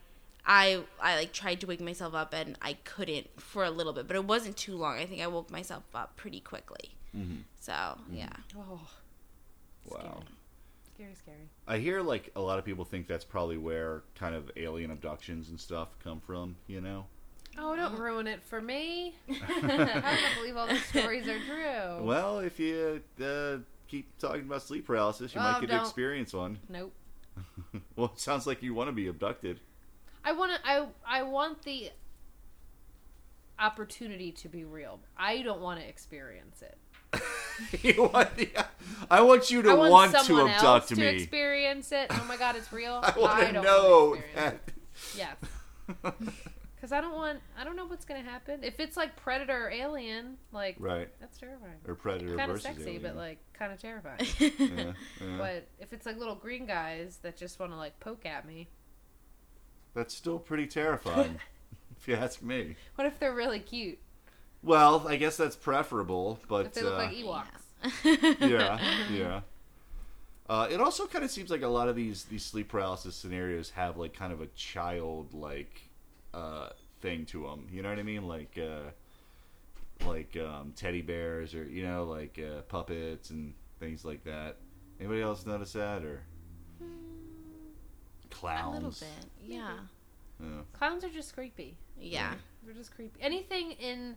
I 0.46 0.83
I 1.00 1.16
like 1.16 1.33
tried 1.33 1.61
to 1.61 1.66
wake 1.66 1.81
myself 1.81 2.14
up 2.14 2.33
and 2.33 2.57
I 2.62 2.74
couldn't 2.85 3.40
for 3.40 3.64
a 3.64 3.70
little 3.70 3.92
bit, 3.92 4.07
but 4.07 4.16
it 4.16 4.24
wasn't 4.24 4.57
too 4.57 4.77
long. 4.77 4.96
I 4.98 5.05
think 5.07 5.20
I 5.20 5.27
woke 5.27 5.50
myself 5.50 5.85
up 5.94 6.16
pretty 6.16 6.40
quickly. 6.40 6.94
Mm-hmm. 7.16 7.42
So 7.61 7.98
yeah. 8.11 8.31
Oh, 8.57 8.81
Wow. 9.87 9.98
scary, 10.00 10.24
scary. 10.95 11.15
Scary. 11.15 11.49
I 11.67 11.79
hear 11.79 12.01
like 12.01 12.31
a 12.37 12.41
lot 12.41 12.59
of 12.59 12.65
people 12.65 12.85
think 12.85 13.07
that's 13.07 13.25
probably 13.25 13.59
where 13.59 14.03
kind 14.15 14.35
of 14.35 14.51
alien 14.57 14.91
abductions 14.91 15.49
and 15.49 15.59
stuff 15.61 15.89
come 16.03 16.21
from. 16.21 16.57
You 16.67 16.81
know. 16.81 17.07
Oh, 17.59 17.77
don't 17.77 17.99
ruin 17.99 18.27
it 18.27 18.43
for 18.43 18.61
me. 18.61 19.15
I 19.29 19.61
don't 19.61 20.35
believe 20.37 20.57
all 20.57 20.67
those 20.67 20.85
stories 20.85 21.29
are 21.29 21.39
true. 21.39 22.05
Well, 22.05 22.41
if 22.41 22.59
you 22.59 23.01
uh, 23.25 23.59
keep 23.87 24.17
talking 24.19 24.43
about 24.43 24.63
sleep 24.63 24.87
paralysis, 24.87 25.35
you 25.35 25.41
Oh, 25.41 25.45
might 25.45 25.61
get 25.61 25.69
to 25.69 25.75
don't. 25.77 25.81
experience 25.85 26.33
one. 26.33 26.59
Nope. 26.69 26.93
well, 27.97 28.11
it 28.15 28.21
sounds 28.21 28.47
like 28.47 28.63
you 28.63 28.75
want 28.75 28.89
to 28.89 28.93
be 28.93 29.07
abducted. 29.09 29.61
I 30.25 30.33
want 30.33 30.53
to. 30.53 30.69
I 30.69 30.87
I 31.07 31.23
want 31.23 31.63
the 31.63 31.91
opportunity 33.59 34.33
to 34.33 34.49
be 34.49 34.65
real. 34.65 35.01
I 35.17 35.43
don't 35.43 35.61
want 35.61 35.81
to 35.81 35.87
experience 35.89 36.63
it. 36.63 36.79
You 37.83 38.11
want 38.12 38.37
the- 38.37 38.51
I 39.11 39.21
want 39.21 39.51
you 39.51 39.62
to 39.62 39.71
I 39.71 39.75
want, 39.75 39.93
want, 39.93 40.12
to 40.12 40.21
someone 40.25 40.49
abduct 40.49 40.64
else 40.64 40.88
to 40.88 40.97
me. 40.97 41.07
experience 41.07 41.93
it. 41.93 42.07
Oh 42.11 42.25
my 42.29 42.37
god, 42.37 42.57
it's 42.57 42.73
real. 42.73 43.01
I 43.03 43.19
want 43.19 43.47
to 43.47 43.53
don't 43.53 43.64
know 43.64 44.09
wanna 44.11 44.23
that. 44.35 44.55
it. 44.55 44.75
Yes. 45.17 45.37
Because 46.77 46.93
I 46.93 47.01
don't 47.01 47.14
want. 47.14 47.38
I 47.59 47.64
don't 47.64 47.77
know 47.77 47.87
what's 47.87 48.05
gonna 48.05 48.21
happen. 48.21 48.62
If 48.62 48.79
it's 48.79 48.95
like 48.95 49.17
Predator 49.17 49.69
or 49.69 49.71
Alien, 49.71 50.37
like 50.53 50.77
right. 50.79 51.09
that's 51.19 51.38
terrifying. 51.38 51.79
Or 51.88 51.95
Predator 51.95 52.37
Kind 52.37 52.51
of 52.51 52.57
versus 52.59 52.62
sexy, 52.64 52.83
Alien. 52.83 53.03
but 53.03 53.17
like 53.17 53.38
kind 53.55 53.73
of 53.73 53.81
terrifying. 53.81 54.19
yeah, 54.38 54.93
yeah. 55.19 55.38
but 55.38 55.67
if 55.81 55.95
it's 55.95 56.05
like 56.05 56.19
little 56.19 56.35
green 56.35 56.67
guys 56.67 57.21
that 57.23 57.38
just 57.38 57.59
want 57.59 57.73
to 57.73 57.79
like 57.79 57.99
poke 58.01 58.27
at 58.27 58.47
me, 58.47 58.69
That's 59.95 60.14
still 60.14 60.38
pretty 60.38 60.67
terrifying, 60.67 61.40
if 61.97 62.07
you 62.07 62.17
ask 62.17 62.43
me. 62.43 62.77
what 62.97 63.07
if 63.07 63.19
they're 63.19 63.33
really 63.35 63.61
cute? 63.61 63.99
Well, 64.64 65.07
I 65.07 65.16
guess 65.16 65.37
that's 65.37 65.57
preferable, 65.57 66.40
but 66.48 66.66
If 66.66 66.74
they 66.74 66.83
look 66.83 66.94
uh, 66.94 66.96
like 66.96 67.11
Ewoks? 67.16 68.40
yeah, 68.40 68.79
yeah. 69.12 69.40
Uh, 70.46 70.68
it 70.70 70.79
also 70.79 71.07
kind 71.07 71.24
of 71.24 71.31
seems 71.31 71.48
like 71.50 71.62
a 71.62 71.66
lot 71.68 71.88
of 71.88 71.96
these 71.96 72.24
these 72.24 72.44
sleep 72.44 72.68
paralysis 72.68 73.16
scenarios 73.16 73.70
have 73.70 73.96
like 73.96 74.12
kind 74.12 74.31
of 74.31 74.42
a 74.42 74.46
child 74.48 75.33
like 75.33 75.88
uh, 76.35 76.68
thing 77.00 77.24
to 77.24 77.44
them. 77.44 77.66
You 77.72 77.81
know 77.81 77.88
what 77.88 77.98
I 77.98 78.03
mean? 78.03 78.29
Like 78.29 78.59
uh, 78.59 78.90
like 80.07 80.37
um, 80.37 80.74
teddy 80.77 81.00
bears 81.00 81.55
or 81.55 81.64
you 81.64 81.83
know 81.83 82.05
like 82.05 82.38
uh, 82.38 82.61
puppets 82.68 83.31
and 83.31 83.55
things 83.81 84.05
like 84.05 84.22
that. 84.24 84.57
Anybody 85.00 85.22
else 85.22 85.46
notice 85.46 85.72
that 85.72 86.05
or 86.05 86.20
a 86.83 88.35
clowns? 88.35 88.74
little 88.74 88.90
bit. 88.90 89.31
Yeah. 89.42 89.72
Yeah. 90.42 90.48
Clowns 90.74 91.05
are 91.05 91.09
just 91.11 91.35
creepy. 91.35 91.77
Yeah. 91.98 92.35
They're 92.64 92.74
just 92.74 92.94
creepy. 92.94 93.18
Anything 93.22 93.72
in 93.72 94.16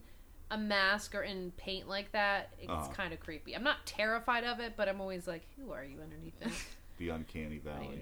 a 0.49 0.57
mask 0.57 1.13
or 1.15 1.21
in 1.23 1.51
paint 1.57 1.88
like 1.89 2.12
that, 2.13 2.49
it's 2.60 2.69
Uh-huh. 2.69 2.88
kind 2.93 3.13
of 3.13 3.19
creepy. 3.19 3.53
I'm 3.55 3.63
not 3.63 3.86
terrified 3.86 4.43
of 4.43 4.60
it, 4.60 4.73
but 4.77 4.88
I'm 4.88 5.01
always 5.01 5.27
like, 5.27 5.43
who 5.57 5.71
are 5.73 5.83
you 5.83 6.01
underneath 6.01 6.39
that? 6.39 6.51
The 6.97 7.10
uncanny 7.10 7.60
What 7.63 7.75
are 7.75 7.81
you 7.83 7.89
valley. 7.89 8.01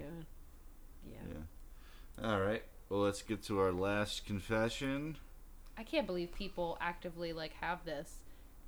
Yeah. 1.05 1.17
Yeah. 2.21 2.29
All 2.29 2.39
right. 2.39 2.63
Well, 2.89 3.01
let's 3.01 3.21
get 3.21 3.43
to 3.43 3.59
our 3.59 3.71
last 3.73 4.25
confession. 4.25 5.17
I 5.77 5.83
can't 5.83 6.07
believe 6.07 6.33
people 6.33 6.77
actively 6.79 7.33
like 7.33 7.51
have 7.59 7.83
this 7.83 8.19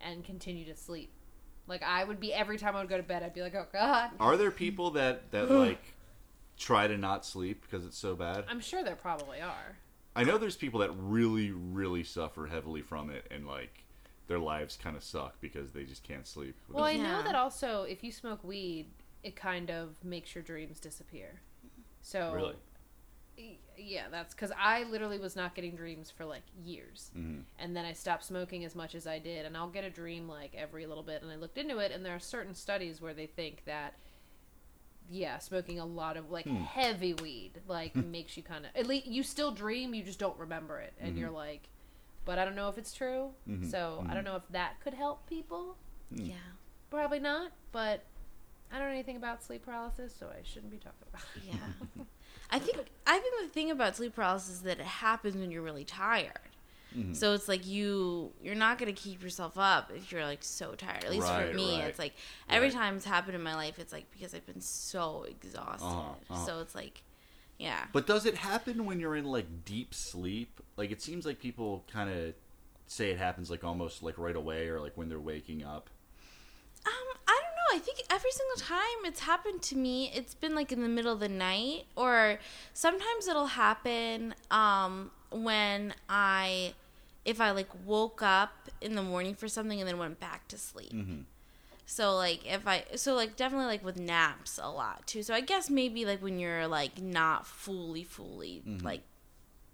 and 0.02 0.26
continue 0.26 0.66
to 0.66 0.76
sleep. 0.76 1.12
Like 1.66 1.82
I 1.82 2.04
would 2.04 2.20
be 2.20 2.34
every 2.34 2.58
time 2.58 2.76
I 2.76 2.80
would 2.82 2.90
go 2.90 2.98
to 2.98 3.04
bed, 3.04 3.24
I'd 3.24 3.34
be 3.34 3.42
like, 3.42 3.56
oh 3.56 3.68
god. 3.72 4.12
Are 4.20 4.36
there 4.36 4.52
people 4.52 4.92
that 4.92 5.32
that 5.32 5.50
like 5.66 5.94
try 6.58 6.88
to 6.88 6.98
not 6.98 7.26
sleep 7.26 7.62
because 7.62 7.86
it's 7.86 7.98
so 7.98 8.14
bad? 8.16 8.44
I'm 8.50 8.60
sure 8.60 8.84
there 8.84 8.96
probably 8.98 9.40
are. 9.40 9.78
I 10.18 10.24
know 10.24 10.40
there's 10.40 10.56
people 10.56 10.80
that 10.80 10.90
really, 10.98 11.52
really 11.52 12.04
suffer 12.04 12.48
heavily 12.48 12.82
from 12.82 13.12
it, 13.12 13.28
and 13.30 13.46
like 13.48 13.84
their 14.28 14.40
lives 14.40 14.76
kind 14.82 14.98
of 14.98 15.04
suck 15.04 15.40
because 15.40 15.72
they 15.74 15.84
just 15.84 16.04
can't 16.04 16.26
sleep. 16.26 16.56
Well, 16.70 16.84
I 16.84 16.98
know 16.98 17.22
that 17.24 17.36
also 17.36 17.84
if 17.84 18.04
you 18.04 18.12
smoke 18.12 18.44
weed, 18.44 18.88
it 19.24 19.36
kind 19.36 19.70
of 19.70 20.04
makes 20.04 20.34
your 20.34 20.44
dreams 20.44 20.80
disappear. 20.80 21.40
So 22.02 22.34
Really? 22.34 23.56
yeah, 23.78 24.08
that's 24.10 24.34
because 24.34 24.52
I 24.58 24.86
literally 24.86 25.20
was 25.20 25.36
not 25.36 25.54
getting 25.54 25.76
dreams 25.76 26.10
for 26.10 26.26
like 26.26 26.42
years, 26.64 27.12
Mhm. 27.16 27.44
and 27.60 27.78
then 27.78 27.86
I 27.86 27.94
stopped 27.94 28.24
smoking 28.26 28.66
as 28.66 28.74
much 28.76 28.96
as 28.96 29.06
I 29.06 29.20
did, 29.20 29.46
and 29.46 29.56
I'll 29.56 29.70
get 29.70 29.84
a 29.84 29.90
dream 29.92 30.28
like 30.28 30.56
every 30.56 30.88
little 30.88 31.04
bit, 31.04 31.22
and 31.22 31.32
I 31.32 31.36
looked 31.36 31.60
into 31.60 31.78
it, 31.78 31.92
and 31.92 32.04
there 32.04 32.16
are 32.16 32.20
certain 32.20 32.56
studies 32.56 33.00
where 33.02 33.14
they 33.14 33.28
think 33.28 33.66
that. 33.66 33.94
Yeah, 35.10 35.38
smoking 35.40 35.80
a 35.80 35.86
lot 35.86 36.18
of 36.18 36.30
like 36.32 36.46
Hmm. 36.46 36.56
heavy 36.58 37.14
weed 37.14 37.62
like 37.68 37.96
makes 37.96 38.36
you 38.38 38.44
kind 38.44 38.66
of 38.66 38.72
at 38.76 38.86
least 38.88 39.06
you 39.08 39.24
still 39.24 39.52
dream, 39.52 39.94
you 39.94 40.04
just 40.04 40.20
don't 40.20 40.38
remember 40.38 40.80
it, 40.80 40.94
and 41.00 41.16
Mhm. 41.16 41.20
you're 41.20 41.30
like, 41.32 41.70
but 42.26 42.38
I 42.38 42.44
don't 42.46 42.56
know 42.56 42.68
if 42.70 42.78
it's 42.78 42.94
true. 42.94 43.34
Mhm. 43.48 43.70
So 43.72 44.04
I 44.06 44.12
Mhm. 44.12 44.14
don't 44.16 44.24
know 44.26 44.36
if 44.36 44.48
that 44.50 44.80
could 44.82 44.94
help 44.94 45.26
people. 45.28 45.78
Yeah. 46.12 46.36
Probably 46.90 47.20
not, 47.20 47.52
but 47.72 48.04
I 48.72 48.80
don't 48.80 48.88
know 48.90 48.94
anything 48.94 49.16
about 49.16 49.42
sleep 49.44 49.64
paralysis, 49.64 50.14
so 50.14 50.28
I 50.30 50.42
shouldn't 50.44 50.72
be 50.72 50.78
talking 50.78 51.08
about 51.08 51.24
it. 51.36 51.44
Yeah. 51.44 52.04
I 52.50 52.60
think 52.60 52.78
I 53.06 53.20
think 53.20 53.34
the 53.42 53.48
thing 53.50 53.72
about 53.72 53.96
sleep 53.96 54.14
paralysis 54.16 54.56
is 54.56 54.62
that 54.64 54.80
it 54.80 54.86
happens 54.86 55.36
when 55.38 55.52
you're 55.52 55.62
really 55.62 55.86
tired. 55.86 56.57
Mhm. 56.98 57.16
So 57.16 57.34
it's 57.34 57.48
like 57.48 57.68
you 57.68 58.34
you're 58.42 58.56
not 58.56 58.78
gonna 58.80 58.94
keep 58.94 59.22
yourself 59.22 59.58
up 59.58 59.92
if 59.96 60.12
you're 60.12 60.26
like 60.26 60.44
so 60.44 60.74
tired. 60.74 61.04
At 61.04 61.12
least 61.12 61.28
Right, 61.28 61.50
for 61.50 61.54
me, 61.56 61.80
right. 61.80 61.88
it's 61.90 62.00
like 62.00 62.14
every 62.50 62.70
Right. 62.70 62.76
time 62.78 62.96
it's 62.96 63.06
happened 63.06 63.36
in 63.36 63.44
my 63.44 63.54
life, 63.56 63.78
it's 63.80 63.94
like 63.94 64.10
because 64.12 64.34
I've 64.34 64.46
been 64.46 64.62
so 64.62 65.24
exhausted. 65.30 65.86
Uh-huh, 65.86 66.14
uh-huh. 66.30 66.46
So 66.46 66.60
it's 66.62 66.74
like, 66.74 67.04
yeah. 67.60 67.86
But 67.94 68.08
does 68.08 68.26
it 68.26 68.36
happen 68.36 68.86
when 68.86 69.00
you're 69.00 69.16
in 69.16 69.26
like 69.26 69.64
deep 69.66 69.94
sleep? 69.94 70.60
Like 70.76 70.92
it 70.92 71.02
seems 71.02 71.26
like 71.26 71.40
people 71.40 71.84
kind 71.92 72.10
of 72.10 72.34
say 72.88 73.12
it 73.12 73.18
happens 73.18 73.52
like 73.52 73.64
almost 73.64 74.02
like 74.02 74.18
right 74.18 74.36
away 74.36 74.68
or 74.70 74.80
like 74.80 74.94
when 74.96 75.10
they're 75.10 75.20
waking 75.20 75.64
up. 75.64 75.90
Um, 76.86 77.18
I 77.28 77.42
don't 77.44 77.56
know. 77.56 77.76
I 77.76 77.80
think 77.80 78.00
every 78.10 78.32
single 78.32 78.56
time 78.58 79.06
it's 79.06 79.20
happened 79.20 79.62
to 79.64 79.76
me, 79.76 80.10
it's 80.16 80.34
been 80.34 80.56
like 80.56 80.72
in 80.72 80.82
the 80.82 80.88
middle 80.88 81.12
of 81.12 81.20
the 81.20 81.28
night, 81.28 81.84
or 81.98 82.40
sometimes 82.74 83.28
it'll 83.28 83.48
happen 83.48 84.34
um, 84.52 85.12
when 85.32 85.94
I, 86.08 86.74
if 87.28 87.42
I 87.42 87.52
like 87.52 87.70
woke 87.86 88.22
up 88.24 88.70
in 88.82 88.96
the 88.96 89.04
morning 89.04 89.36
for 89.36 89.48
something 89.48 89.80
and 89.80 89.88
then 89.88 89.98
went 90.00 90.20
back 90.20 90.48
to 90.48 90.58
sleep. 90.58 90.94
Mm-hmm. 90.94 91.22
So 91.86 92.16
like 92.16 92.46
if 92.46 92.66
I 92.66 92.86
so 92.96 93.14
like 93.14 93.36
definitely 93.36 93.68
like 93.68 93.84
with 93.86 93.98
naps 93.98 94.60
a 94.62 94.70
lot 94.70 95.06
too. 95.06 95.22
So 95.24 95.34
I 95.34 95.42
guess 95.42 95.70
maybe 95.70 96.06
like 96.06 96.22
when 96.22 96.40
you're 96.40 96.68
like 96.68 97.02
not 97.02 97.46
fully 97.46 98.04
fully 98.04 98.64
mm-hmm. 98.66 98.84
like 98.84 99.02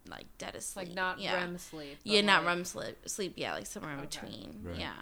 like 0.09 0.25
dead 0.39 0.55
asleep. 0.55 0.87
Like 0.87 0.95
not 0.95 1.19
yeah. 1.19 1.35
REM 1.35 1.57
sleep. 1.59 1.97
but 2.03 2.11
Yeah, 2.11 2.21
not 2.21 2.43
REM 2.43 2.65
sleep. 2.65 2.97
Sleep, 3.07 3.33
yeah, 3.35 3.53
like 3.53 3.67
somewhere 3.67 3.93
in 3.93 3.99
Okay. 3.99 4.07
between. 4.19 4.61
Right. 4.63 4.79
Yeah. 4.79 4.93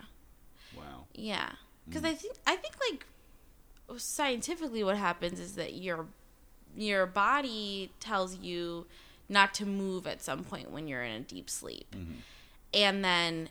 Wow. 0.76 1.06
Yeah, 1.14 1.48
mm. 1.48 1.56
because 1.88 2.04
I 2.04 2.14
think 2.14 2.36
I 2.46 2.56
think 2.58 2.76
like 2.90 3.06
scientifically, 4.00 4.84
what 4.84 4.98
happens 4.98 5.40
is 5.40 5.56
that 5.56 5.74
your 5.74 6.08
your 6.76 7.06
body 7.06 7.92
tells 8.00 8.38
you 8.38 8.88
not 9.28 9.54
to 9.56 9.66
move 9.66 10.06
at 10.08 10.22
some 10.22 10.44
point 10.44 10.72
when 10.72 10.88
you're 10.88 11.04
in 11.04 11.14
a 11.14 11.20
deep 11.22 11.50
sleep, 11.50 11.94
mm-hmm. 11.96 12.20
And 12.74 13.04
then 13.04 13.50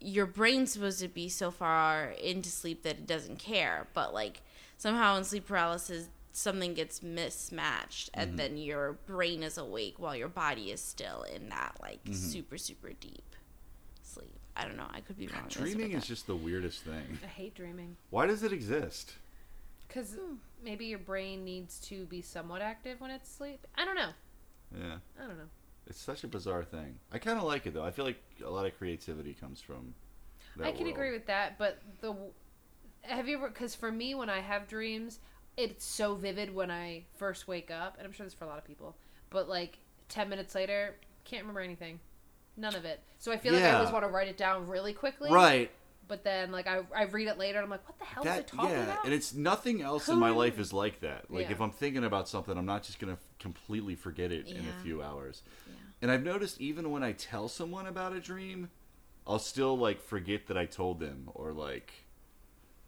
your 0.00 0.26
brain's 0.26 0.72
supposed 0.72 1.00
to 1.00 1.08
be 1.08 1.28
so 1.28 1.50
far 1.50 2.14
into 2.22 2.48
sleep 2.48 2.82
that 2.82 2.96
it 2.96 3.06
doesn't 3.06 3.38
care, 3.38 3.86
but 3.94 4.14
like 4.14 4.42
somehow 4.76 5.16
in 5.16 5.24
sleep 5.24 5.46
paralysis. 5.46 6.08
Something 6.30 6.74
gets 6.74 7.02
mismatched, 7.02 8.10
and 8.14 8.28
mm-hmm. 8.28 8.36
then 8.36 8.56
your 8.58 8.92
brain 9.06 9.42
is 9.42 9.58
awake 9.58 9.94
while 9.98 10.14
your 10.14 10.28
body 10.28 10.70
is 10.70 10.80
still 10.80 11.22
in 11.22 11.48
that 11.48 11.76
like 11.82 12.04
mm-hmm. 12.04 12.12
super 12.12 12.56
super 12.56 12.92
deep 12.92 13.34
sleep. 14.02 14.38
I 14.56 14.64
don't 14.64 14.76
know. 14.76 14.86
I 14.92 15.00
could 15.00 15.18
be 15.18 15.26
wrong. 15.28 15.44
with 15.44 15.54
Dreaming 15.54 15.92
is 15.92 16.06
just 16.06 16.26
the 16.26 16.36
weirdest 16.36 16.82
thing. 16.82 17.18
I 17.22 17.26
hate 17.26 17.54
dreaming. 17.54 17.96
Why 18.10 18.26
does 18.26 18.42
it 18.42 18.52
exist? 18.52 19.14
Because 19.86 20.12
hmm. 20.12 20.34
maybe 20.62 20.86
your 20.86 20.98
brain 20.98 21.44
needs 21.44 21.78
to 21.88 22.04
be 22.06 22.20
somewhat 22.20 22.60
active 22.60 23.00
when 23.00 23.10
it's 23.10 23.28
asleep. 23.28 23.66
I 23.76 23.84
don't 23.84 23.94
know. 23.94 24.10
Yeah. 24.76 24.96
I 25.22 25.26
don't 25.26 25.38
know. 25.38 25.48
It's 25.88 26.00
such 26.00 26.22
a 26.22 26.28
bizarre 26.28 26.64
thing. 26.64 26.98
I 27.10 27.18
kind 27.18 27.38
of 27.38 27.44
like 27.44 27.66
it 27.66 27.74
though. 27.74 27.84
I 27.84 27.90
feel 27.90 28.04
like 28.04 28.22
a 28.44 28.50
lot 28.50 28.66
of 28.66 28.76
creativity 28.76 29.34
comes 29.34 29.60
from. 29.60 29.94
That 30.56 30.66
I 30.66 30.72
can 30.72 30.84
world. 30.84 30.94
agree 30.94 31.12
with 31.12 31.26
that, 31.26 31.58
but 31.58 31.78
the 32.00 32.14
have 33.02 33.26
you 33.28 33.38
ever? 33.38 33.48
Because 33.48 33.74
for 33.74 33.90
me, 33.90 34.14
when 34.14 34.28
I 34.28 34.40
have 34.40 34.68
dreams, 34.68 35.20
it's 35.56 35.84
so 35.84 36.14
vivid 36.14 36.54
when 36.54 36.70
I 36.70 37.04
first 37.16 37.48
wake 37.48 37.70
up, 37.70 37.96
and 37.98 38.06
I'm 38.06 38.12
sure 38.12 38.26
this 38.26 38.34
for 38.34 38.44
a 38.44 38.48
lot 38.48 38.58
of 38.58 38.64
people. 38.64 38.96
But 39.30 39.48
like 39.48 39.78
ten 40.08 40.28
minutes 40.28 40.54
later, 40.54 40.96
can't 41.24 41.42
remember 41.42 41.60
anything, 41.60 42.00
none 42.56 42.74
of 42.74 42.84
it. 42.84 43.00
So 43.18 43.32
I 43.32 43.38
feel 43.38 43.54
like 43.54 43.62
I 43.62 43.72
always 43.72 43.92
want 43.92 44.04
to 44.04 44.10
write 44.10 44.28
it 44.28 44.36
down 44.36 44.66
really 44.68 44.92
quickly. 44.92 45.30
Right. 45.30 45.70
But 46.08 46.24
then, 46.24 46.50
like 46.50 46.66
I, 46.66 46.80
I 46.96 47.04
read 47.04 47.28
it 47.28 47.38
later, 47.38 47.58
and 47.58 47.64
I'm 47.64 47.70
like, 47.70 47.86
what 47.86 47.98
the 47.98 48.04
hell 48.06 48.24
was 48.24 48.32
I 48.32 48.36
That 48.36 48.46
talking 48.48 48.70
yeah, 48.70 48.82
about? 48.84 49.04
and 49.04 49.12
it's 49.14 49.34
nothing 49.34 49.82
else 49.82 50.08
in 50.08 50.18
my 50.18 50.30
life 50.30 50.58
is 50.58 50.72
like 50.72 51.00
that. 51.00 51.30
Like 51.30 51.46
Yeah. 51.46 51.52
if 51.52 51.60
I'm 51.60 51.70
thinking 51.70 52.02
about 52.04 52.28
something, 52.28 52.56
I'm 52.56 52.66
not 52.66 52.82
just 52.82 52.98
gonna 52.98 53.12
f- 53.12 53.18
completely 53.38 53.94
forget 53.94 54.32
it 54.32 54.48
in 54.48 54.64
a 54.66 54.82
few 54.82 55.02
hours. 55.02 55.42
Yeah. 55.66 55.74
And 56.02 56.10
I've 56.10 56.22
noticed 56.24 56.60
even 56.60 56.90
when 56.90 57.02
I 57.02 57.12
tell 57.12 57.48
someone 57.48 57.86
about 57.86 58.14
a 58.14 58.20
dream, 58.20 58.70
I'll 59.26 59.38
still 59.38 59.76
like 59.76 60.00
forget 60.00 60.46
that 60.46 60.56
I 60.56 60.64
told 60.64 60.98
them, 61.00 61.28
or 61.34 61.52
like, 61.52 61.92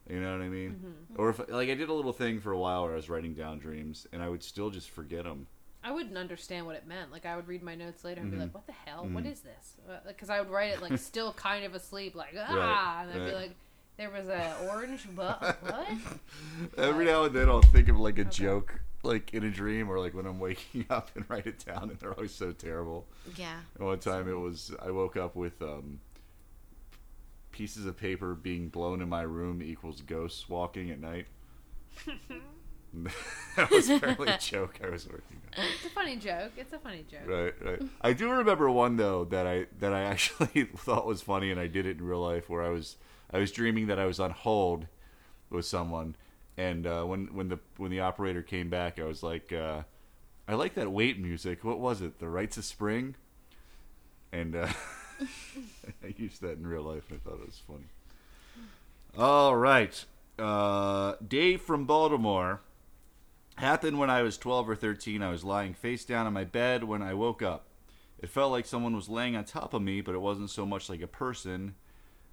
you 0.09 0.19
know 0.21 0.33
what 0.33 0.43
I 0.43 0.49
mean? 0.49 0.71
Mm-hmm. 0.71 1.21
Or 1.21 1.29
if 1.31 1.39
like 1.51 1.69
I 1.69 1.75
did 1.75 1.89
a 1.91 1.93
little 1.95 2.13
thing 2.15 2.41
for 2.41 2.53
a 2.53 2.59
while 2.59 2.85
where 2.85 2.93
I 2.93 2.97
was 2.97 3.11
writing 3.11 3.35
down 3.35 3.59
dreams, 3.59 4.07
and 4.13 4.23
I 4.23 4.29
would 4.31 4.43
still 4.43 4.71
just 4.71 4.89
forget 4.91 5.25
them. 5.25 5.47
I 5.83 5.93
wouldn't 5.93 6.17
understand 6.19 6.67
what 6.67 6.77
it 6.77 6.87
meant. 6.87 7.11
Like 7.11 7.25
I 7.25 7.37
would 7.37 7.49
read 7.49 7.63
my 7.63 7.75
notes 7.75 8.05
later 8.05 8.21
and 8.21 8.29
Mhm. 8.29 8.35
be 8.35 8.41
like, 8.41 8.55
"What 8.55 8.67
the 8.67 8.73
hell? 8.73 9.09
What 9.13 9.25
is 9.27 9.41
this?" 9.41 9.77
Because 10.07 10.29
I 10.31 10.41
would 10.41 10.51
write 10.51 10.73
it 10.73 10.83
like 10.83 10.99
still 10.99 11.33
kind 11.33 11.65
of 11.65 11.75
asleep, 11.75 12.15
like 12.15 12.35
ah, 12.39 12.55
Right, 12.55 13.03
and 13.03 13.13
I'd 13.13 13.25
be 13.25 13.33
like, 13.33 13.57
"There 13.97 14.11
was 14.11 14.29
an 14.29 14.53
orange, 14.69 15.09
but 15.15 15.41
what?" 15.63 15.89
Every 16.77 17.05
now 17.07 17.25
and 17.25 17.35
then 17.35 17.49
I'll 17.49 17.63
think 17.63 17.89
of 17.89 17.99
like 17.99 18.19
a 18.19 18.23
Okay. 18.23 18.31
joke, 18.31 18.81
like 19.03 19.33
in 19.33 19.45
a 19.45 19.51
dream, 19.51 19.89
or 19.91 19.99
like 19.99 20.13
when 20.15 20.27
I'm 20.27 20.39
waking 20.39 20.87
up 20.91 21.11
and 21.15 21.25
write 21.29 21.47
it 21.47 21.65
down, 21.65 21.91
and 21.91 21.99
they're 21.99 22.13
always 22.13 22.35
so 22.35 22.53
terrible. 22.53 23.07
Yeah. 23.37 23.61
And 23.79 23.87
one 23.87 23.99
time 24.01 24.29
it 24.29 24.39
was 24.39 24.73
I 24.83 24.91
woke 24.91 25.17
up 25.17 25.35
with 25.35 25.61
um, 25.63 26.01
pieces 27.53 27.87
of 27.87 27.97
paper 27.97 28.35
being 28.35 28.69
blown 28.69 29.01
in 29.01 29.09
my 29.09 29.23
room 29.23 29.63
equals 29.63 30.03
ghosts 30.03 30.49
walking 30.49 30.91
at 30.91 31.01
night. 31.01 31.27
that 33.57 33.71
was 33.71 33.89
apparently 33.89 34.29
a 34.29 34.39
joke 34.39 34.81
I 34.85 34.91
was 34.91 35.07
working 35.07 35.41
on. 35.57 35.65
It's 35.75 35.85
a 35.87 35.91
funny 35.91 36.17
joke. 36.17 36.53
It's 36.57 36.73
a 36.73 36.79
funny 36.79 37.05
joke. 37.11 37.27
Right, 37.27 37.55
right. 37.65 37.83
I 38.01 38.13
do 38.13 38.31
remember 38.31 38.71
one 38.71 38.97
though 38.97 39.25
that 39.27 39.47
I 39.47 39.67
that 39.79 39.93
I 39.93 40.03
actually 40.03 40.65
thought 40.77 41.07
was 41.07 41.23
funny, 41.23 41.51
and 41.51 41.61
I 41.61 41.67
did 41.67 41.87
it 41.87 41.99
in 41.99 42.05
real 42.05 42.21
life, 42.21 42.49
where 42.49 42.63
I 42.63 42.71
was 42.71 42.97
I 43.33 43.39
was 43.39 43.53
dreaming 43.53 43.87
that 43.87 43.99
I 43.99 44.07
was 44.07 44.19
on 44.19 44.31
hold 44.33 44.87
with 45.51 45.67
someone, 45.67 46.17
and 46.57 46.87
uh, 46.87 47.05
when 47.05 47.35
when 47.35 47.49
the 47.49 47.59
when 47.77 47.91
the 47.91 48.01
operator 48.01 48.43
came 48.43 48.69
back, 48.69 48.99
I 48.99 49.05
was 49.05 49.23
like, 49.23 49.53
uh, 49.53 49.83
I 50.49 50.55
like 50.55 50.75
that 50.75 50.91
wait 50.91 51.21
music. 51.21 51.63
What 51.65 51.79
was 51.79 52.01
it? 52.03 52.19
The 52.19 52.29
Rites 52.29 52.57
of 52.57 52.65
Spring. 52.65 53.15
And 54.33 54.55
uh, 54.55 54.69
I 56.05 56.15
used 56.17 56.41
that 56.43 56.59
in 56.59 56.67
real 56.67 56.83
life, 56.83 57.11
and 57.11 57.21
I 57.21 57.29
thought 57.29 57.41
it 57.41 57.47
was 57.47 57.63
funny. 57.67 57.87
All 59.19 59.57
right, 59.57 60.05
uh, 60.39 61.15
Dave 61.27 61.61
from 61.63 61.85
Baltimore 61.85 62.61
happened 63.61 63.99
when 63.99 64.09
I 64.09 64.23
was 64.23 64.39
12 64.39 64.71
or 64.71 64.75
13. 64.75 65.23
I 65.23 65.31
was 65.31 65.45
lying 65.45 65.75
face 65.75 66.07
down 66.07 66.27
on 66.27 66.33
my 66.33 66.45
bed 66.45 66.83
when 66.83 67.03
I 67.03 67.13
woke 67.13 67.43
up. 67.43 67.67
It 68.19 68.31
felt 68.31 68.53
like 68.53 68.65
someone 68.65 68.97
was 68.97 69.09
laying 69.09 69.37
on 69.37 69.45
top 69.45 69.75
of 69.75 69.83
me, 69.83 70.01
but 70.01 70.15
it 70.15 70.21
wasn't 70.21 70.49
so 70.49 70.65
much 70.65 70.89
like 70.89 71.03
a 71.03 71.07
person. 71.07 71.75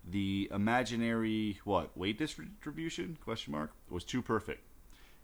The 0.10 0.50
imaginary 0.54 1.60
what 1.66 1.98
weight 1.98 2.18
distribution 2.18 3.18
question 3.22 3.52
mark 3.52 3.74
was 3.90 4.06
too 4.06 4.22
perfect. 4.22 4.62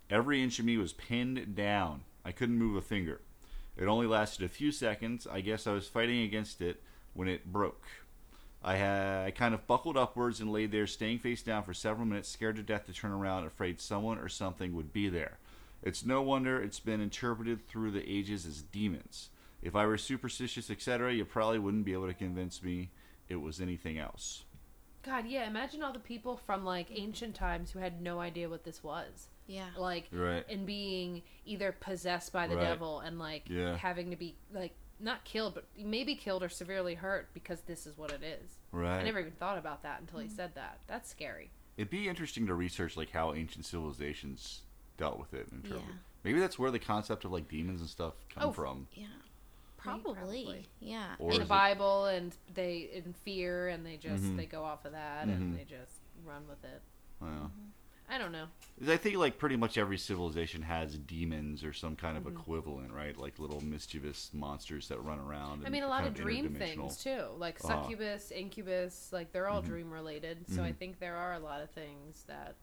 Every 0.09 0.43
inch 0.43 0.59
of 0.59 0.65
me 0.65 0.77
was 0.77 0.91
pinned 0.91 1.55
down. 1.55 2.01
I 2.25 2.33
couldn't 2.33 2.57
move 2.57 2.75
a 2.75 2.81
finger. 2.81 3.21
It 3.77 3.85
only 3.85 4.05
lasted 4.05 4.43
a 4.43 4.49
few 4.49 4.73
seconds. 4.73 5.25
I 5.25 5.39
guess 5.39 5.65
I 5.67 5.71
was 5.71 5.87
fighting 5.87 6.21
against 6.21 6.61
it 6.61 6.83
when 7.13 7.29
it 7.29 7.51
broke. 7.51 7.85
I 8.61 8.75
had 8.75 9.25
I 9.25 9.31
kind 9.31 9.53
of 9.53 9.67
buckled 9.67 9.97
upwards 9.97 10.41
and 10.41 10.51
laid 10.51 10.73
there, 10.73 10.85
staying 10.85 11.19
face 11.19 11.43
down 11.43 11.63
for 11.63 11.73
several 11.73 12.05
minutes, 12.05 12.27
scared 12.27 12.57
to 12.57 12.63
death 12.63 12.87
to 12.87 12.93
turn 12.93 13.11
around, 13.11 13.45
afraid 13.45 13.79
someone 13.79 14.17
or 14.17 14.27
something 14.27 14.75
would 14.75 14.91
be 14.91 15.07
there. 15.07 15.37
It's 15.83 16.05
no 16.05 16.21
wonder 16.21 16.61
it's 16.61 16.79
been 16.79 17.01
interpreted 17.01 17.67
through 17.67 17.91
the 17.91 18.09
ages 18.09 18.45
as 18.45 18.61
demons. 18.61 19.29
If 19.61 19.75
I 19.75 19.85
were 19.85 19.97
superstitious, 19.97 20.69
etc., 20.69 21.13
you 21.13 21.25
probably 21.25 21.59
wouldn't 21.59 21.85
be 21.85 21.93
able 21.93 22.07
to 22.07 22.13
convince 22.13 22.63
me 22.63 22.89
it 23.29 23.35
was 23.37 23.59
anything 23.61 23.97
else. 23.97 24.43
God, 25.03 25.25
yeah. 25.27 25.45
Imagine 25.45 25.83
all 25.83 25.91
the 25.91 25.99
people 25.99 26.37
from 26.37 26.63
like 26.63 26.87
ancient 26.91 27.35
times 27.35 27.71
who 27.71 27.79
had 27.79 28.01
no 28.01 28.21
idea 28.21 28.49
what 28.49 28.63
this 28.63 28.81
was. 28.83 29.27
Yeah. 29.47 29.67
Like, 29.77 30.07
Right. 30.11 30.45
and 30.49 30.65
being 30.65 31.21
either 31.45 31.73
possessed 31.73 32.31
by 32.31 32.47
the 32.47 32.55
Right. 32.55 32.63
devil 32.63 33.01
and 33.01 33.19
like 33.19 33.49
Yeah. 33.49 33.75
having 33.75 34.09
to 34.11 34.15
be 34.15 34.35
like 34.53 34.73
not 34.99 35.25
killed, 35.25 35.55
but 35.55 35.65
maybe 35.77 36.15
killed 36.15 36.43
or 36.43 36.49
severely 36.49 36.95
hurt 36.95 37.33
because 37.33 37.61
this 37.61 37.85
is 37.85 37.97
what 37.97 38.11
it 38.11 38.23
is. 38.23 38.59
Right. 38.71 38.99
I 38.99 39.03
never 39.03 39.19
even 39.19 39.33
thought 39.33 39.57
about 39.57 39.83
that 39.83 39.99
until 39.99 40.19
he 40.19 40.27
mm. 40.27 40.35
said 40.35 40.55
that. 40.55 40.79
That's 40.87 41.09
scary. 41.09 41.51
It'd 41.75 41.89
be 41.89 42.07
interesting 42.07 42.47
to 42.47 42.53
research 42.53 42.95
like 42.95 43.11
how 43.11 43.33
ancient 43.33 43.65
civilizations 43.65 44.61
dealt 45.03 45.19
with 45.19 45.33
it. 45.33 45.47
In 45.51 45.61
terms 45.63 45.75
of- 45.75 45.81
Yeah. 45.81 45.95
maybe 46.23 46.39
that's 46.39 46.57
where 46.57 46.71
the 46.71 46.79
concept 46.79 47.25
of 47.25 47.31
like 47.31 47.47
demons 47.49 47.81
and 47.81 47.89
stuff 47.89 48.13
come 48.29 48.43
Oh, 48.49 48.51
from. 48.53 48.87
Yeah. 48.93 49.07
Probably. 49.77 50.13
probably. 50.15 50.65
Yeah. 50.79 51.15
Or 51.19 51.31
in 51.31 51.33
is 51.33 51.37
the 51.39 51.43
it- 51.45 51.49
Bible, 51.49 52.05
and 52.05 52.33
they 52.53 52.89
in 52.93 53.13
fear, 53.13 53.67
and 53.67 53.85
they 53.85 53.97
just 53.97 54.23
Mhm. 54.23 54.37
they 54.37 54.45
go 54.45 54.63
off 54.63 54.85
of 54.85 54.93
that, 54.93 55.27
Mhm. 55.27 55.33
and 55.35 55.57
they 55.59 55.65
just 55.65 55.99
run 56.23 56.47
with 56.47 56.63
it. 56.63 56.81
Wow. 57.19 57.51
I 58.09 58.17
don't 58.17 58.31
know. 58.31 58.47
I 58.87 58.97
think 58.97 59.17
like 59.17 59.37
pretty 59.37 59.55
much 59.57 59.77
every 59.77 59.97
civilization 59.97 60.61
has 60.61 60.97
demons 60.97 61.63
or 61.63 61.73
some 61.73 61.95
kind 61.95 62.15
of 62.17 62.23
Mm-hmm. 62.23 62.37
equivalent, 62.37 62.93
right? 62.93 63.17
Like 63.17 63.39
little 63.39 63.59
mischievous 63.61 64.33
monsters 64.33 64.87
that 64.89 64.99
run 64.99 65.19
around. 65.19 65.65
I 65.65 65.69
mean, 65.69 65.83
a 65.83 65.87
lot 65.87 66.03
kind 66.03 66.07
of 66.09 66.13
dream 66.21 66.53
things 66.55 67.01
too, 67.03 67.25
like 67.37 67.63
Uh-huh. 67.63 67.81
succubus, 67.83 68.31
incubus, 68.31 69.11
like 69.11 69.31
they're 69.33 69.47
all 69.49 69.61
Mhm. 69.63 69.65
dream 69.65 69.91
related. 69.91 70.47
So 70.49 70.63
I 70.63 70.71
Mhm. 70.71 70.77
think 70.77 70.99
there 70.99 71.15
are 71.15 71.33
a 71.33 71.39
lot 71.39 71.61
of 71.61 71.71
things 71.71 72.23
that 72.27 72.55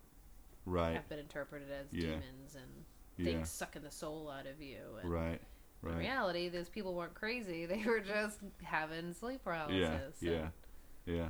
Right. 0.66 0.94
have 0.94 1.08
been 1.08 1.18
interpreted 1.18 1.70
as 1.70 1.86
Yeah. 1.92 2.08
demons 2.20 2.54
and 2.54 2.84
Yeah. 3.16 3.24
things 3.32 3.50
sucking 3.50 3.82
the 3.82 3.90
soul 3.90 4.30
out 4.30 4.46
of 4.46 4.60
you. 4.60 4.96
And 5.00 5.10
Right. 5.10 5.40
In 5.82 5.96
reality, 5.96 6.48
those 6.50 6.68
people 6.68 6.94
weren't 6.94 7.14
crazy; 7.14 7.64
they 7.72 7.82
were 7.84 8.00
just 8.00 8.38
having 8.62 9.14
sleep 9.14 9.42
paralysis. 9.44 10.16
Yeah. 10.22 10.32
and- 10.32 10.52
Yeah. 11.06 11.28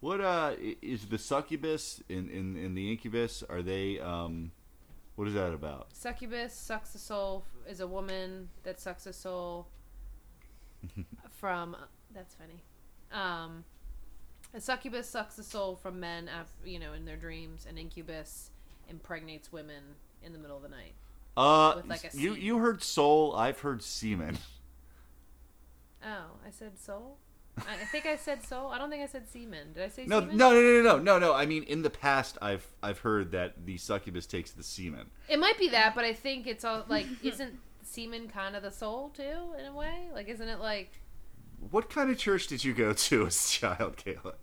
What 0.00 0.20
uh 0.20 0.54
is 0.58 1.08
the 1.08 1.18
succubus 1.18 2.00
in 2.08 2.30
in 2.30 2.56
in 2.56 2.74
the 2.74 2.92
incubus? 2.92 3.42
Are 3.42 3.62
they 3.62 3.98
um, 3.98 4.52
what 5.16 5.26
is 5.26 5.34
that 5.34 5.52
about? 5.52 5.92
Succubus 5.96 6.54
sucks 6.54 6.92
the 6.92 7.00
soul 7.00 7.44
is 7.66 7.80
a 7.80 7.86
woman 7.88 8.48
that 8.62 8.78
sucks 8.78 9.02
the 9.04 9.12
soul 9.12 9.66
from. 11.30 11.76
That's 12.14 12.34
funny. 12.36 12.62
Um, 13.10 13.64
a 14.54 14.60
succubus 14.60 15.08
sucks 15.10 15.34
the 15.36 15.42
soul 15.42 15.74
from 15.76 15.98
men, 16.00 16.28
af, 16.28 16.46
you 16.64 16.78
know, 16.78 16.92
in 16.92 17.04
their 17.04 17.16
dreams. 17.16 17.66
An 17.68 17.76
incubus 17.76 18.50
impregnates 18.88 19.52
women 19.52 19.82
in 20.22 20.32
the 20.32 20.38
middle 20.38 20.56
of 20.56 20.62
the 20.62 20.68
night. 20.68 20.94
Uh, 21.36 21.74
With, 21.76 21.86
like, 21.86 22.12
a 22.12 22.16
you 22.16 22.34
you 22.34 22.58
heard 22.58 22.82
soul. 22.82 23.34
I've 23.36 23.60
heard 23.60 23.82
semen. 23.82 24.38
Oh, 26.04 26.26
I 26.46 26.50
said 26.50 26.78
soul. 26.78 27.18
I 27.58 27.74
I 27.74 27.84
think 27.86 28.06
I 28.06 28.16
said 28.16 28.42
soul. 28.44 28.68
I 28.68 28.78
don't 28.78 28.90
think 28.90 29.02
I 29.02 29.06
said 29.06 29.28
semen. 29.28 29.72
Did 29.72 29.82
I 29.84 29.88
say 29.88 30.04
No, 30.06 30.20
semen? 30.20 30.36
no, 30.36 30.50
no, 30.52 30.60
no, 30.60 30.82
no, 30.82 30.98
no, 30.98 31.18
no. 31.18 31.34
I 31.34 31.46
mean, 31.46 31.64
in 31.64 31.82
the 31.82 31.90
past, 31.90 32.38
I've 32.40 32.66
I've 32.82 33.00
heard 33.00 33.32
that 33.32 33.66
the 33.66 33.76
succubus 33.78 34.26
takes 34.26 34.50
the 34.52 34.62
semen. 34.62 35.06
It 35.28 35.38
might 35.38 35.58
be 35.58 35.68
that, 35.70 35.94
but 35.94 36.04
I 36.04 36.12
think 36.12 36.46
it's 36.46 36.64
all 36.64 36.84
like, 36.88 37.06
isn't 37.22 37.58
semen 37.82 38.28
kind 38.28 38.54
of 38.56 38.62
the 38.62 38.70
soul 38.70 39.10
too, 39.10 39.54
in 39.58 39.66
a 39.66 39.74
way? 39.74 40.08
Like, 40.12 40.28
isn't 40.28 40.48
it 40.48 40.60
like 40.60 40.90
What 41.70 41.90
kind 41.90 42.10
of 42.10 42.18
church 42.18 42.46
did 42.46 42.64
you 42.64 42.74
go 42.74 42.92
to 42.92 43.26
as 43.26 43.44
a 43.44 43.48
child, 43.48 43.96
Kayla? 43.96 44.34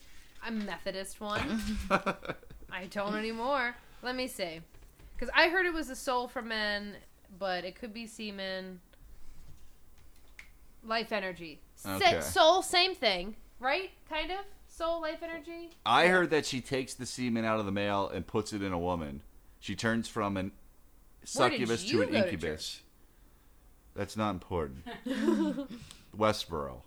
a 0.45 0.51
Methodist 0.51 1.19
one? 1.21 1.61
I 2.71 2.85
don't 2.91 3.15
anymore. 3.15 3.75
Let 4.05 4.15
me 4.15 4.27
see. 4.27 4.61
Because 5.15 5.33
I 5.35 5.49
heard 5.49 5.65
it 5.65 5.73
was 5.73 5.89
a 5.89 5.95
soul 5.95 6.27
for 6.27 6.43
men, 6.43 6.93
but 7.39 7.65
it 7.65 7.73
could 7.73 7.91
be 7.91 8.05
semen. 8.05 8.79
Life 10.83 11.11
energy. 11.11 11.59
Okay. 11.83 12.21
soul, 12.21 12.61
same 12.61 12.93
thing, 12.93 13.35
right? 13.59 13.89
Kind 14.07 14.29
of? 14.29 14.45
Soul, 14.67 15.01
life 15.01 15.23
energy? 15.23 15.71
I 15.87 16.05
heard 16.05 16.29
that 16.29 16.45
she 16.45 16.61
takes 16.61 16.93
the 16.93 17.07
semen 17.07 17.45
out 17.45 17.59
of 17.59 17.65
the 17.65 17.71
male 17.71 18.07
and 18.07 18.27
puts 18.27 18.53
it 18.53 18.61
in 18.61 18.73
a 18.73 18.77
woman. 18.77 19.21
She 19.59 19.75
turns 19.75 20.07
from 20.07 20.37
an 20.37 20.51
succubus 21.23 21.83
to 21.85 22.03
an 22.03 22.09
go 22.09 22.13
to 22.13 22.25
incubus. 22.25 22.83
That's 23.95 24.15
not 24.15 24.31
important. 24.31 24.85
Westboro. 26.15 26.81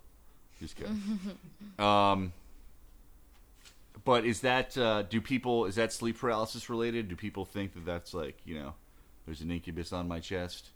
Just 0.61 0.77
kidding. 0.77 1.19
um, 1.79 2.31
but 4.09 4.25
is 4.25 4.39
that 4.39 4.75
uh, 4.75 5.03
do 5.03 5.21
people 5.21 5.65
is 5.67 5.75
that 5.75 5.93
sleep 5.93 6.17
paralysis 6.17 6.67
related? 6.67 7.09
Do 7.09 7.15
people 7.15 7.45
think 7.45 7.75
that 7.75 7.85
that's 7.85 8.11
like 8.11 8.37
you 8.43 8.55
know 8.55 8.73
there's 9.27 9.41
an 9.41 9.51
incubus 9.51 9.93
on 9.93 10.07
my 10.07 10.19
chest? 10.19 10.69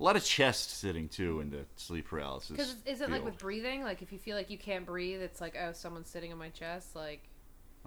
A 0.00 0.02
lot 0.02 0.16
of 0.16 0.24
chest 0.24 0.76
sitting 0.76 1.08
too 1.08 1.38
in 1.38 1.50
the 1.50 1.60
sleep 1.76 2.08
paralysis. 2.08 2.50
Because 2.50 2.74
is 2.84 3.00
it 3.00 3.08
like 3.08 3.20
field. 3.20 3.24
with 3.26 3.38
breathing? 3.38 3.84
Like 3.84 4.02
if 4.02 4.10
you 4.10 4.18
feel 4.18 4.36
like 4.36 4.50
you 4.50 4.58
can't 4.58 4.84
breathe, 4.84 5.22
it's 5.22 5.40
like, 5.40 5.56
oh, 5.56 5.70
someone's 5.74 6.08
sitting 6.10 6.32
on 6.32 6.38
my 6.38 6.48
chest? 6.48 6.96
Like, 6.96 7.22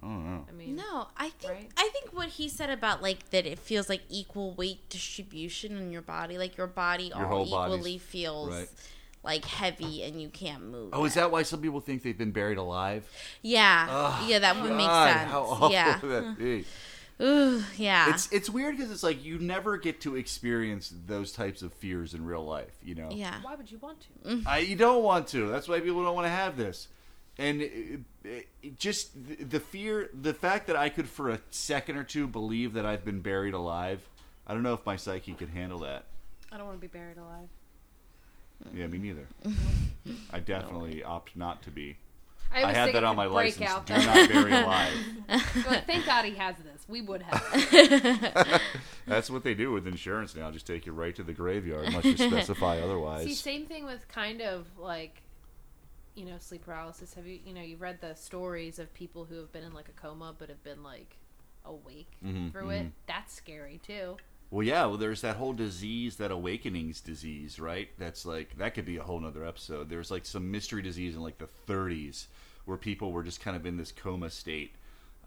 I 0.01 0.05
don't 0.05 0.25
know. 0.25 0.45
I 0.47 0.53
mean. 0.53 0.77
No, 0.77 1.07
I 1.17 1.27
think 1.27 1.53
Right? 1.53 1.69
I 1.75 1.89
think 1.91 2.13
what 2.13 2.29
he 2.29 2.47
said 2.47 2.69
about 2.69 3.01
like 3.01 3.31
that 3.31 3.45
it 3.45 3.59
feels 3.59 3.89
like 3.89 4.03
equal 4.07 4.53
weight 4.53 4.87
distribution 4.87 5.77
in 5.77 5.91
your 5.91 6.03
body, 6.03 6.37
like 6.37 6.55
your 6.55 6.67
body 6.67 7.11
Your 7.13 7.25
all 7.25 7.43
whole 7.43 7.49
body's- 7.49 7.75
equally 7.75 7.97
feels 7.97 8.49
right. 8.49 8.69
Like 9.23 9.45
heavy 9.45 10.03
and 10.03 10.21
you 10.21 10.29
can't 10.29 10.63
move. 10.63 10.89
Oh, 10.93 11.05
is 11.05 11.13
that 11.15 11.31
why 11.31 11.43
some 11.43 11.61
people 11.61 11.79
think 11.81 12.03
they've 12.03 12.17
been 12.17 12.31
buried 12.31 12.57
alive? 12.57 13.09
Yeah, 13.41 13.87
Ugh, 13.89 14.29
yeah, 14.29 14.39
that 14.39 14.61
would 14.61 14.71
make 14.71 14.89
sense. 14.89 15.31
How 15.31 15.41
awful 15.41 15.71
yeah, 15.71 15.99
would 16.01 16.11
that 16.11 16.37
be? 16.37 16.65
Ooh, 17.21 17.61
yeah, 17.75 18.13
It's 18.13 18.31
it's 18.31 18.49
weird 18.49 18.77
because 18.77 18.91
it's 18.91 19.03
like 19.03 19.21
you 19.25 19.39
never 19.39 19.75
get 19.75 19.99
to 20.01 20.15
experience 20.15 20.93
those 21.05 21.33
types 21.33 21.61
of 21.61 21.73
fears 21.73 22.13
in 22.13 22.23
real 22.23 22.45
life. 22.45 22.77
You 22.81 22.95
know, 22.95 23.09
yeah. 23.11 23.35
Why 23.41 23.55
would 23.55 23.69
you 23.69 23.77
want 23.79 23.97
to? 24.01 24.29
Mm. 24.29 24.47
I, 24.47 24.59
you 24.59 24.77
don't 24.77 25.03
want 25.03 25.27
to. 25.29 25.49
That's 25.49 25.67
why 25.67 25.81
people 25.81 26.01
don't 26.01 26.15
want 26.15 26.27
to 26.27 26.31
have 26.31 26.55
this. 26.55 26.87
And 27.37 27.61
it, 27.61 27.99
it, 28.23 28.47
it 28.63 28.79
just 28.79 29.11
the- 29.27 29.43
the 29.43 29.59
fear, 29.59 30.09
the 30.13 30.33
fact 30.33 30.67
that 30.67 30.77
I 30.77 30.87
could 30.87 31.09
for 31.09 31.29
a 31.29 31.39
second 31.51 31.97
or 31.97 32.05
two 32.05 32.25
believe 32.25 32.71
that 32.73 32.85
I've 32.85 33.03
been 33.03 33.19
buried 33.19 33.53
alive. 33.53 33.99
I 34.47 34.53
don't 34.53 34.63
know 34.63 34.73
if 34.73 34.85
my 34.85 34.95
psyche 34.95 35.33
could 35.33 35.49
handle 35.49 35.79
that. 35.79 36.05
I 36.53 36.57
don't 36.57 36.67
want 36.67 36.77
to 36.79 36.81
be 36.81 36.87
buried 36.87 37.17
alive. 37.17 37.49
Yeah, 38.73 38.87
me 38.87 38.97
neither. 38.97 39.27
I 40.31 40.39
definitely 40.39 41.03
opt 41.03 41.35
not 41.35 41.61
to 41.63 41.71
be. 41.71 41.97
I, 42.51 42.63
I 42.63 42.73
had 42.73 42.93
that 42.95 43.03
on 43.03 43.13
to 43.15 43.17
my 43.17 43.25
break 43.27 43.59
license. 43.59 43.69
Out 43.69 43.85
Do 43.85 43.93
that. 43.93 44.05
not 44.05 44.27
bury 44.29 44.51
alive. 44.51 44.93
Like, 45.67 45.85
thank 45.87 46.05
God 46.05 46.25
he 46.25 46.33
has 46.35 46.55
this. 46.57 46.83
We 46.87 47.01
would 47.01 47.21
have. 47.21 48.61
That's 49.05 49.29
what 49.29 49.43
they 49.43 49.53
do 49.53 49.71
with 49.71 49.87
insurance 49.87 50.35
now. 50.35 50.49
Just 50.51 50.65
take 50.65 50.85
you 50.87 50.91
right 50.91 51.15
to 51.15 51.21
the 51.23 51.33
graveyard 51.33 51.85
unless 51.87 52.05
you 52.05 52.17
specify 52.17 52.79
otherwise. 52.79 53.25
See, 53.25 53.35
same 53.35 53.65
thing 53.67 53.85
with 53.85 54.07
kind 54.07 54.41
of 54.41 54.65
like, 54.79 55.21
you 56.15 56.25
know, 56.25 56.37
sleep 56.39 56.65
paralysis. 56.65 57.13
Have 57.13 57.27
you, 57.27 57.39
you 57.45 57.53
know, 57.53 57.61
you've 57.61 57.81
read 57.81 58.01
the 58.01 58.15
stories 58.15 58.79
of 58.79 58.91
people 58.95 59.25
who 59.25 59.35
have 59.37 59.51
been 59.51 59.63
in 59.63 59.73
like 59.73 59.87
a 59.89 59.99
coma 60.01 60.33
but 60.37 60.49
have 60.49 60.63
been 60.63 60.81
like 60.83 61.17
awake 61.65 62.09
Mhm, 62.25 62.51
through 62.51 62.69
it? 62.71 62.85
mhm. 62.87 62.91
That's 63.07 63.33
scary 63.33 63.79
too. 63.85 64.17
Well, 64.51 64.65
yeah. 64.65 64.85
Well, 64.85 64.97
there's 64.97 65.21
that 65.21 65.35
whole 65.35 65.53
disease, 65.53 66.15
that 66.17 66.31
awakenings 66.31 67.01
disease, 67.01 67.59
right? 67.59 67.89
That's 67.97 68.25
like 68.25 68.57
that 68.57 68.73
could 68.73 68.85
be 68.85 68.97
a 68.97 69.03
whole 69.03 69.19
nother 69.19 69.45
episode. 69.45 69.89
There's 69.89 70.11
like 70.11 70.25
some 70.25 70.49
mystery 70.49 70.81
disease 70.81 71.15
in 71.15 71.21
like 71.21 71.37
the 71.37 71.49
30s 71.67 72.25
where 72.65 72.77
people 72.77 73.11
were 73.11 73.23
just 73.23 73.41
kind 73.41 73.55
of 73.55 73.65
in 73.65 73.77
this 73.77 73.91
coma 73.91 74.29
state, 74.29 74.73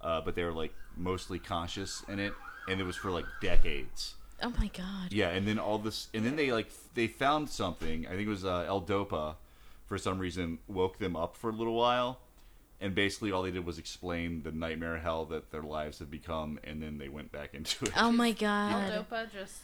uh, 0.00 0.20
but 0.20 0.34
they 0.34 0.44
were 0.44 0.52
like 0.52 0.72
mostly 0.96 1.38
conscious 1.38 2.04
in 2.08 2.18
it, 2.18 2.32
and 2.68 2.80
it 2.80 2.84
was 2.84 2.96
for 2.96 3.10
like 3.10 3.26
decades. 3.40 4.14
Oh 4.42 4.52
my 4.58 4.68
god. 4.76 5.12
Yeah, 5.12 5.28
and 5.28 5.46
then 5.46 5.58
all 5.58 5.78
this, 5.78 6.08
and 6.14 6.24
then 6.24 6.36
they 6.36 6.50
like 6.50 6.68
they 6.94 7.06
found 7.06 7.48
something. 7.48 8.06
I 8.06 8.10
think 8.10 8.22
it 8.22 8.30
was 8.30 8.44
uh, 8.44 8.64
L-Dopa, 8.66 9.36
for 9.86 9.98
some 9.98 10.18
reason, 10.18 10.58
woke 10.66 10.98
them 10.98 11.14
up 11.14 11.36
for 11.36 11.50
a 11.50 11.52
little 11.52 11.74
while, 11.74 12.18
and 12.83 12.95
basically 12.95 13.33
all 13.33 13.43
they 13.43 13.51
did 13.51 13.64
was 13.64 13.78
explain 13.78 14.43
the 14.43 14.53
nightmare 14.53 14.99
hell 14.99 15.24
that 15.26 15.51
their 15.51 15.62
lives 15.62 16.01
have 16.01 16.11
become, 16.11 16.59
and 16.64 16.83
then 16.83 16.99
they 16.99 17.09
went 17.09 17.33
back 17.33 17.55
into 17.55 17.87
it. 17.87 17.93
Oh 17.97 18.12
my 18.12 18.33
god. 18.33 18.93
L-Dopa 18.93 19.33
just. 19.33 19.62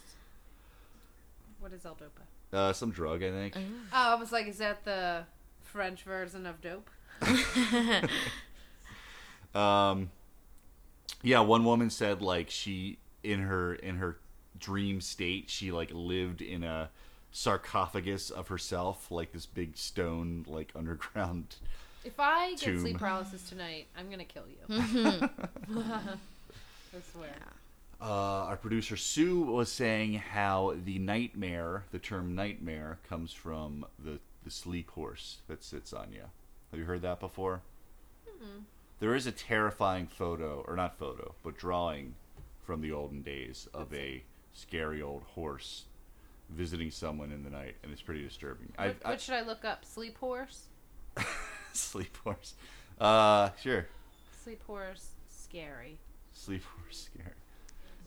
What 1.61 1.73
is 1.73 1.85
L-Dopa? 1.85 2.57
Uh, 2.57 2.73
some 2.73 2.91
drug, 2.91 3.23
I 3.23 3.31
think. 3.31 3.55
Oh, 3.57 3.63
I 3.93 4.15
was 4.15 4.33
like, 4.33 4.47
is 4.47 4.59
that 4.59 4.85
the 4.85 5.25
French 5.61 6.03
version 6.05 6.47
of 6.47 6.63
dope? 6.63 6.89
Um, 9.55 10.11
yeah, 11.23 11.41
one 11.41 11.65
woman 11.65 11.91
said 11.91 12.23
like 12.23 12.51
she 12.51 12.99
in 13.23 13.41
her 13.41 13.75
in 13.75 13.97
her 13.97 14.19
dream 14.59 15.01
state 15.01 15.49
she 15.51 15.71
like 15.73 15.91
lived 15.93 16.43
in 16.43 16.65
a 16.65 16.91
sarcophagus 17.31 18.31
of 18.31 18.49
herself, 18.49 19.11
like 19.11 19.33
this 19.33 19.47
big 19.47 19.77
stone 19.77 20.45
like 20.47 20.73
underground. 20.77 21.57
If 22.09 22.19
I 22.19 22.53
get 22.53 22.61
Tomb. 22.61 22.81
sleep 22.81 22.99
paralysis 22.99 23.47
tonight, 23.47 23.87
I'm 23.95 24.09
gonna 24.09 24.25
kill 24.25 24.45
you. 24.49 24.57
I 24.71 25.29
swear. 27.13 27.35
Uh, 28.01 28.47
our 28.47 28.57
producer 28.57 28.97
Sue 28.97 29.43
was 29.43 29.71
saying 29.71 30.15
how 30.15 30.75
the 30.87 30.99
nightmare, 30.99 31.85
the 31.93 31.99
term 31.99 32.35
nightmare, 32.35 32.99
comes 33.07 33.35
from 33.35 33.85
the 34.03 34.21
the 34.43 34.51
sleep 34.51 34.91
horse 34.93 35.39
that 35.49 35.63
sits 35.63 35.93
on 35.93 36.13
you. 36.13 36.23
Have 36.71 36.81
you 36.81 36.87
heard 36.87 37.03
that 37.03 37.21
before? 37.21 37.61
There 39.01 39.15
is 39.15 39.27
a 39.27 39.33
terrifying 39.33 40.07
photo, 40.07 40.65
or 40.67 40.77
not 40.77 40.99
photo, 40.99 41.35
but 41.45 41.59
drawing 41.59 42.15
from 42.65 42.81
the 42.81 42.91
olden 42.91 43.21
days 43.21 43.69
of 43.75 43.93
a 43.93 44.23
scary 44.55 45.03
old 45.03 45.25
horse 45.35 45.85
visiting 46.49 46.91
someone 46.91 47.33
in 47.33 47.45
the 47.45 47.51
night, 47.51 47.77
and 47.83 47.93
it's 47.93 48.01
pretty 48.01 48.23
disturbing. 48.23 48.73
What, 48.77 48.97
I, 49.05 49.11
what 49.11 49.21
should 49.21 49.35
I 49.35 49.43
look 49.43 49.67
up? 49.67 49.85
Sleep 49.85 50.17
horse. 50.17 50.69
Sleep 51.93 52.17
horse. 52.25 52.55
Uh, 53.01 53.51
sure. 53.63 53.87
Sleep 54.45 54.63
horse. 54.67 55.09
Scary. 55.31 55.99
Sleep 56.33 56.63
horse 56.65 57.09
scary. 57.13 57.35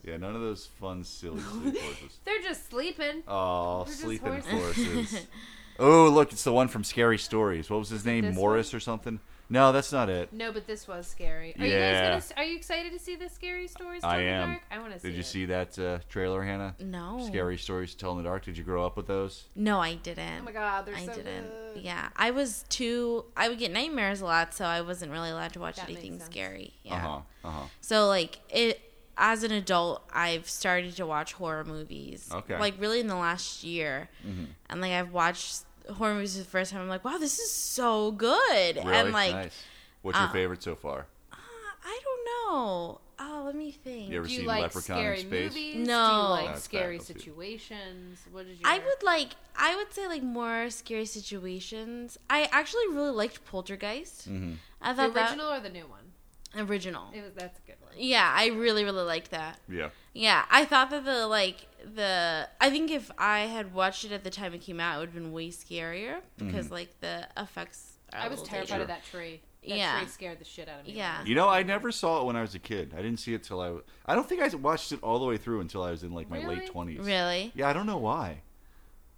Yeah, 0.03 0.17
none 0.17 0.35
of 0.35 0.41
those 0.41 0.65
fun, 0.65 1.03
silly 1.03 1.41
sleep 1.51 1.79
horses. 1.79 2.17
They're 2.25 2.41
just 2.41 2.69
sleeping. 2.69 3.23
Oh, 3.27 3.83
They're 3.85 3.93
sleeping 3.93 4.41
horses. 4.41 4.81
horses. 4.81 5.27
oh, 5.79 6.09
look, 6.09 6.31
it's 6.31 6.43
the 6.43 6.53
one 6.53 6.67
from 6.67 6.83
Scary 6.83 7.17
Stories. 7.17 7.69
What 7.69 7.79
was 7.79 7.89
his 7.89 8.05
name? 8.05 8.33
Morris 8.33 8.73
or 8.73 8.79
something? 8.79 9.19
No, 9.51 9.71
that's 9.73 9.91
not 9.91 10.09
it. 10.09 10.31
No, 10.31 10.51
but 10.51 10.65
this 10.65 10.87
was 10.87 11.05
scary. 11.07 11.53
Are 11.59 11.65
Yeah. 11.65 12.07
you 12.07 12.11
guys 12.13 12.29
gonna? 12.29 12.41
Are 12.41 12.49
you 12.49 12.55
excited 12.55 12.91
to 12.93 12.99
see 12.99 13.15
the 13.15 13.27
scary 13.29 13.67
stories? 13.67 14.01
Tell 14.01 14.09
I 14.11 14.17
in 14.19 14.25
the 14.25 14.31
am. 14.31 14.49
Dark? 14.49 14.61
I 14.71 14.79
want 14.79 14.93
to 14.93 14.99
see. 14.99 15.07
Did 15.09 15.13
you 15.15 15.19
it. 15.19 15.25
see 15.25 15.45
that 15.45 15.77
uh, 15.77 15.99
trailer, 16.09 16.41
Hannah? 16.41 16.75
No. 16.79 17.23
Scary 17.27 17.57
Stories 17.57 17.91
to 17.91 17.97
Tell 17.97 18.11
in 18.13 18.17
the 18.17 18.23
Dark. 18.23 18.45
Did 18.45 18.57
you 18.57 18.63
grow 18.63 18.85
up 18.85 18.95
with 18.97 19.07
those? 19.07 19.45
No, 19.55 19.79
I 19.79 19.95
didn't. 19.95 20.39
Oh 20.41 20.45
my 20.45 20.51
god, 20.53 20.85
they're 20.85 20.95
I 20.95 21.05
so 21.05 21.13
didn't. 21.13 21.47
good. 21.73 21.83
Yeah, 21.83 22.09
I 22.15 22.31
was 22.31 22.63
too. 22.69 23.25
I 23.35 23.49
would 23.49 23.59
get 23.59 23.71
nightmares 23.71 24.21
a 24.21 24.25
lot, 24.25 24.53
so 24.53 24.65
I 24.65 24.81
wasn't 24.81 25.11
really 25.11 25.29
allowed 25.29 25.53
to 25.53 25.59
watch 25.59 25.75
That 25.75 25.89
anything 25.89 26.19
scary. 26.19 26.73
Yeah. 26.83 26.95
Uh 26.95 26.99
huh. 26.99 27.19
Uh 27.43 27.51
huh. 27.51 27.63
So 27.81 28.07
like 28.07 28.39
it 28.49 28.79
as 29.17 29.43
an 29.43 29.51
adult, 29.51 30.01
I've 30.13 30.49
started 30.49 30.95
to 30.95 31.05
watch 31.05 31.33
horror 31.33 31.65
movies. 31.65 32.29
Okay. 32.33 32.57
Like 32.57 32.75
really 32.79 33.01
in 33.01 33.07
the 33.07 33.15
last 33.15 33.63
year, 33.65 34.09
Mhm. 34.25 34.47
and 34.69 34.79
like 34.81 34.93
I've 34.93 35.11
watched 35.11 35.63
horror 35.89 36.13
movies 36.15 36.35
for 36.37 36.43
the 36.43 36.49
first 36.49 36.71
time. 36.71 36.81
I'm 36.81 36.87
like, 36.89 37.03
wow, 37.05 37.17
this 37.17 37.39
is 37.39 37.51
so 37.51 38.11
good. 38.11 38.75
Really 38.75 38.93
And 38.95 39.11
like, 39.11 39.33
nice. 39.33 39.63
What's 40.01 40.17
your 40.17 40.27
uh, 40.27 40.31
favorite 40.31 40.63
so 40.63 40.75
far? 40.75 41.05
uh, 41.31 41.35
I 41.83 41.99
don't 42.03 42.25
know. 42.25 43.01
Oh, 43.23 43.43
let 43.45 43.55
me 43.55 43.71
think. 43.71 44.09
You 44.09 44.17
ever 44.17 44.25
Do 44.27 44.33
you 44.33 44.39
seen 44.39 44.47
like 44.47 44.61
Leprechaun 44.61 44.97
in 44.97 45.03
scary 45.03 45.19
Space? 45.19 45.29
movies? 45.53 45.73
Do 45.73 45.79
you 45.79 45.85
No. 45.85 46.27
like 46.31 46.47
That's 46.47 46.63
scary 46.63 46.97
bad, 46.97 47.05
situations? 47.07 48.19
What 48.31 48.47
did 48.47 48.53
you? 48.57 48.63
I 48.65 48.77
wear? 48.79 48.87
would 48.87 49.03
like. 49.03 49.29
I 49.55 49.75
would 49.75 49.93
say 49.93 50.07
like 50.07 50.23
more 50.23 50.69
scary 50.71 51.05
situations. 51.05 52.17
I 52.29 52.49
actually 52.51 52.87
really 52.89 53.11
liked 53.11 53.45
Poltergeist. 53.45 54.27
Mm-hmm. 54.29 54.53
I 54.81 54.93
the 54.93 55.03
thought 55.09 55.15
original 55.15 55.51
or 55.51 55.59
the 55.59 55.69
new 55.69 55.85
one. 55.87 56.67
original. 56.67 57.09
It 57.13 57.21
was 57.21 57.33
that's 57.35 57.59
a 57.59 57.61
good 57.61 57.77
one. 57.81 57.91
Yeah, 57.97 58.31
I 58.35 58.47
really 58.47 58.83
really 58.83 59.03
liked 59.03 59.31
that. 59.31 59.59
Yeah. 59.69 59.89
Yeah, 60.13 60.45
I 60.49 60.65
thought 60.65 60.89
that 60.89 61.05
the 61.05 61.27
like 61.27 61.67
the 61.95 62.47
I 62.59 62.69
think 62.69 62.91
if 62.91 63.11
I 63.17 63.41
had 63.41 63.73
watched 63.73 64.05
it 64.05 64.11
at 64.11 64.23
the 64.23 64.29
time 64.29 64.53
it 64.53 64.61
came 64.61 64.79
out, 64.79 64.97
it 64.97 64.99
would 64.99 65.09
have 65.09 65.15
been 65.15 65.31
way 65.31 65.49
scarier 65.49 66.21
because 66.37 66.65
Mm-hmm. 66.65 66.73
like 66.73 66.99
the 67.01 67.27
effects. 67.37 67.93
Are 68.13 68.19
a 68.19 68.23
I 68.25 68.27
was 68.27 68.43
terrified 68.43 68.67
Sure. 68.75 68.81
of 68.81 68.87
that 68.87 69.03
tree. 69.05 69.41
That 69.67 69.77
Yeah. 69.77 69.99
tree 69.99 70.07
scared 70.09 70.39
the 70.39 70.45
shit 70.45 70.67
out 70.67 70.81
of 70.81 70.87
me. 70.87 70.93
Yeah. 70.93 71.23
You 71.23 71.35
know, 71.35 71.47
I 71.47 71.63
never 71.63 71.91
saw 71.91 72.21
it 72.21 72.25
when 72.25 72.35
I 72.35 72.41
was 72.41 72.55
a 72.55 72.59
kid. 72.59 72.93
I 72.93 73.01
didn't 73.01 73.19
see 73.19 73.33
it 73.33 73.43
till 73.43 73.61
I. 73.61 73.77
I 74.11 74.15
don't 74.15 74.27
think 74.27 74.41
I 74.41 74.47
watched 74.55 74.91
it 74.91 74.99
all 75.03 75.19
the 75.19 75.25
way 75.25 75.37
through 75.37 75.61
until 75.61 75.83
I 75.83 75.91
was 75.91 76.03
in 76.03 76.11
like 76.11 76.29
my 76.29 76.39
Really? 76.41 76.55
late 76.57 76.67
twenties. 76.67 76.99
Really? 76.99 77.51
Yeah, 77.55 77.69
I 77.69 77.73
don't 77.73 77.85
know 77.85 77.97
why. 77.97 78.41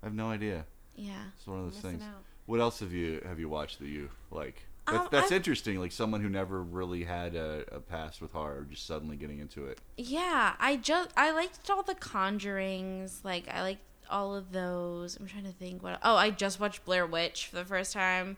I 0.01 0.05
have 0.05 0.13
no 0.13 0.29
idea. 0.29 0.65
Yeah. 0.95 1.23
It's 1.37 1.47
one 1.47 1.59
of 1.59 1.65
those 1.71 1.81
things. 1.81 2.03
out. 2.03 2.23
What 2.45 2.59
else 2.59 2.81
have 2.81 2.91
you 2.91 3.21
have 3.25 3.39
you 3.39 3.47
watched 3.49 3.79
that 3.79 3.87
you 3.87 4.09
like? 4.31 4.65
That's, 4.85 4.97
Um, 4.99 5.07
that's 5.11 5.31
interesting. 5.31 5.79
Like 5.79 5.91
someone 5.93 6.21
who 6.21 6.29
never 6.29 6.61
really 6.61 7.03
had 7.05 7.35
a, 7.35 7.63
a 7.71 7.79
past 7.79 8.21
with 8.21 8.33
horror, 8.33 8.67
just 8.69 8.85
suddenly 8.85 9.15
getting 9.15 9.39
into 9.39 9.65
it. 9.67 9.79
Yeah, 9.97 10.53
I 10.59 10.75
just 10.75 11.09
I 11.15 11.31
liked 11.31 11.69
all 11.69 11.83
the 11.83 11.95
Conjurings. 11.95 13.23
Like 13.23 13.47
I 13.49 13.61
liked 13.61 13.81
all 14.09 14.35
of 14.35 14.51
those. 14.51 15.15
I'm 15.17 15.25
trying 15.27 15.45
to 15.45 15.51
think 15.53 15.81
what. 15.81 15.99
Oh, 16.03 16.15
I 16.15 16.29
just 16.31 16.59
watched 16.59 16.83
Blair 16.85 17.05
Witch 17.05 17.47
for 17.47 17.55
the 17.55 17.65
first 17.65 17.93
time. 17.93 18.37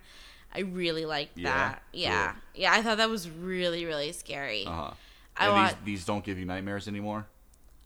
I 0.53 0.59
really 0.61 1.05
liked 1.05 1.37
Yeah? 1.37 1.51
that. 1.53 1.83
Yeah, 1.91 2.31
Cool. 2.31 2.41
yeah. 2.55 2.73
I 2.73 2.81
thought 2.81 2.97
that 2.97 3.09
was 3.09 3.29
really 3.29 3.85
really 3.85 4.11
scary. 4.11 4.65
Uh 4.65 4.71
huh. 4.71 4.91
I 5.37 5.45
and 5.47 5.53
wa- 5.53 5.67
these 5.67 5.75
these 5.83 6.05
don't 6.05 6.23
give 6.23 6.37
you 6.37 6.45
nightmares 6.45 6.87
anymore. 6.87 7.25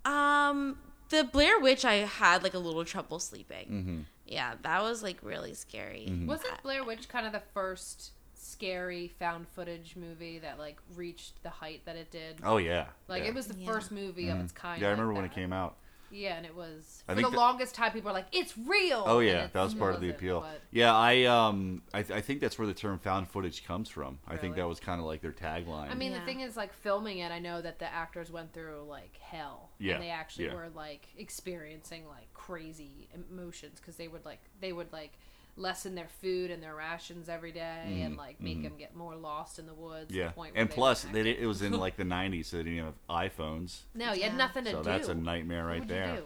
Um, 0.05 0.77
the 1.09 1.23
Blair 1.23 1.59
Witch, 1.59 1.85
I 1.85 1.95
had 1.95 2.43
like 2.43 2.53
a 2.53 2.59
little 2.59 2.85
trouble 2.85 3.19
sleeping. 3.19 3.67
Mm-hmm. 3.69 3.99
Yeah, 4.27 4.53
that 4.61 4.81
was 4.83 5.01
like 5.01 5.17
really 5.23 5.53
scary. 5.55 6.11
Wasn't 6.27 6.61
Blair 6.61 6.83
Witch 6.83 7.09
kind 7.09 7.25
of 7.25 7.31
the 7.31 7.41
first 7.53 8.11
scary 8.41 9.07
found 9.19 9.47
footage 9.49 9.95
movie 9.95 10.39
that 10.39 10.57
like 10.57 10.77
reached 10.95 11.41
the 11.43 11.49
height 11.49 11.81
that 11.85 11.95
it 11.95 12.09
did? 12.11 12.37
Oh 12.43 12.57
yeah, 12.57 12.85
Like 13.07 13.23
yeah. 13.23 13.29
it 13.29 13.35
was 13.35 13.47
the 13.47 13.55
Yeah. 13.59 13.71
first 13.71 13.91
movie 13.91 14.29
of 14.29 14.39
its 14.39 14.51
kind. 14.53 14.81
Yeah, 14.81 14.87
I 14.87 14.91
like 14.91 14.97
remember 14.99 15.13
when 15.15 15.25
it 15.25 15.33
came 15.33 15.51
out. 15.53 15.75
Yeah, 16.11 16.37
and 16.37 16.45
it 16.45 16.55
was 16.55 17.03
I 17.07 17.11
for 17.11 17.17
think 17.17 17.27
the 17.27 17.31
that- 17.33 17.37
longest 17.37 17.75
time. 17.75 17.91
People 17.91 18.07
were 18.09 18.13
like, 18.15 18.25
"It's 18.31 18.57
real." 18.57 19.03
Oh 19.05 19.19
yeah, 19.19 19.31
it's- 19.33 19.51
that 19.51 19.61
was 19.61 19.75
part 19.75 19.93
of 19.93 20.01
the 20.01 20.09
appeal. 20.09 20.39
but- 20.41 20.59
Yeah, 20.71 20.95
I 20.95 21.25
um, 21.25 21.83
I, 21.93 22.01
th- 22.01 22.17
I 22.17 22.21
think 22.21 22.39
that's 22.41 22.57
where 22.57 22.65
the 22.67 22.73
term 22.73 22.97
"found 22.97 23.27
footage" 23.29 23.63
comes 23.63 23.89
from. 23.89 24.17
I 24.27 24.35
think 24.35 24.55
that 24.55 24.67
was 24.67 24.79
kind 24.79 24.99
of 24.99 25.05
like 25.05 25.21
their 25.21 25.31
tagline. 25.33 25.91
I 25.91 25.93
mean, 25.93 26.13
the 26.13 26.21
thing 26.21 26.39
is, 26.39 26.57
like 26.57 26.73
filming 26.73 27.19
it, 27.19 27.31
I 27.31 27.37
know 27.37 27.61
that 27.61 27.77
the 27.77 27.93
actors 27.93 28.31
went 28.31 28.53
through 28.53 28.85
like 28.89 29.17
hell, 29.19 29.69
Yeah, 29.77 29.95
and 29.95 30.03
they 30.03 30.09
actually 30.09 30.45
yeah. 30.45 30.55
were 30.55 30.69
like 30.69 31.09
experiencing 31.15 32.07
like 32.07 32.33
crazy 32.33 33.07
emotions 33.13 33.79
because 33.79 33.97
they 33.97 34.07
would 34.07 34.25
like 34.25 34.39
they 34.61 34.73
would 34.73 34.91
like 34.91 35.13
lessen 35.59 35.93
their 35.93 36.07
food 36.21 36.49
and 36.49 36.63
their 36.63 36.75
rations 36.75 37.29
every 37.29 37.51
day 37.51 38.01
and 38.01 38.15
mm, 38.15 38.17
like 38.17 38.41
make 38.41 38.55
mm-hmm. 38.55 38.63
them 38.63 38.77
get 38.77 38.95
more 38.95 39.15
lost 39.15 39.59
in 39.59 39.65
the 39.65 39.73
woods. 39.73 40.07
to 40.07 40.13
the 40.13 40.19
yeah, 40.19 40.31
and 40.55 40.69
plus, 40.69 41.05
were 41.05 41.11
they 41.11 41.23
did, 41.23 41.39
it 41.39 41.45
was 41.45 41.61
in 41.61 41.73
like 41.73 41.97
the 41.97 42.03
'90s, 42.05 42.45
so 42.45 42.57
they 42.57 42.63
didn't 42.63 42.85
have 42.85 42.93
iPhones. 43.09 43.81
no, 43.93 44.13
you 44.13 44.23
had 44.23 44.37
nothing 44.37 44.63
to 44.65 44.71
So 44.71 44.77
do. 44.77 44.83
that's 44.83 45.07
a 45.09 45.13
nightmare 45.13 45.65
right 45.65 45.81
would 45.81 45.89
there. 45.89 46.15
do? 46.17 46.23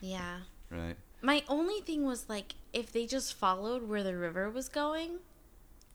Yeah. 0.00 0.38
Right. 0.70 0.96
My 1.20 1.42
only 1.48 1.80
thing 1.80 2.04
was 2.04 2.28
like 2.28 2.54
if 2.72 2.92
they 2.92 3.06
just 3.06 3.34
followed 3.34 3.88
where 3.88 4.02
the 4.02 4.16
river 4.16 4.48
was 4.48 4.68
going, 4.68 5.18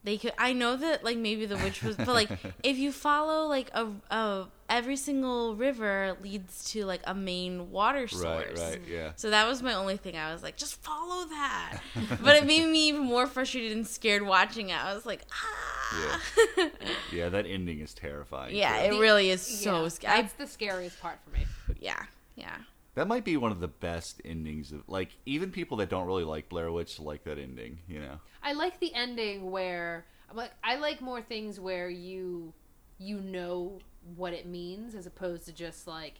they 0.03 0.17
could. 0.17 0.33
I 0.37 0.53
know 0.53 0.75
that 0.75 1.03
like 1.03 1.17
maybe 1.17 1.45
the 1.45 1.57
witch 1.57 1.81
was, 1.83 1.95
but 1.95 2.07
like 2.09 2.29
if 2.63 2.77
you 2.77 2.91
follow 2.91 3.47
like 3.47 3.69
a, 3.73 3.87
a 4.11 4.47
every 4.69 4.95
single 4.95 5.55
river 5.55 6.17
leads 6.21 6.71
to 6.71 6.85
like 6.85 7.01
a 7.05 7.13
main 7.13 7.71
water 7.71 8.07
source. 8.07 8.23
Right. 8.23 8.57
Right. 8.57 8.81
Yeah. 8.89 9.11
So 9.15 9.29
that 9.29 9.47
was 9.47 9.61
my 9.61 9.73
only 9.73 9.97
thing. 9.97 10.17
I 10.17 10.33
was 10.33 10.43
like, 10.43 10.57
just 10.57 10.81
follow 10.83 11.25
that. 11.27 11.79
but 12.21 12.35
it 12.35 12.45
made 12.45 12.67
me 12.67 12.89
even 12.89 13.01
more 13.01 13.27
frustrated 13.27 13.71
and 13.71 13.87
scared 13.87 14.23
watching 14.23 14.69
it. 14.69 14.83
I 14.83 14.93
was 14.93 15.05
like, 15.05 15.21
ah. 15.31 16.19
Yeah, 16.57 16.69
Yeah. 17.11 17.29
That 17.29 17.45
ending 17.45 17.79
is 17.79 17.93
terrifying. 17.93 18.55
Yeah, 18.55 18.77
it 18.79 18.91
too. 18.91 18.99
really 18.99 19.29
is 19.29 19.41
so 19.41 19.83
yeah, 19.83 19.87
scary. 19.89 20.21
That's 20.21 20.33
the 20.33 20.47
scariest 20.47 20.99
part 20.99 21.19
for 21.23 21.37
me. 21.37 21.45
Yeah, 21.79 22.03
yeah. 22.35 22.57
That 22.95 23.07
might 23.07 23.25
be 23.25 23.37
one 23.37 23.51
of 23.51 23.59
the 23.59 23.67
best 23.67 24.21
endings 24.23 24.71
of 24.71 24.83
like 24.87 25.09
even 25.25 25.51
people 25.51 25.77
that 25.77 25.89
don't 25.89 26.05
really 26.05 26.23
like 26.23 26.49
Blair 26.49 26.71
Witch 26.71 26.99
like 26.99 27.23
that 27.23 27.39
ending. 27.39 27.79
You 27.87 27.99
know. 27.99 28.19
I 28.43 28.53
like 28.53 28.79
the 28.79 28.93
ending 28.93 29.51
where 29.51 30.05
I'm 30.29 30.37
like 30.37 30.51
I 30.63 30.75
like 30.75 31.01
more 31.01 31.21
things 31.21 31.59
where 31.59 31.89
you 31.89 32.53
you 32.97 33.19
know 33.19 33.79
what 34.15 34.33
it 34.33 34.45
means 34.45 34.95
as 34.95 35.05
opposed 35.05 35.45
to 35.45 35.53
just 35.53 35.87
like 35.87 36.15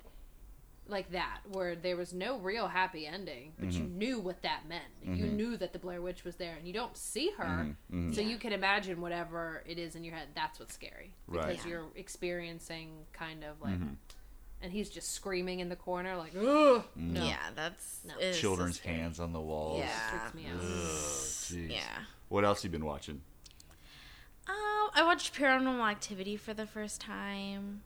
like 0.87 1.11
that 1.11 1.39
where 1.51 1.75
there 1.75 1.95
was 1.95 2.13
no 2.13 2.37
real 2.39 2.67
happy 2.67 3.07
ending 3.07 3.53
but 3.57 3.71
you 3.71 3.83
mm-hmm. 3.83 3.97
knew 3.97 4.19
what 4.19 4.41
that 4.41 4.67
meant 4.67 4.83
you 5.01 5.25
mm-hmm. 5.25 5.35
knew 5.35 5.57
that 5.57 5.71
the 5.71 5.79
blair 5.79 6.01
witch 6.01 6.25
was 6.25 6.35
there 6.35 6.55
and 6.57 6.67
you 6.67 6.73
don't 6.73 6.97
see 6.97 7.31
her 7.37 7.45
mm-hmm. 7.45 8.11
so 8.11 8.19
you 8.19 8.37
can 8.37 8.51
imagine 8.51 8.99
whatever 8.99 9.63
it 9.65 9.79
is 9.79 9.95
in 9.95 10.03
your 10.03 10.13
head 10.13 10.27
that's 10.35 10.59
what's 10.59 10.73
scary 10.73 11.13
because 11.31 11.45
Right. 11.45 11.65
You're 11.65 11.85
experiencing 11.95 12.89
kind 13.13 13.43
of 13.43 13.61
like 13.61 13.79
and 14.63 14.71
he's 14.71 14.89
just 14.89 15.11
screaming 15.11 15.59
in 15.59 15.69
the 15.69 15.75
corner 15.75 16.15
like 16.17 16.31
ugh 16.35 16.83
no 16.95 17.23
Yeah, 17.23 17.37
that's 17.55 17.99
No. 18.07 18.13
it 18.19 18.23
is 18.29 18.35
so 18.37 18.41
Children's 18.41 18.77
scary. 18.79 18.95
hands 18.95 19.19
on 19.19 19.31
the 19.33 19.39
walls. 19.41 19.79
Yeah. 19.79 20.09
freaks 20.09 20.33
me 20.33 20.45
out 20.51 20.61
Jeez. 20.61 21.71
Yeah. 21.71 21.81
What 22.29 22.43
else 22.45 22.63
you 22.63 22.69
been 22.71 22.85
watching? 22.85 23.21
Um, 24.47 24.89
I 24.95 25.03
watched 25.03 25.35
Paranormal 25.35 25.87
Activity 25.89 26.35
for 26.37 26.53
the 26.53 26.65
first 26.65 26.99
time. 26.99 27.81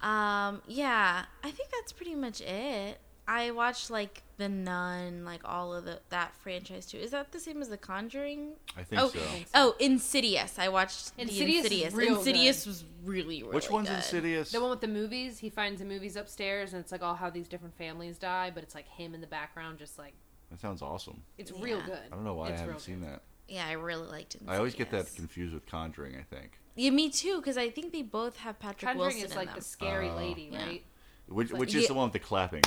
Um, 0.00 0.62
yeah, 0.66 1.24
I 1.44 1.50
think 1.50 1.70
that's 1.70 1.92
pretty 1.92 2.14
much 2.14 2.40
it. 2.40 2.98
I 3.32 3.52
watched 3.52 3.90
like 3.90 4.24
The 4.38 4.48
Nun, 4.48 5.24
like 5.24 5.42
all 5.44 5.72
of 5.72 5.84
the 5.84 6.00
that 6.08 6.34
franchise 6.34 6.86
too. 6.86 6.96
Is 6.98 7.12
that 7.12 7.30
the 7.30 7.38
same 7.38 7.62
as 7.62 7.68
The 7.68 7.76
Conjuring? 7.76 8.54
I 8.76 8.82
think 8.82 9.00
oh, 9.00 9.08
so. 9.10 9.20
oh, 9.54 9.76
Insidious. 9.78 10.58
I 10.58 10.68
watched 10.68 11.12
Insidious 11.16 11.62
the 11.68 11.84
Insidious. 11.84 11.94
real 11.94 12.18
Insidious 12.18 12.66
was 12.66 12.84
really, 13.04 13.42
really 13.44 13.54
Which 13.54 13.70
one's 13.70 13.88
good. 13.88 13.96
Insidious? 13.98 14.50
The 14.50 14.60
one 14.60 14.70
with 14.70 14.80
the 14.80 14.88
movies, 14.88 15.38
he 15.38 15.48
finds 15.48 15.78
the 15.80 15.86
movies 15.86 16.16
upstairs, 16.16 16.72
and 16.72 16.80
it's 16.82 16.90
like 16.90 17.02
all 17.04 17.14
how 17.14 17.30
these 17.30 17.46
different 17.46 17.76
families 17.76 18.18
die, 18.18 18.50
but 18.52 18.64
it's 18.64 18.74
like 18.74 18.88
him 18.88 19.14
in 19.14 19.20
the 19.20 19.28
background, 19.28 19.78
just 19.78 19.96
like 19.96 20.14
That 20.50 20.58
sounds 20.60 20.82
awesome. 20.82 21.22
it's 21.38 21.52
real 21.52 21.80
good. 21.82 22.00
I 22.10 22.14
don't 22.16 22.24
know 22.24 22.34
why 22.34 22.48
I 22.48 22.50
It's 22.50 22.60
real 22.62 22.66
haven't 22.70 22.80
seen 22.80 22.98
good. 23.00 23.10
that. 23.10 23.22
Yeah, 23.48 23.64
I 23.68 23.72
really 23.72 24.08
liked 24.08 24.34
Insidious. 24.34 24.52
I 24.52 24.56
always 24.58 24.74
get 24.74 24.90
that 24.90 25.14
confused 25.14 25.54
with 25.54 25.66
Conjuring. 25.66 26.16
I 26.16 26.22
think. 26.22 26.58
Yeah, 26.74 26.90
me 26.90 27.10
too, 27.10 27.36
because 27.36 27.56
I 27.56 27.70
think 27.70 27.92
they 27.92 28.02
both 28.02 28.38
have 28.38 28.58
Patrick 28.58 28.88
Conjuring 28.92 28.98
Wilson 28.98 29.24
is 29.24 29.30
in 29.30 29.36
like 29.36 29.48
them. 29.48 29.56
the 29.58 29.64
scary 29.64 30.08
Oh. 30.08 30.16
lady, 30.16 30.48
Yeah. 30.52 30.66
right? 30.66 30.84
Which 31.28 31.52
which 31.52 31.74
is 31.76 31.82
Yeah. 31.82 31.88
the 31.88 31.94
one 31.94 32.04
with 32.06 32.12
the 32.14 32.18
clapping? 32.18 32.62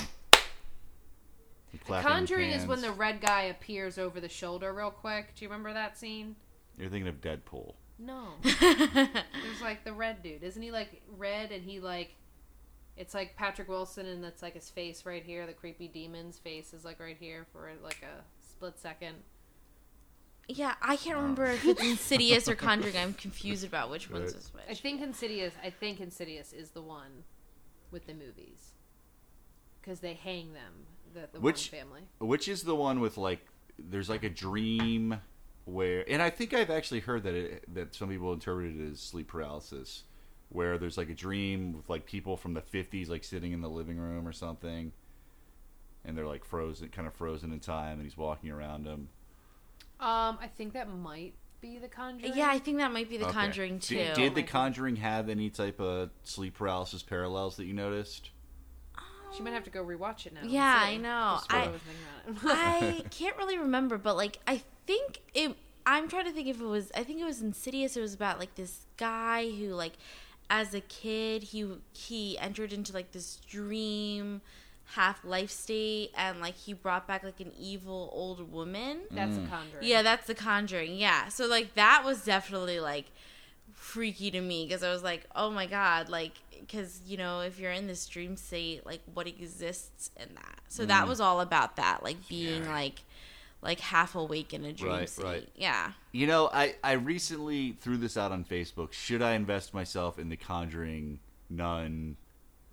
The 1.74 1.78
clapping 1.80 2.10
Conjuring 2.12 2.52
is 2.52 2.66
when 2.66 2.82
the 2.82 2.92
red 2.92 3.20
guy 3.20 3.44
appears 3.44 3.98
over 3.98 4.20
the 4.22 4.30
shoulder 4.30 4.74
real 4.74 4.92
quick. 4.92 5.34
Do 5.36 5.44
you 5.44 5.50
remember 5.50 5.74
that 5.74 5.98
scene? 5.98 6.36
You're 6.78 6.90
thinking 6.90 7.08
of 7.10 7.20
Deadpool. 7.22 7.74
No. 8.00 8.30
There's 8.60 9.62
like 9.62 9.84
the 9.84 9.94
red 9.94 10.24
dude. 10.24 10.44
Isn't 10.44 10.62
he 10.62 10.72
like 10.72 11.02
red 11.18 11.52
and 11.52 11.64
he 11.64 11.80
like 11.80 12.16
it's 12.96 13.14
like 13.16 13.36
Patrick 13.36 13.68
Wilson 13.68 14.06
and 14.06 14.24
that's 14.24 14.42
like 14.42 14.54
his 14.54 14.70
face 14.70 15.06
right 15.06 15.24
here. 15.24 15.46
The 15.48 15.54
creepy 15.54 15.88
demon's 15.88 16.38
face 16.38 16.74
is 16.74 16.86
like 16.86 17.00
right 17.00 17.18
here 17.20 17.46
for 17.52 17.70
like 17.84 18.04
a 18.04 18.24
split 18.48 18.78
second. 18.80 19.16
yeah, 20.48 20.76
I 20.82 20.96
can't 20.98 21.16
remember 21.18 21.46
if 21.46 21.66
it's 21.66 21.82
Insidious 21.82 22.48
or 22.48 22.56
Conjuring. 22.56 22.98
I'm 22.98 23.14
confused 23.16 23.64
about 23.66 23.90
which 23.90 24.10
one's 24.12 24.34
Right. 24.34 24.42
is 24.42 24.54
which. 24.54 24.64
I 24.70 24.74
think 24.76 25.02
Insidious. 25.02 25.54
I 25.64 25.70
think 25.72 26.00
Insidious 26.00 26.54
is 26.54 26.72
the 26.72 26.82
one 26.82 27.24
with 27.92 28.06
the 28.06 28.14
movies 28.14 28.74
because 29.82 30.00
they 30.02 30.14
hang 30.14 30.54
them. 30.54 30.86
The, 31.14 31.30
the 31.34 31.40
Which- 31.40 31.72
one 31.72 31.80
family. 31.82 32.02
Which 32.20 32.48
is 32.48 32.64
the 32.64 32.76
one 32.76 33.00
with 33.00 33.18
like 33.18 33.46
there's 33.78 34.10
like 34.10 34.24
a 34.24 34.30
dream 34.30 35.20
where 35.66 36.04
and 36.10 36.22
I 36.22 36.30
think 36.30 36.54
I've 36.54 36.70
actually 36.70 37.00
heard 37.02 37.24
that 37.24 37.34
it, 37.34 37.74
that 37.74 37.96
some 37.96 38.10
people 38.10 38.34
interpret 38.34 38.76
it 38.76 38.92
as 38.92 39.00
sleep 39.00 39.28
paralysis 39.28 40.04
where 40.50 40.78
there's 40.78 40.98
like 40.98 41.10
a 41.10 41.16
dream 41.16 41.74
with 41.74 41.90
like 41.90 42.06
people 42.06 42.38
from 42.38 42.54
the 42.54 42.62
50s 42.62 43.10
like 43.10 43.24
sitting 43.24 43.54
in 43.54 43.62
the 43.62 43.70
living 43.70 43.98
room 43.98 44.28
or 44.28 44.34
something 44.34 44.92
and 46.06 46.18
they're 46.18 46.28
like 46.28 46.44
frozen 46.44 46.90
kind 46.90 47.08
of 47.08 47.14
frozen 47.14 47.52
in 47.52 47.60
time 47.60 47.94
and 47.94 48.04
he's 48.04 48.18
walking 48.18 48.52
around 48.52 48.86
them. 48.86 49.10
Um, 50.00 50.38
I 50.42 50.50
think 50.56 50.74
that 50.74 50.90
might 50.90 51.34
be 51.62 51.80
the 51.80 51.88
Conjuring. 51.88 52.34
Yeah, 52.36 52.50
I 52.50 52.60
think 52.60 52.78
that 52.80 52.92
might 52.92 53.10
be 53.10 53.18
The 53.18 53.26
Okay. 53.26 53.34
Conjuring 53.34 53.80
too. 53.80 53.96
Did, 53.96 54.14
did 54.16 54.36
the 54.36 54.44
Conjuring 54.44 54.98
have 54.98 55.30
any 55.30 55.50
type 55.50 55.80
of 55.80 56.10
sleep 56.24 56.56
paralysis 56.56 57.02
parallels 57.04 57.56
that 57.56 57.66
you 57.66 57.74
noticed? 57.74 58.30
She 59.36 59.44
might 59.44 59.54
have 59.54 59.64
to 59.66 59.70
go 59.70 59.84
rewatch 59.84 60.26
it 60.26 60.34
now. 60.34 60.42
Yeah. 60.44 60.80
I 60.84 60.98
know. 60.98 61.40
I- 61.50 61.68
was 61.70 61.82
thinking 61.82 62.48
about 62.48 62.52
it. 62.54 63.04
I 63.06 63.10
can't 63.10 63.38
really 63.38 63.58
remember, 63.58 63.98
but 63.98 64.16
like 64.16 64.40
I 64.48 64.62
think 64.88 65.22
it. 65.34 65.56
I'm 65.86 66.08
trying 66.08 66.26
to 66.26 66.32
think 66.32 66.48
if 66.48 66.62
it 66.62 66.66
was. 66.66 66.92
I 66.96 67.04
think 67.04 67.20
it 67.20 67.26
was 67.26 67.42
Insidious. 67.42 67.98
It 67.98 68.02
was 68.02 68.14
about 68.14 68.40
like 68.40 68.56
this 68.56 68.86
guy 68.98 69.50
who 69.50 69.70
like, 69.70 69.94
as 70.50 70.74
a 70.74 70.80
kid, 70.82 71.44
he 71.44 71.68
he 71.94 72.38
entered 72.40 72.72
into 72.72 72.94
like 72.94 73.12
this 73.12 73.38
dream 73.50 74.42
half 74.96 75.24
life 75.24 75.50
state 75.50 76.12
and 76.18 76.40
like 76.42 76.56
he 76.56 76.74
brought 76.74 77.08
back 77.08 77.24
like 77.24 77.40
an 77.40 77.52
evil 77.60 78.10
old 78.14 78.52
woman. 78.52 79.00
That's 79.12 79.36
Mm. 79.38 79.46
a 79.46 79.50
Conjuring. 79.50 79.84
Yeah, 79.88 80.02
that's 80.04 80.28
the 80.28 80.36
Conjuring. 80.36 80.96
Yeah, 80.98 81.28
so 81.30 81.48
like 81.48 81.74
that 81.76 82.04
was 82.06 82.24
definitely 82.24 82.80
like 82.80 83.06
freaky 83.84 84.32
to 84.32 84.40
me 84.42 84.66
because 84.66 84.82
I 84.84 84.90
was 84.92 85.04
like, 85.04 85.26
oh 85.36 85.50
my 85.50 85.66
god, 85.66 86.10
like 86.10 86.32
because 86.60 87.02
you 87.06 87.18
know 87.18 87.42
if 87.42 87.60
you're 87.60 87.72
in 87.72 87.86
this 87.88 88.06
dream 88.08 88.38
state, 88.38 88.86
like 88.86 89.02
what 89.14 89.28
exists 89.28 90.10
in 90.18 90.34
that. 90.36 90.60
So 90.70 90.86
that 90.86 91.06
Mm. 91.06 91.10
was 91.10 91.20
all 91.20 91.42
about 91.42 91.76
that, 91.76 92.02
like 92.04 92.28
being 92.30 92.68
like 92.68 93.04
like 93.62 93.80
half 93.80 94.16
awake 94.16 94.54
in 94.54 94.66
a 94.66 94.74
dream 94.74 94.92
Right, 94.92 95.10
state. 95.10 95.24
right. 95.26 95.50
Yeah. 95.56 95.92
You 96.12 96.28
know, 96.28 96.50
I, 96.54 96.76
I 96.84 96.94
recently 96.94 97.72
threw 97.74 97.98
this 97.98 98.18
out 98.18 98.32
on 98.32 98.44
Facebook. 98.44 98.92
Should 98.94 99.22
I 99.22 99.34
invest 99.34 99.74
myself 99.74 100.20
in 100.20 100.30
the 100.30 100.36
Conjuring 100.38 101.20
Nun 101.50 102.18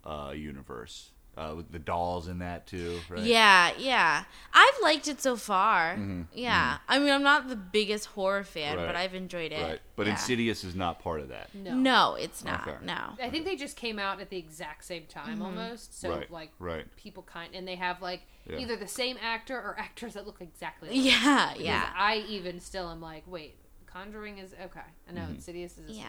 uh, 0.05 0.33
universe? 0.35 1.11
Uh, 1.41 1.55
with 1.55 1.73
the 1.73 1.79
dolls 1.79 2.29
in 2.29 2.41
that 2.41 2.67
too, 2.67 3.01
right? 3.09 3.23
Yeah, 3.23 3.71
yeah. 3.79 4.25
I've 4.53 4.75
liked 4.83 5.09
it 5.09 5.23
so 5.23 5.37
far. 5.37 5.95
Mhm, 5.97 6.27
Yeah. 6.35 6.77
I 6.87 6.99
mean, 6.99 7.09
I'm 7.11 7.23
not 7.23 7.49
the 7.49 7.57
biggest 7.57 8.07
horror 8.09 8.45
fan, 8.45 8.77
Right, 8.77 8.87
but 8.87 8.95
I've 8.95 9.15
enjoyed 9.15 9.51
it. 9.51 9.63
Right. 9.63 9.81
But 9.97 10.07
yeah. 10.07 10.13
Insidious 10.13 10.65
is 10.65 10.75
not 10.75 10.99
part 11.01 11.21
of 11.21 11.29
that. 11.29 11.55
No. 11.55 11.75
No, 11.75 12.15
it's 12.17 12.45
not. 12.45 12.69
Okay. 12.69 12.77
No. 12.85 13.17
I 13.23 13.31
think 13.31 13.47
they 13.47 13.57
just 13.57 13.77
came 13.79 13.99
out 13.99 14.21
at 14.21 14.29
the 14.29 14.37
exact 14.37 14.85
same 14.85 15.07
time 15.07 15.41
almost. 15.41 15.99
So 15.99 16.11
Right, 16.11 16.31
like 16.31 16.51
right. 16.59 16.85
people 16.97 17.23
kind 17.23 17.55
and 17.55 17.67
they 17.67 17.77
have 17.77 18.03
like 18.03 18.27
Yeah. 18.47 18.59
either 18.59 18.77
the 18.77 18.89
same 18.89 19.17
actor 19.23 19.57
or 19.57 19.77
actors 19.79 20.13
that 20.15 20.27
look 20.27 20.43
exactly 20.43 20.89
like 20.91 20.99
Yeah, 20.99 21.53
Because 21.55 21.65
yeah. 21.65 21.91
I 21.97 22.17
even 22.29 22.61
still 22.61 22.91
am 22.91 23.01
like, 23.01 23.23
wait, 23.27 23.57
Conjuring 23.87 24.37
is 24.39 24.53
okay. 24.63 24.81
I 25.09 25.13
know 25.13 25.23
Mm-hmm. 25.23 25.35
Insidious 25.37 25.79
is 25.79 25.97
Yeah. 25.97 26.05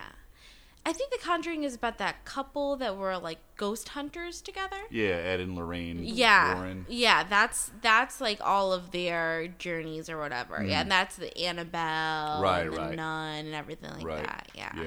I 0.83 0.93
think 0.93 1.11
The 1.11 1.19
Conjuring 1.19 1.63
is 1.63 1.75
about 1.75 1.99
that 1.99 2.25
couple 2.25 2.75
that 2.77 2.97
were 2.97 3.15
like 3.17 3.37
ghost 3.55 3.89
hunters 3.89 4.41
together. 4.41 4.77
Yeah, 4.89 5.09
Ed 5.09 5.39
and 5.39 5.55
Lorraine 5.55 5.99
Yeah. 6.03 6.55
Warren. 6.55 6.85
Yeah, 6.89 7.23
that's 7.23 7.71
that's 7.81 8.19
like 8.19 8.39
all 8.41 8.73
of 8.73 8.91
their 8.91 9.47
journeys 9.59 10.09
or 10.09 10.17
whatever. 10.17 10.63
Yeah, 10.63 10.81
and 10.81 10.91
that's 10.91 11.17
the 11.17 11.37
Annabelle 11.37 12.41
Right, 12.41 12.65
and 12.65 12.73
the 12.73 12.77
right. 12.81 12.95
nun 12.95 13.45
and 13.45 13.53
everything 13.53 13.91
like 13.93 14.03
right. 14.05 14.25
that. 14.25 14.49
Yeah. 14.55 14.71
Yeah. 14.75 14.81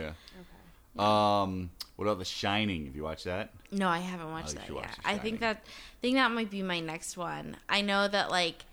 okay. 0.97 0.99
Um, 0.99 1.70
what 1.97 2.07
about 2.07 2.18
The 2.18 2.24
Shining? 2.24 2.86
Have 2.86 2.97
you 2.97 3.05
watched 3.05 3.24
that? 3.24 3.51
No, 3.70 3.88
I 3.88 3.99
haven't 3.99 4.30
watched 4.30 4.51
Oh, 4.57 4.61
that 4.61 4.66
yet. 4.68 4.74
watch 4.74 4.90
I 5.05 5.18
think 5.18 5.40
that 5.40 5.57
I 5.66 6.01
think 6.01 6.16
that 6.16 6.30
might 6.32 6.51
be 6.51 6.62
my 6.62 6.80
next 6.80 7.16
one. 7.16 7.57
I 7.68 7.80
know 7.82 8.09
that 8.09 8.30
like 8.30 8.64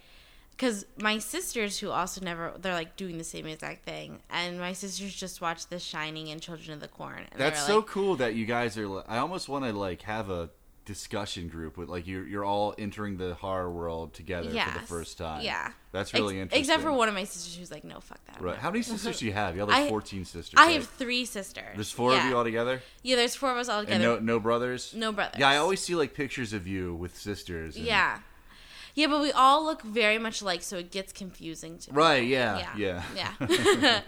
because 0.61 0.85
my 1.01 1.17
sisters 1.17 1.79
who 1.79 1.89
also 1.89 2.23
never 2.23 2.53
they're 2.59 2.75
like 2.75 2.95
doing 2.95 3.17
the 3.17 3.23
same 3.23 3.47
exact 3.47 3.83
thing, 3.83 4.19
and 4.29 4.59
my 4.59 4.73
sisters 4.73 5.11
just 5.11 5.41
watched 5.41 5.71
The 5.71 5.79
Shining 5.79 6.29
and 6.29 6.39
Children 6.39 6.75
of 6.75 6.81
the 6.81 6.87
Corn. 6.87 7.23
And 7.31 7.41
That's 7.41 7.65
so 7.65 7.77
like, 7.77 7.87
cool 7.87 8.15
that 8.17 8.35
you 8.35 8.45
guys 8.45 8.77
are. 8.77 9.03
I 9.07 9.17
almost 9.17 9.49
want 9.49 9.65
to 9.65 9.73
like 9.73 10.03
have 10.03 10.29
a 10.29 10.51
discussion 10.85 11.47
group 11.47 11.77
with 11.77 11.89
like 11.89 12.05
you're 12.05 12.27
you're 12.27 12.45
all 12.45 12.75
entering 12.77 13.17
the 13.17 13.33
horror 13.33 13.71
world 13.71 14.13
together 14.13 14.49
for 14.49 14.79
the 14.79 14.85
first 14.85 15.17
time. 15.17 15.43
Yeah, 15.43 15.71
that's 15.91 16.13
really 16.13 16.35
Ex- 16.35 16.53
interesting. 16.53 16.59
Except 16.61 16.83
for 16.83 16.93
one 16.93 17.07
of 17.07 17.15
my 17.15 17.23
sisters 17.23 17.57
who's 17.57 17.71
like, 17.71 17.83
no, 17.83 17.99
fuck 17.99 18.23
that. 18.27 18.39
Right. 18.39 18.55
How 18.55 18.69
many 18.69 18.83
sisters 18.83 19.17
do 19.19 19.25
you 19.25 19.33
have? 19.33 19.55
You 19.55 19.61
have 19.61 19.69
like 19.69 19.89
14 19.89 20.25
sisters. 20.25 20.53
I 20.55 20.67
right? 20.67 20.75
have 20.75 20.87
three 20.87 21.25
sisters. 21.25 21.73
There's 21.73 21.91
four 21.91 22.13
yeah. 22.13 22.23
of 22.23 22.29
you 22.29 22.37
all 22.37 22.43
together, 22.43 22.83
Yeah, 23.01 23.15
there's 23.15 23.33
four 23.33 23.49
of 23.51 23.57
us 23.57 23.67
all 23.67 23.79
and 23.79 23.87
together. 23.87 24.03
no 24.03 24.19
no 24.19 24.39
brothers. 24.39 24.93
No 24.95 25.11
brothers. 25.11 25.39
Yeah, 25.39 25.49
I 25.49 25.57
always 25.57 25.81
see 25.81 25.95
like 25.95 26.13
pictures 26.13 26.53
of 26.53 26.67
you 26.67 26.93
with 26.93 27.17
sisters. 27.17 27.77
and- 27.77 27.85
Yeah. 27.85 28.19
Yeah, 28.95 29.07
but 29.07 29.21
we 29.21 29.31
all 29.31 29.63
look 29.63 29.81
very 29.83 30.17
much 30.17 30.41
alike, 30.41 30.61
so 30.63 30.77
it 30.77 30.91
gets 30.91 31.11
confusing 31.13 31.77
to 31.79 31.91
Right. 31.91 32.21
people. 32.21 32.29
Yeah. 32.31 32.73
Yeah. 32.77 33.03
Yeah. 33.15 34.01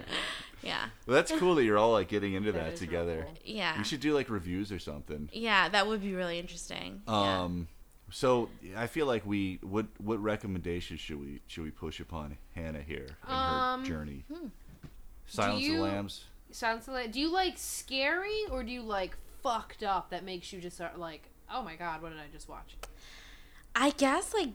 yeah. 0.64 0.86
Well, 1.06 1.16
that's 1.16 1.32
cool 1.34 1.56
that 1.56 1.64
you're 1.66 1.78
all 1.78 1.92
like 1.92 2.08
getting 2.08 2.34
into 2.34 2.52
That 2.54 2.64
that, 2.64 2.74
is 2.74 2.82
real 2.82 2.90
together. 2.90 3.24
cool. 3.26 3.34
Yeah. 3.44 3.78
You 3.78 3.84
should 3.84 4.00
do 4.00 4.14
like 4.14 4.30
reviews 4.30 4.72
or 4.72 4.80
something. 4.80 5.30
Yeah, 5.34 5.68
that 5.70 5.88
would 5.88 6.02
be 6.02 6.14
really 6.14 6.40
interesting. 6.40 7.02
yeah. 7.08 7.42
Um, 7.44 7.68
so 8.12 8.50
I 8.78 8.88
feel 8.88 9.06
like 9.06 9.26
we 9.26 9.60
what 9.62 9.88
what 9.98 10.22
recommendations 10.22 11.00
should 11.02 11.20
we 11.20 11.42
should 11.48 11.64
we 11.64 11.72
push 11.72 12.00
upon 12.00 12.38
Hannah 12.56 12.82
here 12.82 13.08
in 13.28 13.34
Um, 13.34 13.82
her 13.82 13.86
journey? 13.88 14.24
Silence 15.26 15.58
of 15.58 15.62
you- 15.64 15.78
the 15.78 15.84
Lambs. 15.84 16.26
Sounds 16.52 16.88
like. 16.88 17.12
Do 17.12 17.20
you 17.20 17.30
like 17.32 17.58
scary 17.58 18.44
or 18.52 18.64
do 18.64 18.72
you 18.72 18.84
like 18.84 19.18
fucked 19.42 19.84
up 19.84 20.12
that 20.12 20.24
makes 20.24 20.54
you 20.54 20.62
just 20.62 20.76
start 20.78 20.98
like, 21.00 21.28
oh 21.52 21.64
my 21.64 21.76
god, 21.76 22.02
what 22.02 22.10
did 22.12 22.20
I 22.20 22.28
just 22.32 22.48
watch? 22.48 22.76
I 23.76 23.92
guess 23.92 24.34
like 24.34 24.50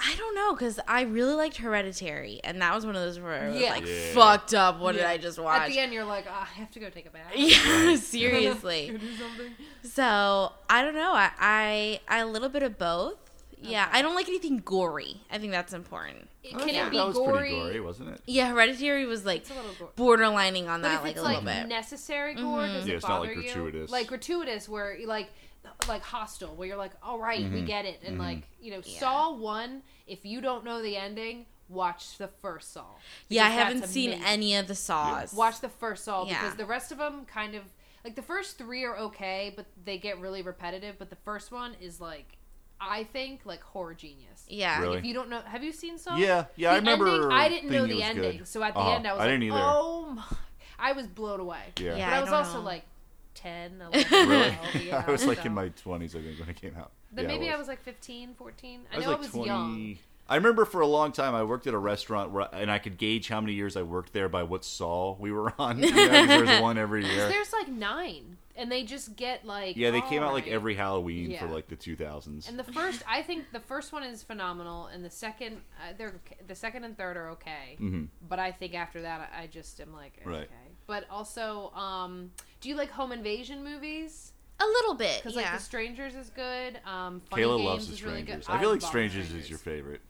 I 0.00 0.14
don't 0.16 0.34
know 0.36 0.52
because 0.52 0.78
I 0.86 1.02
really 1.02 1.34
liked 1.34 1.56
Hereditary, 1.56 2.40
and 2.44 2.60
that 2.62 2.72
was 2.74 2.86
one 2.86 2.94
of 2.94 3.02
those 3.02 3.18
where 3.18 3.32
I 3.44 3.48
was 3.48 3.60
Yeah. 3.60 3.70
like 3.70 3.86
Yeah. 3.86 4.12
fucked 4.14 4.54
up. 4.54 4.78
What 4.78 4.92
did 4.94 5.04
I 5.04 5.18
just 5.18 5.38
watch? 5.40 5.62
At 5.62 5.68
the 5.70 5.78
end, 5.80 5.92
you're 5.92 6.04
like, 6.04 6.24
oh, 6.28 6.32
I 6.32 6.44
have 6.60 6.70
to 6.72 6.80
go 6.80 6.88
take 6.88 7.06
a 7.06 7.10
bath. 7.10 7.32
Yeah, 7.36 7.96
seriously. 8.00 8.96
Do. 9.82 9.88
So 9.88 10.52
I 10.70 10.82
don't 10.82 10.94
know. 10.94 11.12
I 11.12 11.30
I, 11.38 12.00
I 12.08 12.18
a 12.20 12.26
little 12.26 12.48
bit 12.48 12.62
of 12.62 12.78
both. 12.78 13.16
Yeah, 13.60 13.88
I 13.90 14.02
don't 14.02 14.14
like 14.14 14.28
anything 14.28 14.58
gory. 14.58 15.20
I 15.32 15.38
think 15.38 15.50
that's 15.50 15.72
important. 15.72 16.28
It, 16.44 16.56
can 16.56 16.68
Yeah, 16.68 16.86
it 16.86 16.90
be 16.90 16.96
that 16.98 17.08
was 17.08 17.16
gory? 17.16 17.38
pretty 17.38 17.56
gory, 17.56 17.80
wasn't 17.80 18.10
it? 18.10 18.20
Yeah, 18.24 18.50
Hereditary 18.50 19.04
was 19.04 19.26
like 19.26 19.40
It's 19.40 19.50
a 19.50 19.54
little 19.54 19.72
gory. 19.96 20.18
borderlining 20.28 20.68
on 20.68 20.80
But 20.80 20.88
that 20.90 20.94
if 20.98 21.02
like 21.02 21.10
it's 21.12 21.20
a 21.20 21.24
like 21.24 21.42
little 21.42 21.62
bit. 21.62 21.68
necessary 21.68 22.34
gore, 22.36 22.60
mm-hmm. 22.60 22.72
does 22.74 22.86
Yeah, 22.86 22.92
it 22.92 22.96
it's 22.98 23.08
not, 23.08 23.18
bother 23.22 23.34
like, 23.34 23.36
you? 23.36 23.42
gratuitous. 23.52 23.90
Like 23.90 24.06
gratuitous, 24.06 24.68
where 24.68 24.96
like, 25.06 25.30
like 25.88 26.02
hostile, 26.02 26.54
where 26.54 26.68
you're 26.68 26.76
like, 26.76 26.92
all 27.02 27.18
right, 27.18 27.40
Mm-hmm. 27.44 27.54
we 27.54 27.62
get 27.62 27.84
it, 27.84 28.00
and 28.04 28.18
like 28.18 28.42
you 28.60 28.70
know, 28.72 28.80
Yeah. 28.84 29.00
Saw 29.00 29.32
one. 29.34 29.82
If 30.06 30.24
you 30.24 30.40
don't 30.40 30.64
know 30.64 30.80
the 30.82 30.96
ending, 30.96 31.46
watch 31.68 32.16
the 32.18 32.28
first 32.28 32.72
Saw. 32.72 32.84
yeah, 33.28 33.44
I 33.46 33.50
haven't 33.50 33.80
that's 33.80 33.92
seen 33.92 34.10
amazing. 34.10 34.26
any 34.26 34.54
of 34.56 34.68
the 34.68 34.74
saws. 34.74 35.34
Watch 35.34 35.60
the 35.60 35.68
first 35.68 36.04
Saw 36.04 36.26
Yeah. 36.26 36.40
because 36.40 36.56
the 36.56 36.64
rest 36.66 36.92
of 36.92 36.98
them 36.98 37.24
kind 37.26 37.54
of 37.54 37.62
like 38.04 38.14
the 38.16 38.22
first 38.22 38.56
three 38.58 38.84
are 38.84 38.96
okay, 38.96 39.52
but 39.56 39.66
they 39.84 39.98
get 39.98 40.18
really 40.20 40.40
repetitive. 40.42 40.96
But 40.98 41.10
the 41.10 41.16
first 41.16 41.50
one 41.52 41.74
is 41.80 42.00
like, 42.00 42.38
I 42.80 43.04
think 43.04 43.40
like 43.44 43.60
horror 43.62 43.92
genius. 43.94 44.44
Yeah. 44.48 44.80
Really? 44.80 44.98
If 44.98 45.04
you 45.04 45.12
don't 45.12 45.28
know, 45.28 45.40
have 45.42 45.62
you 45.64 45.72
seen 45.72 45.98
Saw? 45.98 46.16
Yeah, 46.16 46.44
yeah, 46.56 46.72
I 46.72 46.76
remember. 46.76 47.06
Ending, 47.08 47.30
I 47.32 47.48
didn't 47.48 47.70
know 47.70 47.86
the 47.86 47.92
it 48.00 48.06
was 48.06 48.14
good. 48.14 48.24
ending, 48.24 48.44
so 48.46 48.62
at 48.62 48.72
the 48.74 48.80
Uh-huh. 48.80 48.94
end 48.96 49.06
I 49.06 49.12
was 49.12 49.20
I 49.20 49.24
like, 49.24 49.32
didn't 49.32 49.42
either. 49.44 49.56
"Oh 49.60 50.10
my!" 50.14 50.22
I 50.78 50.92
was 50.92 51.06
blown 51.08 51.40
away. 51.40 51.60
Yeah. 51.80 51.96
Yeah. 51.96 52.08
but 52.08 52.14
I 52.14 52.16
I 52.16 52.20
was 52.20 52.30
don't 52.30 52.38
also 52.38 52.58
know. 52.58 52.64
like 52.64 52.84
10, 53.42 53.82
11, 53.92 54.28
Really? 54.28 54.50
12, 54.72 54.74
yeah, 54.84 55.04
I 55.06 55.10
was 55.16 55.26
like 55.26 55.38
so- 55.42 55.44
in 55.44 55.54
my 55.54 55.68
20s, 55.70 56.14
I 56.16 56.22
think, 56.22 56.38
when 56.40 56.48
it 56.48 56.60
came 56.60 56.74
out. 56.76 56.92
Then 57.12 57.24
Yeah, 57.24 57.34
maybe 57.36 57.50
I 57.50 57.56
was 57.56 57.68
like 57.68 57.82
15, 57.82 58.34
14. 58.34 58.80
I, 58.90 58.94
I 58.94 58.96
was 58.98 59.04
know 59.06 59.10
like 59.12 59.18
I 59.18 59.20
was 59.22 59.30
20. 59.30 59.46
young. 59.46 59.98
I 60.30 60.34
remember 60.36 60.66
for 60.66 60.82
a 60.82 60.86
long 60.86 61.12
time 61.12 61.34
I 61.34 61.42
worked 61.42 61.66
at 61.66 61.72
a 61.72 61.78
restaurant 61.78 62.32
where, 62.32 62.46
and 62.52 62.70
I 62.70 62.78
could 62.78 62.98
gauge 62.98 63.28
how 63.28 63.40
many 63.40 63.54
years 63.54 63.78
I 63.78 63.82
worked 63.82 64.12
there 64.12 64.28
by 64.28 64.42
what 64.42 64.62
Saw 64.62 65.16
we 65.18 65.32
were 65.32 65.54
on. 65.58 65.78
You 65.82 65.90
know, 65.90 66.06
'cause 66.06 66.28
there 66.28 66.40
was 66.44 66.60
one 66.60 66.76
every 66.76 67.02
year. 67.06 67.28
There's 67.30 67.50
like 67.54 67.68
nine, 67.68 68.36
and 68.54 68.70
they 68.70 68.82
just 68.82 69.16
get 69.16 69.46
like 69.46 69.76
Yeah, 69.78 69.90
they 69.90 70.02
came 70.02 70.22
out 70.22 70.34
like 70.34 70.46
every 70.46 70.74
Halloween 70.74 71.30
Yeah. 71.30 71.40
for 71.40 71.46
like 71.46 71.68
the 71.68 71.76
2000s. 71.76 72.46
And 72.46 72.58
the 72.58 72.64
first, 72.64 73.02
I 73.08 73.22
think 73.22 73.52
the 73.52 73.60
first 73.60 73.90
one 73.90 74.02
is 74.02 74.22
phenomenal, 74.22 74.88
and 74.88 75.02
the 75.02 75.08
second, 75.10 75.62
uh, 75.80 75.94
they're 75.96 76.20
the 76.46 76.54
second 76.54 76.84
and 76.84 76.94
third 76.98 77.16
are 77.16 77.30
okay. 77.30 77.76
hmm 77.78 78.04
But 78.28 78.38
I 78.38 78.52
think 78.52 78.74
after 78.74 79.00
that, 79.00 79.30
I 79.34 79.44
I 79.44 79.46
just 79.46 79.80
am 79.80 79.94
like 79.94 80.18
okay. 80.20 80.28
Right. 80.40 80.50
But 80.88 81.04
also, 81.08 81.70
um, 81.76 82.32
do 82.60 82.68
you 82.68 82.74
like 82.74 82.90
home 82.90 83.12
invasion 83.12 83.62
movies? 83.62 84.32
a 84.60 84.66
little 84.66 84.94
bit. 84.94 85.22
Because 85.22 85.36
Yeah. 85.36 85.42
like 85.42 85.58
The 85.60 85.64
Strangers 85.64 86.16
is 86.16 86.30
good. 86.30 86.80
Um, 86.84 87.20
Funny 87.20 87.44
Kayla 87.44 87.58
Games 87.58 87.64
loves 87.68 87.86
The 87.86 87.92
is 87.92 88.02
really 88.02 88.22
Strangers. 88.22 88.46
good. 88.48 88.52
I 88.52 88.58
feel 88.58 88.70
like 88.72 88.82
love 88.82 88.88
Strangers 88.88 89.32
is 89.32 89.48
your 89.48 89.58
favorite. 89.60 90.00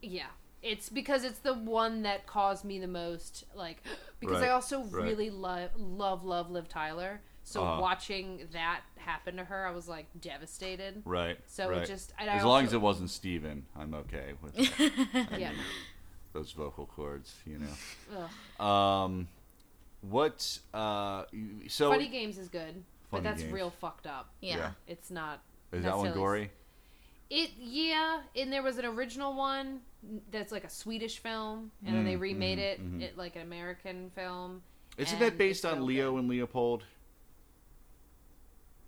Yeah. 0.00 0.28
It's 0.62 0.88
because 0.88 1.24
it's 1.24 1.40
the 1.40 1.52
one 1.52 2.02
that 2.04 2.26
caused 2.26 2.64
me 2.64 2.78
the 2.78 2.86
most, 2.88 3.44
like, 3.54 3.82
because 4.20 4.40
I 4.42 4.48
also 4.48 4.84
right. 4.84 5.04
really 5.04 5.28
love, 5.28 5.68
love, 5.76 6.24
love 6.24 6.50
Liv 6.50 6.68
Tyler. 6.70 7.20
So 7.42 7.62
Uh-huh. 7.62 7.82
watching 7.82 8.48
that 8.52 8.80
happen 8.96 9.36
to 9.36 9.44
her, 9.44 9.66
I 9.66 9.72
was 9.72 9.88
like 9.88 10.06
devastated. 10.18 11.02
Right. 11.04 11.36
So 11.46 11.68
right. 11.68 11.82
it 11.82 11.86
just, 11.86 12.14
and 12.18 12.30
I 12.30 12.36
As 12.36 12.44
long 12.44 12.62
also- 12.62 12.66
as 12.68 12.72
it 12.72 12.80
wasn't 12.80 13.10
Steven, 13.10 13.66
I'm 13.76 13.92
okay 13.92 14.32
with 14.40 14.54
that. 14.54 15.28
yeah. 15.38 15.52
those 16.32 16.52
vocal 16.52 16.86
cords, 16.86 17.34
you 17.44 17.58
know. 17.58 18.26
Ugh. 18.58 18.66
Um, 18.66 19.28
what? 20.10 20.58
Uh, 20.72 21.24
so 21.68 21.90
Funny 21.90 22.08
Games 22.08 22.38
is 22.38 22.48
good, 22.48 22.82
but 23.10 23.18
Funny 23.18 23.22
that's 23.24 23.42
Games. 23.42 23.52
real 23.54 23.70
fucked 23.70 24.06
up. 24.06 24.28
yeah. 24.40 24.56
yeah. 24.56 24.70
It's 24.86 25.10
not. 25.10 25.40
is 25.72 25.82
that 25.84 25.96
one 25.96 26.04
necessarily- 26.06 26.14
gory? 26.20 26.50
It 27.30 27.50
yeah, 27.58 28.20
and 28.36 28.52
there 28.52 28.62
was 28.62 28.76
an 28.78 28.84
original 28.84 29.34
one 29.34 29.80
that's 30.30 30.52
like 30.52 30.64
a 30.64 30.68
Swedish 30.70 31.18
film, 31.18 31.70
and 31.84 31.96
then 31.96 32.04
they 32.04 32.14
Mm, 32.16 32.20
remade 32.20 32.58
mhm, 32.58 32.62
it, 32.62 32.80
mhm. 32.98 33.00
it 33.02 33.16
like 33.16 33.34
an 33.36 33.42
American 33.42 34.10
film. 34.14 34.62
Isn't 34.98 35.14
and 35.14 35.22
that 35.22 35.38
based 35.38 35.64
it's 35.64 35.72
on 35.72 35.84
real 35.86 36.06
Loeb 36.06 36.14
good. 36.14 36.18
and 36.20 36.28
Leopold? 36.28 36.84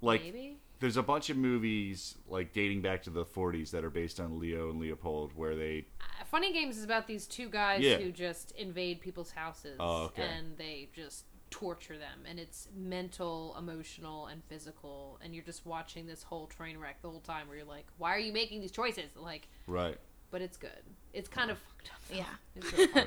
Like, 0.02 0.22
Maybe 0.22 0.58
there's 0.80 0.96
a 0.96 1.02
bunch 1.02 1.30
of 1.30 1.36
movies 1.36 2.16
like 2.28 2.52
dating 2.52 2.82
back 2.82 3.02
to 3.04 3.10
the 3.10 3.24
40s 3.24 3.70
that 3.70 3.84
are 3.84 3.90
based 3.90 4.20
on 4.20 4.38
Loeb 4.38 4.70
and 4.70 4.80
Leopold, 4.80 5.32
where 5.34 5.54
they 5.56 5.86
Uh, 6.00 6.24
Funny 6.24 6.52
Games 6.52 6.76
is 6.76 6.84
about 6.84 7.06
these 7.06 7.26
two 7.26 7.48
guys 7.48 7.80
Yeah. 7.82 7.96
who 7.98 8.12
just 8.12 8.52
invade 8.52 9.00
people's 9.00 9.30
houses 9.32 9.76
Oh, 9.80 10.04
okay. 10.06 10.22
and 10.22 10.56
they 10.58 10.88
just 10.94 11.24
torture 11.48 11.96
them, 11.96 12.24
and 12.28 12.38
it's 12.40 12.68
mental, 12.74 13.54
emotional, 13.58 14.26
and 14.26 14.42
physical, 14.44 15.18
and 15.22 15.34
you're 15.34 15.44
just 15.44 15.64
watching 15.64 16.06
this 16.06 16.24
whole 16.24 16.46
train 16.48 16.76
wreck 16.78 17.00
the 17.02 17.08
whole 17.08 17.20
time, 17.20 17.46
where 17.48 17.56
you're 17.56 17.66
like, 17.66 17.86
"Why 17.98 18.14
are 18.14 18.18
you 18.18 18.32
making 18.32 18.60
these 18.60 18.72
choices?" 18.72 19.14
Like, 19.16 19.48
right. 19.66 19.96
but 20.30 20.42
it's 20.42 20.56
good. 20.56 20.82
It's 21.14 21.28
kind 21.28 21.50
of 21.50 21.58
fucked 21.58 21.90
up. 21.94 22.00
though. 22.10 22.16
Yeah. 22.16 22.34
It's 22.56 22.72
really 22.72 22.92
right. 22.92 23.06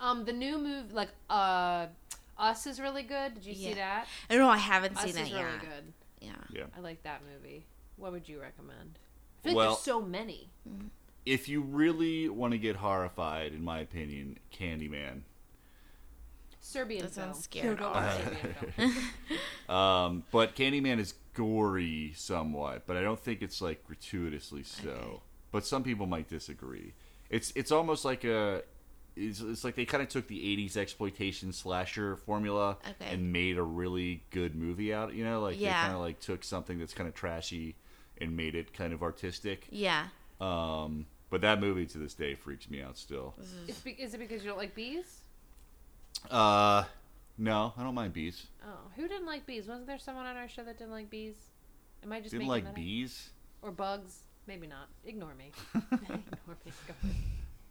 Um, 0.00 0.24
the 0.24 0.32
new 0.32 0.56
movie, 0.58 0.92
like 0.94 1.10
uh, 1.28 1.86
Us, 2.38 2.66
is 2.66 2.80
really 2.80 3.02
good. 3.02 3.34
Did 3.34 3.44
you 3.44 3.54
see 3.54 3.68
Yeah. 3.70 3.74
that? 3.74 4.08
I 4.30 4.34
don't 4.34 4.42
know. 4.42 4.48
I 4.50 4.56
haven't 4.58 4.96
Us 4.96 5.02
seen 5.02 5.10
is 5.10 5.16
that 5.16 5.22
really 5.24 5.52
yet. 5.52 5.60
good. 5.60 5.92
Yeah. 6.24 6.32
Yeah. 6.60 6.64
I 6.76 6.80
like 6.80 7.02
that 7.04 7.22
movie. 7.32 7.66
What 7.96 8.12
would 8.12 8.28
you 8.28 8.40
recommend? 8.40 8.98
I 9.40 9.42
feel 9.42 9.52
like 9.52 9.56
Well- 9.56 9.74
there's 9.74 9.84
so 9.84 10.00
many. 10.02 10.50
If 11.26 11.48
you 11.48 11.62
really 11.62 12.28
want 12.28 12.52
to 12.52 12.58
get 12.58 12.76
horrified, 12.76 13.52
in 13.54 13.62
my 13.64 13.78
opinion, 13.80 14.38
Candyman. 14.52 15.22
Serbian 16.60 17.02
That 17.02 17.12
film. 17.12 17.32
sounds 17.32 17.44
scary. 17.44 17.74
Go 17.74 17.90
watch 17.90 18.20
Serbian 18.24 18.54
film. 18.72 18.94
Um, 19.74 20.24
but 20.30 20.54
Candyman 20.54 20.98
is 20.98 21.14
gory 21.32 22.12
somewhat, 22.16 22.86
but 22.86 22.96
I 22.98 23.02
don't 23.02 23.18
think 23.18 23.40
it's 23.42 23.62
like 23.62 23.82
gratuitously 23.86 24.62
so. 24.62 24.90
Okay. 24.90 25.20
But 25.52 25.64
some 25.66 25.82
people 25.82 26.06
might 26.06 26.28
disagree. 26.28 26.92
It's 27.30 27.50
it's 27.56 27.72
almost 27.72 28.04
like 28.04 28.24
a 28.24 28.62
it's, 29.16 29.40
it's 29.40 29.64
like 29.64 29.74
they 29.76 29.84
kind 29.84 30.02
of 30.02 30.08
took 30.08 30.26
the 30.28 30.38
80s 30.38 30.76
exploitation 30.76 31.52
slasher 31.52 32.16
formula 32.16 32.78
Okay. 33.00 33.12
and 33.12 33.32
made 33.32 33.58
a 33.58 33.62
really 33.62 34.24
good 34.30 34.54
movie 34.56 34.92
out, 34.92 35.14
you 35.14 35.24
know, 35.24 35.40
like 35.40 35.58
they 35.58 35.66
kind 35.66 35.92
of 35.94 36.00
like 36.00 36.20
took 36.20 36.42
something 36.44 36.78
that's 36.78 36.94
kind 36.94 37.08
of 37.08 37.14
trashy 37.14 37.76
and 38.20 38.36
made 38.36 38.54
it 38.54 38.72
kind 38.72 38.92
of 38.92 39.02
artistic. 39.02 39.66
Yeah. 39.70 40.06
Um, 40.40 41.06
but 41.30 41.40
that 41.42 41.60
movie 41.60 41.86
to 41.86 41.98
this 41.98 42.14
day 42.14 42.34
freaks 42.34 42.68
me 42.70 42.82
out 42.82 42.96
still. 42.98 43.34
Is, 43.68 43.78
be- 43.80 43.92
is 43.92 44.14
it 44.14 44.18
because 44.18 44.42
you 44.42 44.48
don't 44.50 44.58
like 44.58 44.74
bees? 44.74 45.20
Uh, 46.30 46.84
no, 47.38 47.72
I 47.76 47.82
don't 47.82 47.94
mind 47.94 48.12
bees. 48.12 48.46
Oh, 48.64 48.78
who 48.96 49.08
didn't 49.08 49.26
like 49.26 49.46
bees? 49.46 49.66
Wasn't 49.66 49.86
there 49.86 49.98
someone 49.98 50.26
on 50.26 50.36
our 50.36 50.48
show 50.48 50.62
that 50.64 50.78
didn't 50.78 50.92
like 50.92 51.10
bees? 51.10 51.34
Am 52.02 52.12
I 52.12 52.20
just 52.20 52.32
Didn't 52.32 52.42
making 52.48 52.50
like 52.50 52.64
that 52.64 52.70
up? 52.70 52.74
bees. 52.76 53.30
or 53.62 53.70
bugs? 53.72 54.20
Maybe 54.46 54.66
not. 54.66 54.88
Ignore 55.04 55.34
me. 55.34 55.50
Ignore 55.92 56.56
me. 56.66 56.72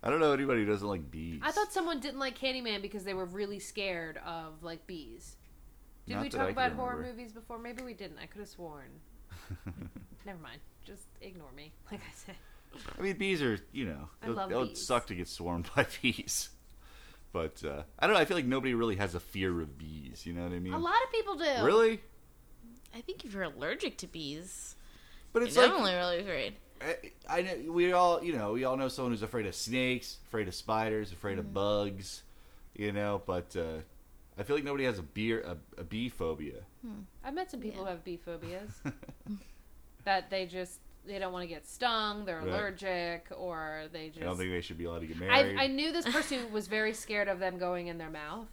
Go 0.03 0.09
ahead. 0.09 0.17
I 0.17 0.19
don't 0.19 0.19
know 0.19 0.33
anybody 0.33 0.61
who 0.61 0.71
doesn't 0.71 0.87
like 0.87 1.09
bees. 1.09 1.41
I 1.43 1.51
thought 1.51 1.71
someone 1.71 1.99
didn't 1.99 2.19
like 2.19 2.37
Candyman 2.37 2.81
because 2.81 3.03
they 3.03 3.13
were 3.13 3.25
really 3.25 3.59
scared 3.59 4.17
of 4.25 4.63
like 4.63 4.85
bees. 4.87 5.35
Did 6.07 6.15
Not 6.15 6.23
we 6.23 6.29
talk 6.29 6.49
about 6.49 6.73
horror 6.73 6.95
remember. 6.97 7.17
movies 7.17 7.31
before? 7.31 7.57
Maybe 7.57 7.81
we 7.83 7.93
didn't. 7.93 8.17
I 8.21 8.25
could 8.25 8.39
have 8.39 8.49
sworn. 8.49 8.89
Never 10.25 10.39
mind. 10.39 10.59
Just 10.83 11.03
ignore 11.21 11.51
me. 11.55 11.71
Like 11.91 12.01
I 12.01 12.13
said. 12.13 12.35
I 12.97 13.01
mean, 13.03 13.17
bees 13.17 13.41
are 13.41 13.59
you 13.71 13.85
know 13.85 14.09
I 14.21 14.25
it'll, 14.25 14.35
love 14.35 14.51
it'll 14.51 14.65
bees. 14.65 14.85
suck 14.85 15.07
to 15.07 15.15
get 15.15 15.27
swarmed 15.27 15.69
by 15.75 15.85
bees, 16.01 16.49
but 17.31 17.61
uh, 17.63 17.83
I 17.99 18.07
don't 18.07 18.15
know. 18.15 18.19
I 18.19 18.25
feel 18.25 18.35
like 18.35 18.45
nobody 18.47 18.73
really 18.73 18.95
has 18.95 19.13
a 19.15 19.19
fear 19.19 19.61
of 19.61 19.77
bees. 19.77 20.09
bees. 20.09 20.25
You 20.25 20.33
know 20.33 20.43
what 20.43 20.53
I 20.53 20.59
mean? 20.59 20.73
A 20.73 20.79
lot 20.79 20.95
of 21.05 21.11
people 21.11 21.35
do. 21.35 21.63
Really? 21.63 22.01
I 22.95 23.01
think 23.01 23.23
if 23.25 23.33
you're 23.33 23.43
allergic 23.43 23.97
to 23.99 24.07
bees, 24.07 24.75
But 25.31 25.39
you're 25.39 25.47
it's 25.49 25.57
like 25.57 25.67
definitely 25.67 25.93
really 25.93 26.19
afraid. 26.21 26.55
I, 26.83 27.37
I 27.37 27.41
know 27.41 27.71
we 27.71 27.91
all 27.93 28.23
you 28.23 28.35
know 28.35 28.53
we 28.53 28.63
all 28.63 28.75
know 28.77 28.87
someone 28.87 29.11
who's 29.13 29.23
afraid 29.23 29.45
of 29.45 29.55
snakes, 29.55 30.17
afraid 30.27 30.47
of 30.47 30.55
spiders, 30.55 31.11
afraid 31.11 31.39
of 31.39 31.53
bugs, 31.53 32.23
you 32.75 32.91
know. 32.91 33.21
But 33.25 33.55
uh, 33.55 33.79
I 34.37 34.43
feel 34.43 34.55
like 34.55 34.65
nobody 34.65 34.83
has 34.85 34.99
a 34.99 35.03
beer 35.03 35.41
a, 35.41 35.57
a 35.79 35.83
bee 35.83 36.09
phobia. 36.09 36.61
I've 37.23 37.33
met 37.33 37.49
some 37.51 37.61
people 37.61 37.79
Yeah. 37.79 37.85
who 37.85 37.89
have 37.91 38.03
bee 38.03 38.17
phobias. 38.17 38.71
that 40.05 40.29
they 40.29 40.45
just 40.45 40.79
they 41.05 41.19
don't 41.19 41.33
want 41.33 41.43
to 41.43 41.47
get 41.47 41.67
stung, 41.67 42.23
they're 42.25 42.39
Right. 42.39 42.47
allergic, 42.47 43.27
or 43.37 43.83
they 43.91 44.07
just. 44.07 44.21
I 44.21 44.25
don't 44.25 44.37
think 44.37 44.51
they 44.51 44.61
should 44.61 44.77
be 44.77 44.85
allowed 44.85 44.99
to 44.99 45.07
get 45.07 45.17
married. 45.19 45.57
I 45.57 45.67
knew 45.67 45.91
this 45.91 46.05
person 46.05 46.51
was 46.51 46.67
very 46.67 46.93
scared 46.93 47.27
of 47.27 47.39
them 47.39 47.57
going 47.57 47.87
in 47.87 47.97
their 47.97 48.09
mouth, 48.09 48.47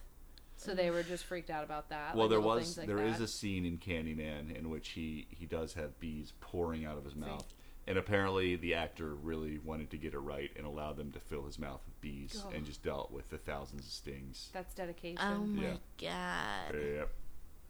so 0.57 0.75
they 0.75 0.91
were 0.91 1.03
just 1.05 1.25
freaked 1.25 1.51
out 1.51 1.63
about 1.65 1.89
that. 1.91 2.15
well, 2.17 2.25
like 2.27 2.31
there 2.31 2.41
was 2.41 2.79
like 2.79 2.87
there 2.89 3.03
is 3.05 3.19
that. 3.19 3.25
a 3.25 3.29
scene 3.29 3.65
in 3.65 3.79
Candyman 3.79 4.57
in 4.57 4.69
which 4.71 4.91
he 4.91 5.27
he 5.31 5.47
does 5.47 5.75
have 5.75 5.99
bees 6.01 6.33
pouring 6.41 6.85
out 6.85 6.99
of 6.99 7.05
his 7.05 7.15
mouth. 7.15 7.47
And 7.91 7.99
apparently, 7.99 8.55
the 8.55 8.75
actor 8.75 9.17
really 9.17 9.59
wanted 9.59 9.91
to 9.91 9.97
get 9.97 10.15
it 10.15 10.21
right 10.21 10.49
and 10.57 10.65
allow 10.65 10.93
them 10.93 11.11
to 11.11 11.19
fill 11.19 11.45
his 11.45 11.59
mouth 11.59 11.81
with 11.85 12.01
bees, 12.01 12.41
Oh. 12.47 12.51
and 12.51 12.65
just 12.65 12.85
dealt 12.85 13.11
with 13.11 13.29
the 13.31 13.37
thousands 13.39 13.85
of 13.85 13.91
stings. 13.93 14.49
That's 14.53 14.73
dedication. 14.75 15.19
Oh 15.21 15.39
my 15.41 15.63
Yeah. 15.99 16.69
god! 16.71 16.75
Yep. 16.77 17.11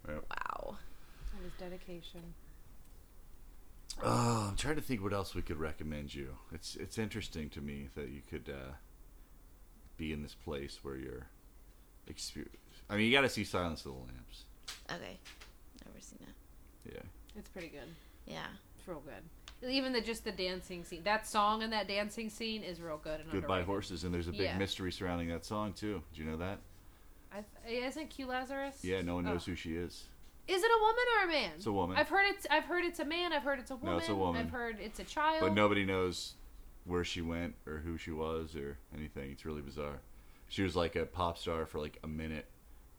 Yep. 0.09 0.25
Wow. 0.31 0.77
That 1.33 1.47
is 1.47 1.53
dedication. 1.59 2.35
Oh, 4.03 4.49
I'm 4.51 4.57
trying 4.57 4.77
to 4.77 4.83
think 4.83 5.03
what 5.03 5.15
else 5.15 5.35
we 5.35 5.41
could 5.41 5.59
recommend 5.59 6.15
you. 6.15 6.37
It's 6.53 6.77
it's 6.77 6.99
interesting 6.99 7.49
to 7.51 7.63
me 7.63 7.89
that 7.95 8.11
you 8.11 8.21
could 8.29 8.51
uh, 8.51 8.73
be 9.97 10.13
in 10.13 10.23
this 10.23 10.35
place 10.35 10.81
where 10.83 10.97
you're. 10.97 11.29
Exper- 12.11 12.47
I 12.91 12.97
mean, 12.99 13.07
you 13.07 13.13
got 13.13 13.23
to 13.23 13.29
see 13.31 13.45
Silence 13.45 13.87
of 13.87 13.93
the 13.93 13.99
Lambs. 13.99 14.45
Okay, 14.93 15.19
never 15.87 15.99
seen 16.03 16.19
it. 16.29 16.93
Yeah. 16.93 17.03
It's 17.39 17.49
pretty 17.49 17.69
good. 17.69 17.89
Yeah. 18.27 18.49
It's 18.79 18.87
real 18.87 19.01
good. 19.01 19.23
Even 19.69 19.93
the 19.93 20.01
just 20.01 20.25
the 20.25 20.33
dancing 20.33 20.85
scene. 20.85 21.03
That 21.05 21.27
song 21.27 21.63
and 21.63 21.73
that 21.73 21.87
dancing 21.87 22.31
scene 22.31 22.63
is 22.63 22.81
real 22.81 22.97
good 22.97 23.21
and 23.21 23.31
Goodbye 23.31 23.59
underrated. 23.59 23.67
Horses, 23.67 24.05
and 24.05 24.15
there's 24.15 24.29
a 24.29 24.33
big 24.33 24.41
Yeah. 24.43 24.59
mystery 24.59 24.91
surrounding 24.91 25.29
that 25.29 25.45
song 25.45 25.73
too. 25.75 26.03
Do 26.15 26.23
you 26.23 26.29
know 26.31 26.39
that? 26.39 26.59
I 27.33 27.45
th- 27.67 27.85
isn't 27.85 28.09
Q 28.11 28.27
Lazarus? 28.27 28.83
Yeah, 28.85 29.03
no 29.03 29.17
one 29.17 29.25
knows 29.25 29.43
Oh. 29.47 29.51
who 29.51 29.55
she 29.57 29.77
is. 29.77 30.09
Is 30.49 30.63
it 30.65 30.71
a 30.71 30.79
woman 30.81 31.05
or 31.19 31.25
a 31.25 31.27
man? 31.29 31.53
It's 31.57 31.67
a 31.67 31.73
woman, 31.73 31.97
I've 31.97 32.09
heard 32.09 32.25
it's. 32.31 32.47
I've 32.51 32.65
heard 32.65 32.85
it's 32.85 32.99
a 33.01 33.05
man. 33.05 33.33
I've 33.33 33.43
heard 33.45 33.59
it's 33.61 33.71
a 33.71 33.77
woman. 33.77 33.93
No, 33.93 33.99
it's 33.99 34.09
a 34.09 34.15
woman. 34.15 34.41
I've 34.47 34.51
heard 34.51 34.79
it's 34.81 34.99
a 34.99 35.05
child. 35.05 35.41
but 35.43 35.53
nobody 35.53 35.85
knows 35.85 36.35
where 36.85 37.05
she 37.05 37.21
went 37.21 37.55
or 37.67 37.79
who 37.79 37.97
she 37.99 38.11
was 38.11 38.57
or 38.57 38.79
anything. 38.97 39.31
It's 39.31 39.45
really 39.45 39.63
bizarre. 39.63 40.01
She 40.49 40.63
was 40.63 40.75
like 40.75 40.97
a 40.97 41.05
pop 41.07 41.39
star 41.39 41.67
for 41.67 41.79
like 41.79 41.99
a 42.03 42.09
minute, 42.09 42.47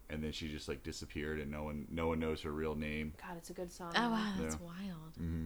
and 0.09 0.23
then 0.23 0.31
she 0.31 0.47
just 0.47 0.69
like 0.69 0.83
disappeared, 0.83 1.39
and 1.39 1.51
no 1.51 1.63
one 1.63 1.87
no 1.89 2.07
one 2.07 2.19
knows 2.19 2.41
her 2.43 2.51
real 2.51 2.75
name. 2.75 3.13
God, 3.19 3.35
it's 3.37 3.49
a 3.49 3.53
good 3.53 3.71
song. 3.71 3.91
Oh 3.97 4.11
wow, 4.11 4.33
that's 4.39 4.55
Yeah. 4.55 4.61
wild. 4.67 5.15
hmm 5.17 5.45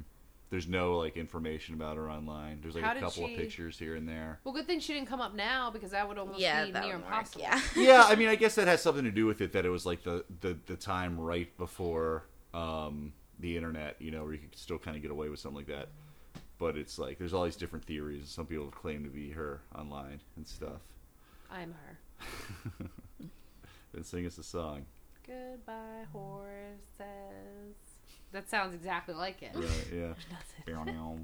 There's 0.52 0.68
no 0.68 0.98
like 0.98 1.18
information 1.18 1.74
about 1.74 1.98
her 1.98 2.10
online. 2.10 2.60
There's 2.62 2.76
like 2.76 2.84
How 2.84 2.92
a 2.92 2.94
did 2.96 3.04
couple 3.04 3.28
she- 3.28 3.34
of 3.34 3.40
pictures 3.40 3.80
here 3.80 3.96
and 3.96 4.08
there. 4.08 4.40
Well, 4.44 4.54
good 4.54 4.68
thing 4.68 4.80
she 4.80 4.94
didn't 4.94 5.08
come 5.08 5.20
up 5.22 5.34
now 5.34 5.72
because 5.72 5.92
that 5.92 6.08
would 6.08 6.18
almost 6.18 6.40
Yeah, 6.40 6.66
be 6.66 6.72
that 6.72 6.84
near 6.84 6.94
would 6.98 7.04
work. 7.04 7.12
impossible. 7.12 7.42
Yeah. 7.42 7.62
yeah, 7.76 8.04
I 8.08 8.16
mean, 8.16 8.30
I 8.30 8.36
guess 8.36 8.56
that 8.56 8.68
has 8.68 8.82
something 8.82 9.04
to 9.06 9.12
do 9.12 9.26
with 9.26 9.42
it 9.42 9.54
that 9.54 9.66
it 9.66 9.70
was 9.70 9.86
like 9.86 10.04
the 10.04 10.24
the, 10.42 10.58
the 10.68 10.76
time 10.76 11.20
right 11.20 11.56
before 11.58 12.26
um, 12.54 13.14
the 13.40 13.58
internet, 13.58 13.96
you 14.00 14.12
know, 14.12 14.24
where 14.24 14.34
you 14.34 14.40
could 14.40 14.56
still 14.56 14.78
kind 14.78 14.96
of 14.96 15.02
get 15.02 15.12
away 15.12 15.30
with 15.30 15.40
something 15.40 15.58
like 15.58 15.68
that. 15.68 15.90
But 16.58 16.78
it's 16.78 16.98
like 17.00 17.18
there's 17.18 17.34
all 17.34 17.44
these 17.44 17.58
different 17.58 17.84
theories. 17.84 18.30
Some 18.30 18.46
people 18.46 18.68
claim 18.68 19.04
to 19.04 19.10
be 19.10 19.32
her 19.32 19.62
online 19.78 20.22
and 20.38 20.48
stuff. 20.48 20.80
I'm 21.52 21.74
her. 21.74 22.00
then 23.94 24.04
sing 24.04 24.26
us 24.26 24.38
a 24.38 24.44
song, 24.44 24.86
Goodbye, 25.26 26.06
horses. 26.14 27.76
That 28.36 28.50
sounds 28.50 28.76
exactly 28.76 29.16
like 29.16 29.42
it. 29.42 29.52
right? 29.56 29.88
Yeah. 29.94 30.14
Nothing. 30.68 31.16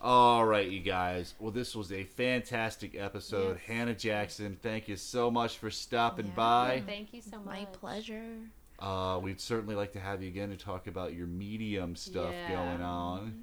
All 0.00 0.46
right, 0.46 0.68
you 0.70 0.78
guys. 0.78 1.34
Well, 1.40 1.50
this 1.50 1.74
was 1.74 1.90
a 1.90 2.04
fantastic 2.04 2.94
episode. 2.94 3.58
Yes. 3.58 3.66
Hannah 3.66 3.94
Jackson, 3.94 4.56
thank 4.62 4.86
you 4.86 4.94
so 4.94 5.32
much 5.32 5.58
for 5.58 5.68
stopping 5.68 6.26
Yeah. 6.26 6.32
by. 6.36 6.82
Thank 6.86 7.12
you 7.12 7.20
so 7.20 7.38
much. 7.38 7.46
My 7.46 7.64
pleasure. 7.72 8.36
Uh, 8.78 9.18
we'd 9.20 9.40
certainly 9.40 9.74
like 9.74 9.90
to 9.94 9.98
have 10.00 10.22
you 10.22 10.28
again 10.28 10.50
to 10.50 10.56
talk 10.56 10.86
about 10.86 11.12
your 11.12 11.26
medium 11.26 11.96
stuff 11.96 12.32
Yeah. 12.32 12.48
going 12.48 12.80
on. 12.80 13.42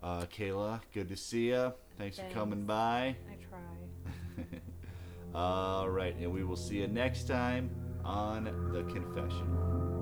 Uh, 0.00 0.26
Kayla, 0.26 0.80
good 0.94 1.08
to 1.08 1.16
see 1.16 1.48
you. 1.48 1.72
Thanks, 1.98 2.20
for 2.20 2.30
coming 2.30 2.64
by. 2.64 3.16
I 3.28 3.36
try. 3.50 4.60
All 5.34 5.90
right, 5.90 6.14
and 6.20 6.32
we 6.32 6.44
will 6.44 6.54
see 6.54 6.76
you 6.76 6.86
next 6.86 7.26
time 7.26 7.68
on 8.04 8.44
The 8.72 8.84
Confession. 8.84 9.95